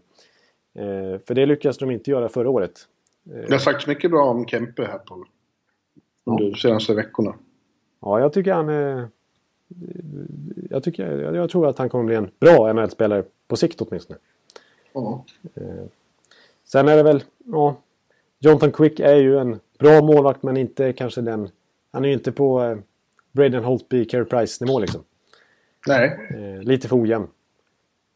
[0.73, 2.87] Eh, för det lyckades de inte göra förra året.
[3.25, 3.33] Eh.
[3.33, 5.25] Det har sagts mycket bra om Kempe här på
[6.25, 7.35] under de senaste veckorna.
[8.01, 9.07] Ja, jag tycker han är...
[10.69, 14.19] Jag, tycker, jag, jag tror att han kommer bli en bra NHL-spelare på sikt åtminstone.
[14.93, 15.25] Ja.
[15.55, 15.85] Eh,
[16.63, 17.23] sen är det väl...
[17.45, 17.75] Ja,
[18.39, 21.49] Jonathan Quick är ju en bra målvakt men inte kanske den...
[21.91, 22.77] Han är ju inte på eh,
[23.31, 25.03] Braden Holtby, Carey Price-nivå liksom.
[25.87, 26.19] Nej.
[26.29, 27.27] Eh, lite för ojämn.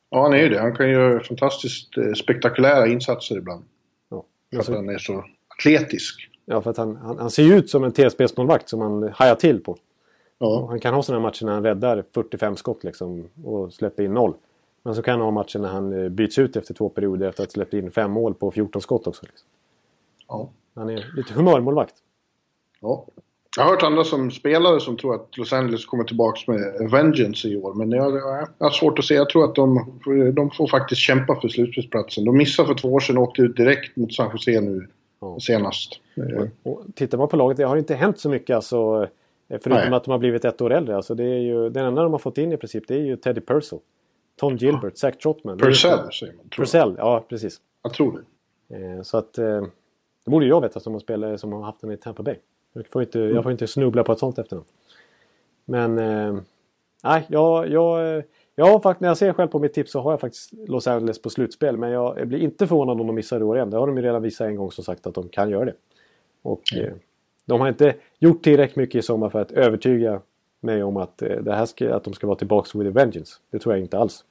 [0.10, 0.60] Ja, han är ju det.
[0.60, 3.64] Han kan göra fantastiskt eh, spektakulära insatser ibland.
[4.10, 4.24] Ja.
[4.52, 6.30] För att han är så atletisk.
[6.46, 9.36] Ja, för att han, han, han ser ju ut som en TSB-målvakt som man hajar
[9.36, 9.78] till på.
[10.40, 10.66] Ja.
[10.70, 14.34] Han kan ha sådana matcher när han räddar 45 skott liksom och släpper in noll.
[14.84, 17.44] Men så kan han ha matcher när han eh, byts ut efter två perioder efter
[17.44, 19.26] att ha släppt in fem mål på 14 skott också.
[19.26, 19.48] Liksom.
[20.28, 20.50] Ja.
[20.76, 21.96] Han är lite humörmålvakt.
[22.82, 23.06] Ja.
[23.58, 27.48] Jag har hört andra som spelare som tror att Los Angeles kommer tillbaka med Vengeance
[27.48, 27.74] i år.
[27.74, 29.14] Men jag, jag har svårt att se.
[29.14, 30.00] Jag tror att de,
[30.36, 32.26] de får faktiskt kämpa för slutspelsplatsen.
[32.26, 34.88] De missade för två år sedan och åkte ut direkt mot San Jose nu
[35.22, 35.40] ja.
[35.40, 36.00] senast.
[36.16, 39.08] Och, och tittar man på laget, det har inte hänt så mycket alltså.
[39.48, 39.94] Förutom Nej.
[39.94, 40.96] att de har blivit ett år äldre.
[40.96, 43.18] Alltså det är ju, den enda de har fått in i princip det är ju
[43.18, 43.80] Teddy Purcell.
[44.36, 44.96] Tom Gilbert, ja.
[44.96, 45.58] Zach Trotman.
[45.58, 46.50] Purcell säger man.
[46.50, 47.62] Purcell, ja precis.
[47.84, 48.22] Jag tror
[48.68, 48.76] det.
[48.76, 49.38] Eh, så att...
[49.38, 49.66] Eh,
[50.26, 52.36] det borde jag veta som har, spelat, som har haft den i Tampa Bay.
[52.74, 54.68] Jag får inte, jag får inte snubbla på ett sånt efternamn.
[55.66, 55.98] Men...
[55.98, 56.42] Eh,
[57.04, 58.24] nej, jag, jag,
[58.56, 60.88] jag har faktiskt, när jag ser själv på mitt tips så har jag faktiskt Los
[60.88, 61.78] Angeles på slutspel.
[61.78, 63.70] Men jag blir inte förvånad om de missar i år igen.
[63.70, 65.76] Det har de ju redan visat en gång som sagt att de kan göra det.
[66.42, 66.86] Och mm.
[66.86, 66.94] eh,
[67.46, 70.22] de har inte gjort tillräckligt mycket i sommar för att övertyga
[70.60, 73.34] mig om att, eh, det här ska, att de ska vara tillbaka with a vengeance.
[73.52, 74.24] Det tror jag inte alls.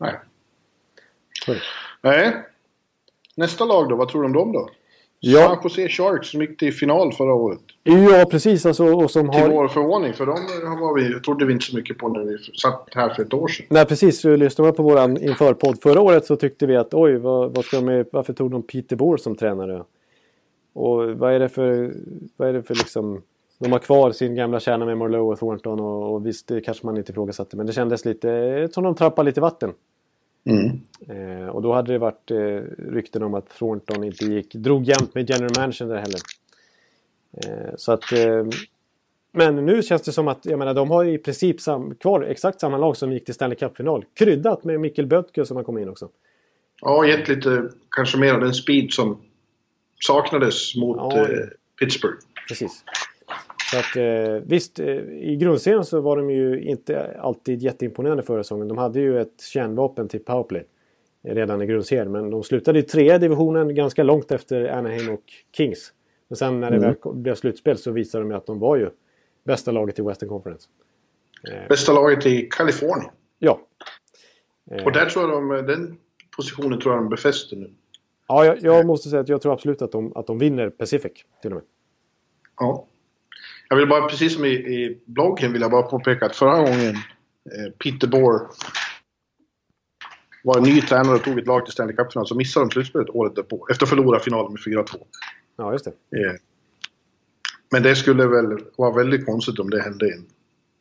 [0.00, 0.14] Nej.
[2.02, 2.32] Nej.
[3.36, 4.68] Nästa lag då, vad tror du om dem då?
[5.20, 5.46] Ja.
[5.46, 7.60] San Jose Sharks som gick till final förra året.
[7.82, 8.66] Ja, precis.
[8.66, 9.48] Alltså, och som till har...
[9.48, 10.34] vår förvåning, för de
[10.80, 13.48] var vi, trodde vi inte så mycket på när vi satt här för ett år
[13.48, 13.66] sedan.
[13.70, 14.24] Nej, precis.
[14.24, 17.80] Lyssnade man på vår införpodd förra året så tyckte vi att oj, vad, vad ska
[17.80, 19.84] de, varför tog de Peter Boer som tränare?
[20.76, 21.94] Och vad är det för,
[22.36, 23.22] vad är det för liksom...
[23.58, 26.86] De har kvar sin gamla kärna med Marlowe och Thornton och, och visst, det kanske
[26.86, 27.56] man inte ifrågasatte.
[27.56, 29.72] Men det kändes lite som de trappade lite vatten.
[30.44, 30.80] Mm.
[31.08, 32.36] Eh, och då hade det varit eh,
[32.92, 36.20] rykten om att Thornton inte gick, drog jämnt med general manager där heller.
[37.36, 38.12] Eh, så att...
[38.12, 38.46] Eh,
[39.32, 42.60] men nu känns det som att, jag menar, de har i princip sam, kvar exakt
[42.60, 44.04] samma lag som gick till Stanley Cup-final.
[44.14, 46.08] Kryddat med Mikkel Böttke som har kommit in också.
[46.80, 49.18] Ja, gett lite, kanske mer av den speed som
[50.00, 51.46] saknades mot ja, eh,
[51.78, 52.16] Pittsburgh.
[52.48, 52.84] Precis.
[53.70, 58.42] Så att eh, visst, eh, i grundserien så var de ju inte alltid jätteimponerande förra
[58.42, 58.68] säsongen.
[58.68, 60.64] De hade ju ett kärnvapen till powerplay
[61.22, 62.12] redan i grundserien.
[62.12, 65.22] Men de slutade i tredje divisionen ganska långt efter Anaheim och
[65.56, 65.92] Kings.
[66.28, 66.94] Men sen när det mm.
[67.04, 68.90] väl blev slutspel så visade de ju att de var ju
[69.44, 70.68] bästa laget i Western Conference.
[71.50, 73.10] Eh, bästa laget i Kalifornien.
[73.38, 73.60] Ja.
[74.84, 75.98] Och där tror jag de, den
[76.36, 77.70] positionen tror jag de befäster nu.
[78.28, 81.12] Ja, jag, jag måste säga att jag tror absolut att de, att de vinner Pacific
[81.42, 81.64] till och med.
[82.60, 82.86] Ja.
[83.68, 86.94] Jag vill bara, precis som i, i bloggen, vill jag bara påpeka att förra gången
[87.54, 88.40] eh, Peter Bohr
[90.44, 93.34] var ny tränare och tog ett lag till Stanley Cup-final så missade de slutspelet året
[93.36, 93.66] därpå.
[93.70, 94.84] Efter att förlora finalen med 4-2.
[95.56, 95.90] Ja, just det.
[95.90, 96.32] Eh,
[97.70, 100.26] men det skulle väl vara väldigt konstigt om det hände igen.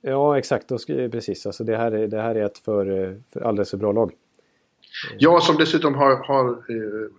[0.01, 0.67] Ja, exakt.
[0.87, 1.45] Precis.
[1.45, 2.85] Alltså det, här är, det här är ett för,
[3.33, 4.11] för alldeles för bra lag.
[5.17, 7.09] Ja, som dessutom har, har eh,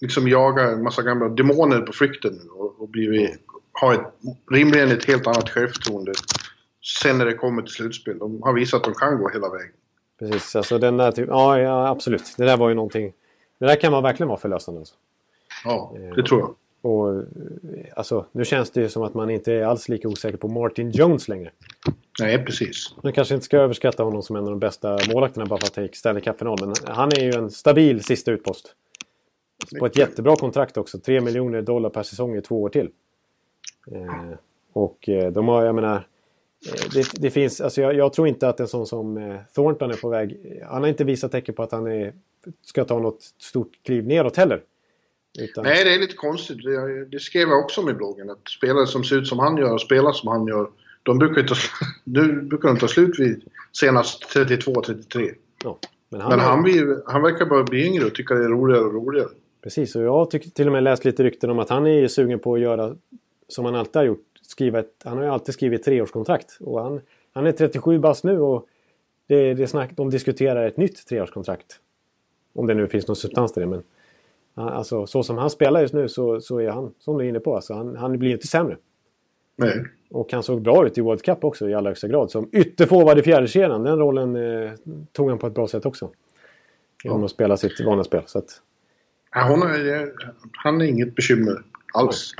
[0.00, 3.40] liksom jagat en massa gamla demoner på flykten nu och, och blivit
[3.72, 4.00] har ett,
[4.50, 6.12] rimligen ett helt annat självförtroende
[7.02, 8.18] sen när det kommer till slutspel.
[8.18, 9.72] De har visat att de kan gå hela vägen.
[10.18, 12.34] Precis, alltså den där typ, ja, ja absolut.
[12.36, 13.12] Det där var ju någonting.
[13.58, 14.80] Det där kan man verkligen vara förlösande.
[14.80, 14.94] Alltså.
[15.64, 16.54] Ja, det tror jag.
[16.82, 17.24] Och,
[17.96, 20.90] alltså, nu känns det ju som att man inte är alls lika osäker på Martin
[20.90, 21.50] Jones längre.
[22.20, 22.94] Nej, precis.
[23.02, 25.74] Man kanske inte ska överskatta honom som en av de bästa målvakterna bara för att
[25.74, 26.58] ta Stanley Cup-final.
[26.60, 28.74] Men han är ju en stabil sista utpost.
[29.78, 30.98] På ett jättebra kontrakt också.
[30.98, 32.90] 3 miljoner dollar per säsong i två år till.
[33.92, 34.34] Eh,
[34.72, 36.06] och eh, de har, jag menar,
[36.66, 39.90] Eh, det, det, finns, alltså jag, jag, tror inte att en sån som eh, Thornton
[39.90, 40.60] är på väg.
[40.70, 42.12] Han har inte visat tecken på att han är,
[42.62, 44.62] ska ta något stort kliv neråt heller.
[45.38, 45.64] Utan...
[45.64, 46.62] Nej, det är lite konstigt.
[46.62, 48.30] Det, det skrev jag också om i bloggen.
[48.30, 50.70] Att spelare som ser ut som han gör och spelar som han gör,
[51.02, 51.54] de brukar, ta,
[52.04, 53.42] nu brukar de ta slut vid
[53.72, 55.34] senast 32-33.
[55.64, 55.78] Ja,
[56.08, 58.84] men han, men han, blir, han verkar bara bli yngre och tycka det är roligare
[58.84, 59.28] och roligare.
[59.62, 62.38] Precis, och jag har till och med läst lite rykten om att han är sugen
[62.38, 62.96] på att göra
[63.48, 64.26] som han alltid har gjort.
[64.42, 66.58] Skriva ett, han har ju alltid skrivit treårskontrakt.
[66.60, 67.00] Och han,
[67.32, 68.66] han är 37 bast nu och
[69.26, 71.80] det, det snack, de diskuterar ett nytt treårskontrakt.
[72.52, 73.66] Om det nu finns någon substans till det.
[73.66, 73.82] Men
[74.54, 77.40] alltså, så som han spelar just nu så, så är han, som du är inne
[77.40, 78.76] på, alltså, han, han blir inte sämre.
[79.56, 79.84] Nej.
[80.10, 82.30] Och han såg bra ut i World Cup också i allra högsta grad.
[82.30, 83.82] Som ytterforward i fjärdekedjan.
[83.82, 84.72] Den rollen eh,
[85.12, 86.10] tog han på ett bra sätt också.
[87.04, 87.24] Genom ja.
[87.24, 88.22] att spela sitt vanliga spel.
[88.26, 88.62] Så att...
[89.34, 90.12] ja, hon är,
[90.52, 91.62] han är inget bekymmer
[91.94, 92.34] alls.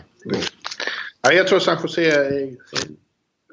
[1.23, 2.57] Ja, jag tror San Jose är en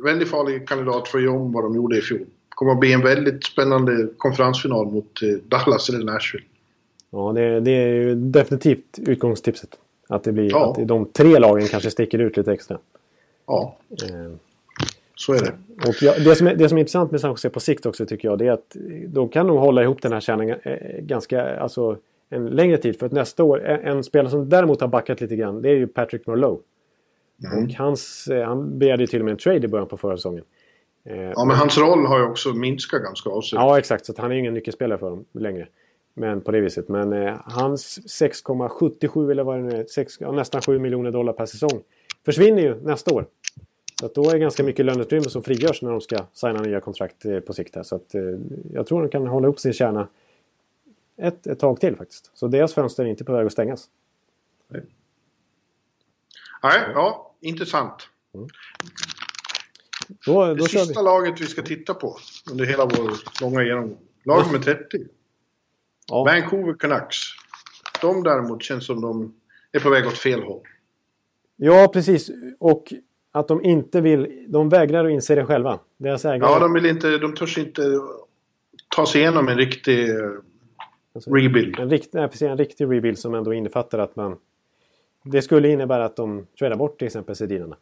[0.04, 2.20] väldigt farlig kandidat för att göra om vad de gjorde i fjol.
[2.20, 6.46] Det kommer att bli en väldigt spännande konferensfinal mot eh, Dallas eller Nashville.
[7.10, 9.70] Ja, det, det är ju definitivt utgångstipset.
[10.08, 10.72] Att det blir ja.
[10.72, 12.78] att de tre lagen kanske sticker ut lite extra.
[13.48, 13.78] Ja.
[14.04, 14.32] Eh.
[15.16, 15.54] Så är det.
[15.88, 18.06] Och ja, det, som är, det som är intressant med San Jose på sikt också
[18.06, 18.76] tycker jag det är att
[19.08, 21.98] de kan nog hålla ihop den här kärnan eh, ganska, alltså
[22.30, 23.00] en längre tid.
[23.00, 25.76] För att nästa år, en, en spelare som däremot har backat lite grann det är
[25.76, 26.62] ju Patrick Marlowe.
[27.46, 27.64] Mm.
[27.64, 30.44] Och hans, eh, han begärde till och med en trade i början på förra säsongen.
[31.36, 33.64] Ja, men hans roll har ju också minskat ganska avsevärt.
[33.64, 34.06] Ja, exakt.
[34.06, 35.68] Så han är ju ingen nyckelspelare för dem längre.
[36.20, 36.88] Men på det viset.
[36.88, 41.34] Men eh, hans 6,77 eller vad det nu är, 6, ja, nästan 7 miljoner dollar
[41.34, 41.82] per säsong
[42.26, 43.26] försvinner ju nästa år.
[44.00, 46.80] Så att då är det ganska mycket löneutrymme som frigörs när de ska signa nya
[46.80, 47.76] kontrakt eh, på sikt.
[47.76, 47.84] Här.
[47.84, 48.22] Så att, eh,
[48.74, 50.08] jag tror de kan hålla upp sin kärna
[51.18, 52.32] ett, ett tag till faktiskt.
[52.34, 53.90] Så deras fönster är inte på väg att stängas.
[54.68, 54.82] Nej,
[56.64, 58.10] Nej ja, intressant.
[58.34, 58.48] Mm.
[60.26, 61.06] Då, då det sista vi.
[61.06, 62.18] laget vi ska titta på
[62.52, 63.98] under hela vår långa genomgång.
[64.24, 64.98] Lag nummer 30.
[66.08, 66.24] Ja.
[66.24, 67.18] Vancouver Canucks.
[68.02, 69.34] De däremot känns som de
[69.72, 70.62] är på väg åt fel håll.
[71.56, 72.32] Ja, precis.
[72.60, 72.94] Och
[73.32, 74.46] att de inte vill...
[74.48, 75.80] De vägrar att inse det själva.
[75.98, 76.52] Deras ägare...
[76.52, 77.18] Ja, de vill inte...
[77.18, 77.82] De törs inte
[78.96, 80.10] ta sig igenom en riktig
[81.18, 81.80] alltså, rebuild.
[81.80, 84.38] En, rikt, nej, precis, en riktig rebuild som ändå innefattar att man...
[85.24, 87.78] Det skulle innebära att de tradar bort till exempel Sedinarna.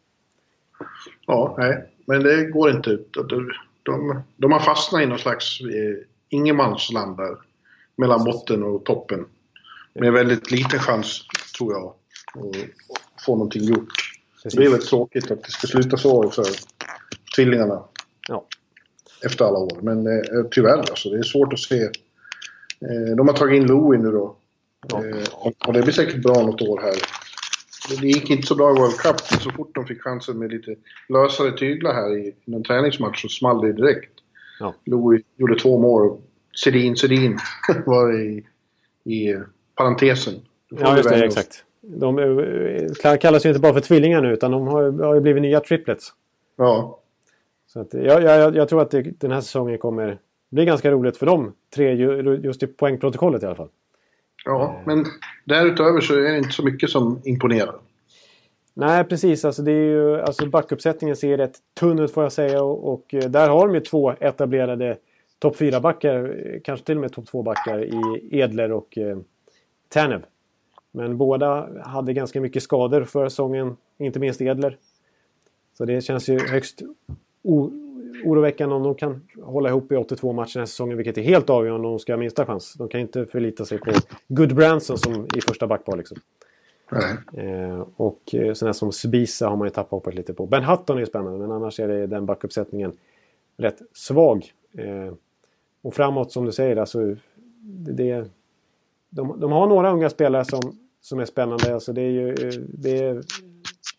[1.28, 1.94] Ja, nej.
[2.06, 3.00] Men det går inte.
[3.12, 3.52] De,
[3.84, 7.38] de, de har fastnat i någon slags eh, ingenmansland där
[7.96, 9.26] mellan botten och toppen.
[9.94, 11.22] Med väldigt liten chans,
[11.58, 13.94] tror jag, att få någonting gjort.
[14.44, 14.60] Precis.
[14.60, 16.46] Det är väldigt tråkigt att det ska sluta så för
[17.36, 17.84] tvillingarna.
[18.28, 18.46] Ja.
[19.26, 19.80] Efter alla år.
[19.82, 21.90] Men eh, tyvärr alltså, det är svårt att se.
[22.82, 24.36] Eh, de har tagit in Louie nu då.
[24.90, 25.06] Ja.
[25.06, 26.96] Eh, och det blir säkert bra något år här.
[28.02, 30.52] Det gick inte så bra i World Cup, men så fort de fick chansen med
[30.52, 30.76] lite
[31.10, 34.12] lösare tyglar här i någon träningsmatch så small det direkt.
[34.60, 34.74] Ja.
[34.86, 36.18] Louis gjorde två mål
[36.64, 37.38] Sedin, Sedin
[37.86, 38.46] var i,
[39.04, 39.36] i
[39.76, 40.34] parentesen.
[40.70, 41.26] Ja, just det.
[41.26, 41.64] Exakt.
[41.82, 42.20] De
[43.04, 45.60] eh, kallas ju inte bara för tvillingar nu utan de har, har ju blivit nya
[45.60, 46.14] triplets.
[46.58, 47.00] Ja.
[47.68, 50.20] Så att, jag, jag, jag tror att det, den här säsongen kommer
[50.50, 51.94] bli ganska roligt för dem tre
[52.44, 53.70] just i poängprotokollet i alla fall.
[54.46, 55.06] Ja, men
[55.46, 57.76] därutöver så är det inte så mycket som imponerar.
[58.74, 59.46] Nej, precis.
[59.46, 63.14] Alltså, det är ju, alltså backuppsättningen ser rätt tunn ut får jag säga och, och
[63.14, 64.98] eh, där har de ju två etablerade
[65.40, 69.18] topp 4-backar, kanske till och med topp 2-backar i Edler och eh,
[69.90, 70.26] Tanev.
[70.92, 74.78] Men båda hade ganska mycket skador för säsongen, inte minst Edler.
[75.78, 76.82] Så det känns ju högst
[78.24, 81.50] oroväckande om de kan hålla ihop i 82 matcher den här säsongen, vilket är helt
[81.50, 82.74] avgörande om de ska ha minsta chans.
[82.74, 83.92] De kan inte förlita sig på
[84.28, 86.18] Good Branson som i första backpar liksom.
[87.38, 90.46] Eh, och eh, sådana som Sbisa har man ju tappat hoppet lite på.
[90.46, 92.94] Ben Hutton är spännande, men annars är det den backuppsättningen
[93.58, 94.52] rätt svag.
[94.78, 95.14] Eh,
[95.82, 97.16] och framåt som du säger, alltså,
[97.88, 98.26] det,
[99.10, 101.74] de, de har några unga spelare som, som är spännande.
[101.74, 102.36] Alltså, det är ju
[102.74, 103.24] det är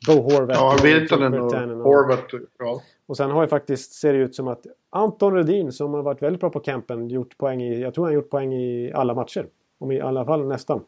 [0.06, 0.60] Bo Horvath.
[0.60, 2.34] Ja, Virtanen och, och Horvath.
[2.58, 2.82] Ja.
[3.06, 6.22] Och sen har ju faktiskt, ser det ut som att Anton Rudin som har varit
[6.22, 9.46] väldigt bra på campen, gjort poäng i, jag tror han gjort poäng i alla matcher.
[9.78, 10.84] Om i alla fall nästan.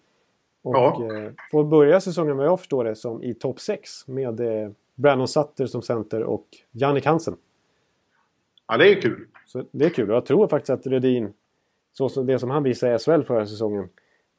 [0.63, 1.17] Och ja.
[1.17, 5.29] eh, får börja säsongen vad jag förstår det som i topp 6 med eh, Brandon
[5.29, 7.37] Sutter som center och Jannik Hansen.
[8.69, 9.27] Ja, det är kul.
[9.47, 10.11] Så det är kul.
[10.11, 11.33] Och jag tror faktiskt att Rödin,
[11.93, 13.89] så som det som han visade i SHL förra säsongen,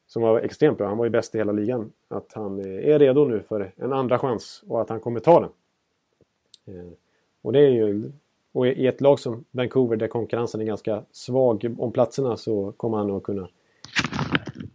[0.06, 3.24] som var extremt bra, han var ju bäst i hela ligan, att han är redo
[3.24, 5.50] nu för en andra chans och att han kommer ta den.
[6.76, 6.90] Eh,
[7.42, 8.12] och det är ju...
[8.52, 12.98] Och i ett lag som Vancouver där konkurrensen är ganska svag om platserna så kommer
[12.98, 13.48] han att kunna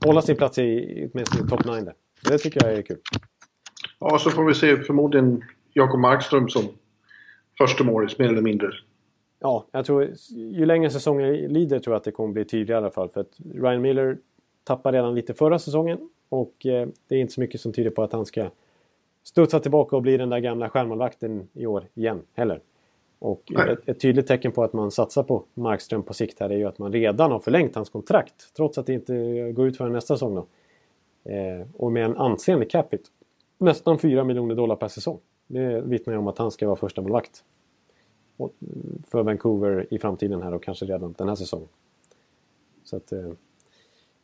[0.06, 1.94] hålla sin plats i åtminstone top 9 där.
[2.24, 2.98] Så det tycker jag är kul.
[4.00, 5.44] Ja, så får vi se förmodligen
[5.74, 6.64] Jakob Markström som
[7.58, 8.72] första Morris, mer eller mindre.
[9.40, 12.84] Ja, jag tror ju längre säsongen lider tror jag att det kommer bli tydligare i
[12.84, 13.10] alla fall.
[13.10, 14.18] För att Ryan Miller
[14.64, 18.04] tappade redan lite förra säsongen och eh, det är inte så mycket som tyder på
[18.04, 18.50] att han ska
[19.26, 22.62] studsa tillbaka och bli den där gamla stjärnmålvakten i år igen heller.
[23.20, 26.58] Och ett, ett, tydligt tecken på att man satsar på Markström på sikt här är
[26.58, 28.54] ju att man redan har förlängt hans kontrakt.
[28.56, 30.46] Trots att det inte går ut förrän nästa säsong då.
[31.32, 33.04] Eh, och med en ansenlig capita.
[33.58, 35.20] Nästan 4 miljoner dollar per säsong.
[35.48, 37.44] Det vittnar ju om att han ska vara första målvakt
[39.08, 41.68] för Vancouver i framtiden här och kanske redan den här säsongen.
[42.84, 43.32] Så att, eh,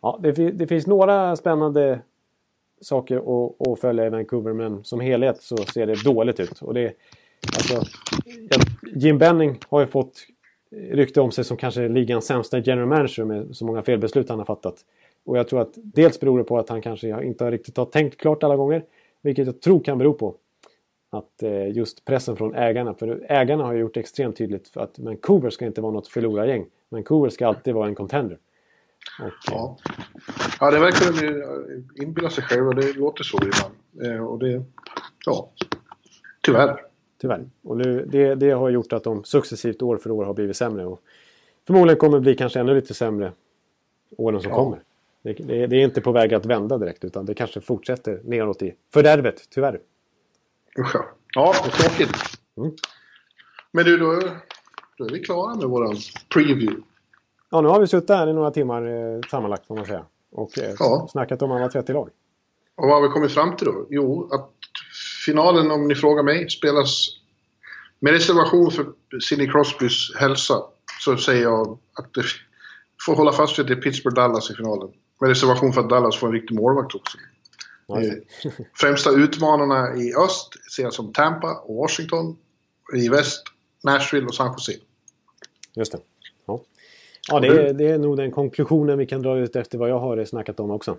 [0.01, 2.01] ja, det, det finns några spännande
[2.81, 6.61] saker att, att följa i Vancouver men som helhet så ser det dåligt ut.
[6.61, 6.93] Och det,
[7.45, 7.81] alltså,
[8.95, 10.27] Jim Benning har ju fått
[10.71, 14.45] rykte om sig som kanske ligans sämsta general manager med så många felbeslut han har
[14.45, 14.75] fattat.
[15.25, 18.17] Och jag tror att dels beror det på att han kanske inte riktigt har tänkt
[18.17, 18.83] klart alla gånger.
[19.21, 20.35] Vilket jag tror kan bero på
[21.09, 22.93] att eh, just pressen från ägarna.
[22.93, 26.65] För ägarna har gjort det extremt tydligt för att Vancouver ska inte vara något förlorargäng.
[26.89, 28.37] Vancouver ska alltid vara en contender.
[29.19, 29.77] Och, ja.
[30.59, 32.71] ja, det verkar inbilla sig själva.
[32.71, 33.73] Det låter så ibland.
[34.15, 34.63] Eh, och det,
[35.25, 35.51] ja,
[36.41, 36.81] tyvärr.
[37.21, 37.49] Tyvärr.
[37.63, 40.85] Och nu, det, det har gjort att de successivt år för år har blivit sämre.
[40.85, 41.01] Och
[41.67, 43.31] förmodligen kommer det bli kanske ännu lite sämre
[44.17, 44.55] åren som ja.
[44.55, 44.79] kommer.
[45.23, 48.61] Det, det, det, är inte på väg att vända direkt utan det kanske fortsätter neråt
[48.61, 49.79] i fördärvet, tyvärr.
[50.79, 50.95] Usch
[51.35, 51.53] ja.
[51.63, 52.15] vad tråkigt.
[52.57, 52.71] Mm.
[53.71, 54.21] Men du, då,
[54.97, 55.95] då är vi klara med våran
[56.33, 56.81] preview.
[57.51, 60.05] Ja, nu har vi suttit här i några timmar eh, sammanlagt får man säga.
[60.31, 61.07] Och eh, ja.
[61.11, 62.09] snackat om alla 30 lag.
[62.75, 63.87] Och vad har vi kommit fram till då?
[63.89, 64.49] Jo, att
[65.25, 67.07] finalen, om ni frågar mig, spelas
[67.99, 68.85] med reservation för
[69.21, 70.63] Sidney Crosbys hälsa.
[70.99, 72.23] Så säger jag att det
[73.05, 74.89] får hålla fast vid att det är Pittsburgh-Dallas i finalen.
[75.21, 77.17] Med reservation för att Dallas får en riktig målvakt också.
[78.73, 82.37] Främsta utmanarna i öst ser jag som Tampa och Washington.
[82.93, 83.43] I väst
[83.83, 84.73] Nashville och San Jose.
[85.75, 85.99] Just det.
[87.29, 89.99] Ja, det, är, det är nog den konklusionen vi kan dra ut efter vad jag
[89.99, 90.91] har snackat om också.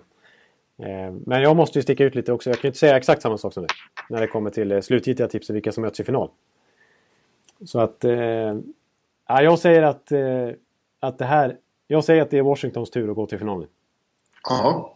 [0.77, 2.49] Eh, men jag måste ju sticka ut lite också.
[2.49, 3.73] Jag kan inte säga exakt samma sak som det.
[4.09, 6.29] När det kommer till eh, slutgiltiga tips och vilka som möts i final.
[7.65, 8.03] Så att...
[8.03, 8.55] Eh,
[9.27, 10.11] ja, jag säger att,
[10.99, 11.57] att det här...
[11.87, 13.67] Jag säger att det är Washingtons tur att gå till finalen.
[14.49, 14.93] Ja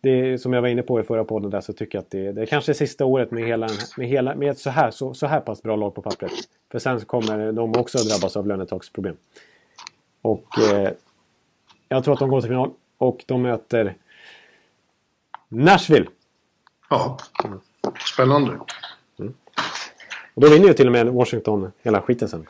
[0.00, 2.32] det, som jag var inne på i förra podden där så tycker jag att det,
[2.32, 5.26] det är kanske sista året med, hela, med, hela, med ett så här, så, så
[5.26, 6.32] här pass bra lag på pappret.
[6.72, 9.16] För sen kommer de också att drabbas av lönetaksproblem.
[10.22, 10.92] Och eh,
[11.88, 13.96] jag tror att de går till final och de möter
[15.48, 16.06] Nashville.
[16.90, 17.18] Ja,
[18.14, 18.60] spännande.
[19.18, 19.34] Mm.
[20.34, 22.46] Och då vinner ju till och med Washington hela skiten sen.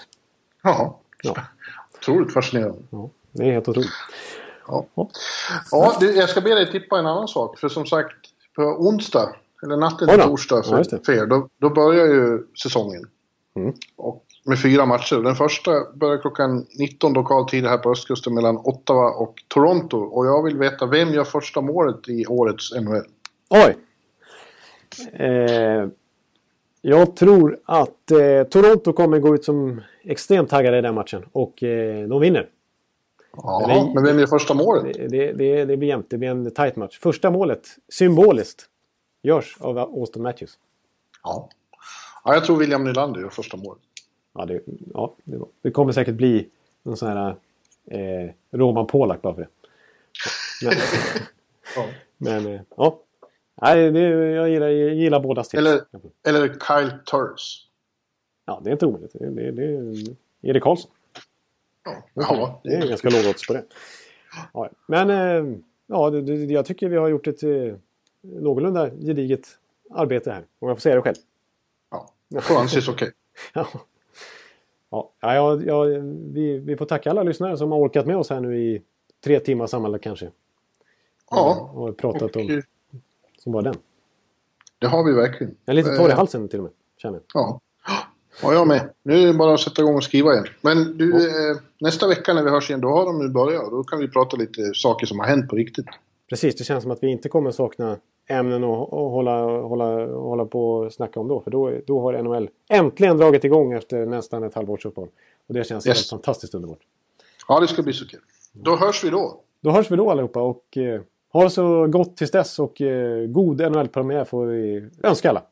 [0.63, 1.37] Ja, ja.
[1.99, 2.83] otroligt fascinerande.
[2.91, 3.91] Ja, det är helt otroligt.
[4.67, 4.87] Ja.
[5.71, 7.59] Ja, jag ska be dig tippa en annan sak.
[7.59, 8.17] För som sagt,
[8.57, 13.07] på onsdag, eller natten till torsdag för, ja, för er, då, då börjar ju säsongen.
[13.55, 13.75] Mm.
[13.97, 15.17] Och med fyra matcher.
[15.17, 19.97] Den första börjar klockan 19 lokal tid här på östkusten mellan Ottawa och Toronto.
[19.97, 23.05] Och jag vill veta, vem gör första målet i årets NHL?
[23.51, 23.77] Oj!
[25.13, 25.89] Eh,
[26.83, 31.25] jag tror att eh, Toronto kommer gå ut som extremt taggade i den matchen.
[31.33, 32.49] Och eh, de vinner.
[33.37, 34.95] Ja, det, men vem gör första målet?
[34.95, 36.07] Det, det, det, det blir jämnt.
[36.11, 36.99] Det blir en tight match.
[36.99, 38.67] Första målet, symboliskt,
[39.23, 40.59] görs av Austin Matthews.
[41.23, 41.49] Ja.
[42.25, 43.83] ja jag tror William Nylander gör första målet.
[44.33, 44.61] Ja, det,
[44.95, 46.49] ja, det, det kommer säkert bli
[46.83, 47.37] någon sån här
[47.87, 49.49] eh, Roman Polak bara för det.
[50.63, 50.75] Men,
[51.77, 51.87] ja.
[52.17, 53.01] men eh, ja.
[53.63, 55.55] Nej, det, jag, gillar, jag gillar båda tips.
[55.55, 55.81] Eller,
[56.27, 57.67] eller Kyle Turris.
[58.47, 59.13] Ja, det är inte omöjligt.
[59.13, 60.91] Det, det, det är Erik Karlsson.
[62.15, 63.65] Ja, det är ganska låg odds på det.
[64.53, 67.75] Ja, men eh, ja, det, jag tycker vi har gjort ett eh,
[68.23, 69.59] någorlunda gediget
[69.91, 70.45] arbete här.
[70.59, 71.17] Om jag får säga det själv.
[71.91, 73.13] Ja, det får anses okej.
[73.55, 73.69] ja.
[74.91, 75.85] Ja, ja, ja,
[76.33, 78.83] vi, vi får tacka alla lyssnare som har orkat med oss här nu i
[79.25, 80.31] tre timmar sammanlagt kanske.
[81.31, 81.71] Ja.
[81.75, 82.63] Och pratat och, om
[83.39, 83.75] som var den.
[84.79, 85.57] Det har vi verkligen.
[85.65, 87.25] Jag är lite torr i halsen till och med, känner jag.
[87.35, 87.61] Ja.
[88.43, 88.91] Ja, jag med.
[89.03, 90.47] Nu är det bara att sätta igång och skriva igen.
[90.61, 93.71] Men du, eh, nästa vecka när vi hörs igen, då har de nu börjat.
[93.71, 95.87] Då kan vi prata lite saker som har hänt på riktigt.
[96.29, 97.97] Precis, det känns som att vi inte kommer sakna
[98.31, 101.41] ämnen att hålla, hålla, hålla på och snacka om då.
[101.41, 105.09] För då, då har NHL äntligen dragit igång efter nästan ett halvårs uppehåll.
[105.49, 106.11] Och det känns yes.
[106.11, 106.79] fantastiskt underbart.
[107.49, 108.21] Ja, det ska bli så kul.
[108.53, 109.41] Då hörs vi då.
[109.61, 111.01] Då hörs vi då allihopa och eh,
[111.33, 115.43] ha det så gott tills dess och eh, god NHL-premiär får vi önska alla.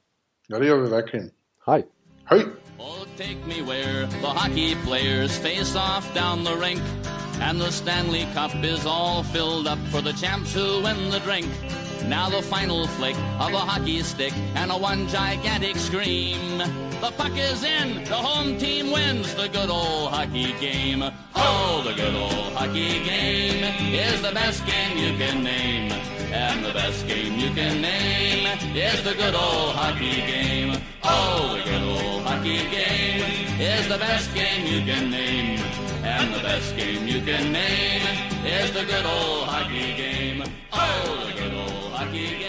[0.46, 1.30] Ja, det gör vi verkligen.
[1.66, 1.86] Hej!
[2.24, 2.46] Hej!
[2.78, 6.82] Oh, take me where the hockey players face off down the rink.
[7.40, 11.46] And the Stanley Cup is all filled up for the champs who win the drink.
[12.06, 16.58] Now the final flick of a hockey stick and a one gigantic scream.
[17.00, 21.04] The puck is in, the home team wins the good old hockey game.
[21.36, 23.62] Oh, the good old hockey game
[23.94, 25.92] is the best game you can name.
[26.32, 28.46] And the best game you can name
[28.76, 30.80] is the good old hockey game.
[31.04, 33.22] Oh, the good old hockey game
[33.60, 35.60] is the best game you can name.
[36.02, 38.02] And the best game you can name
[38.44, 40.42] is the good old hockey game.
[40.72, 41.37] Oh,
[42.18, 42.47] the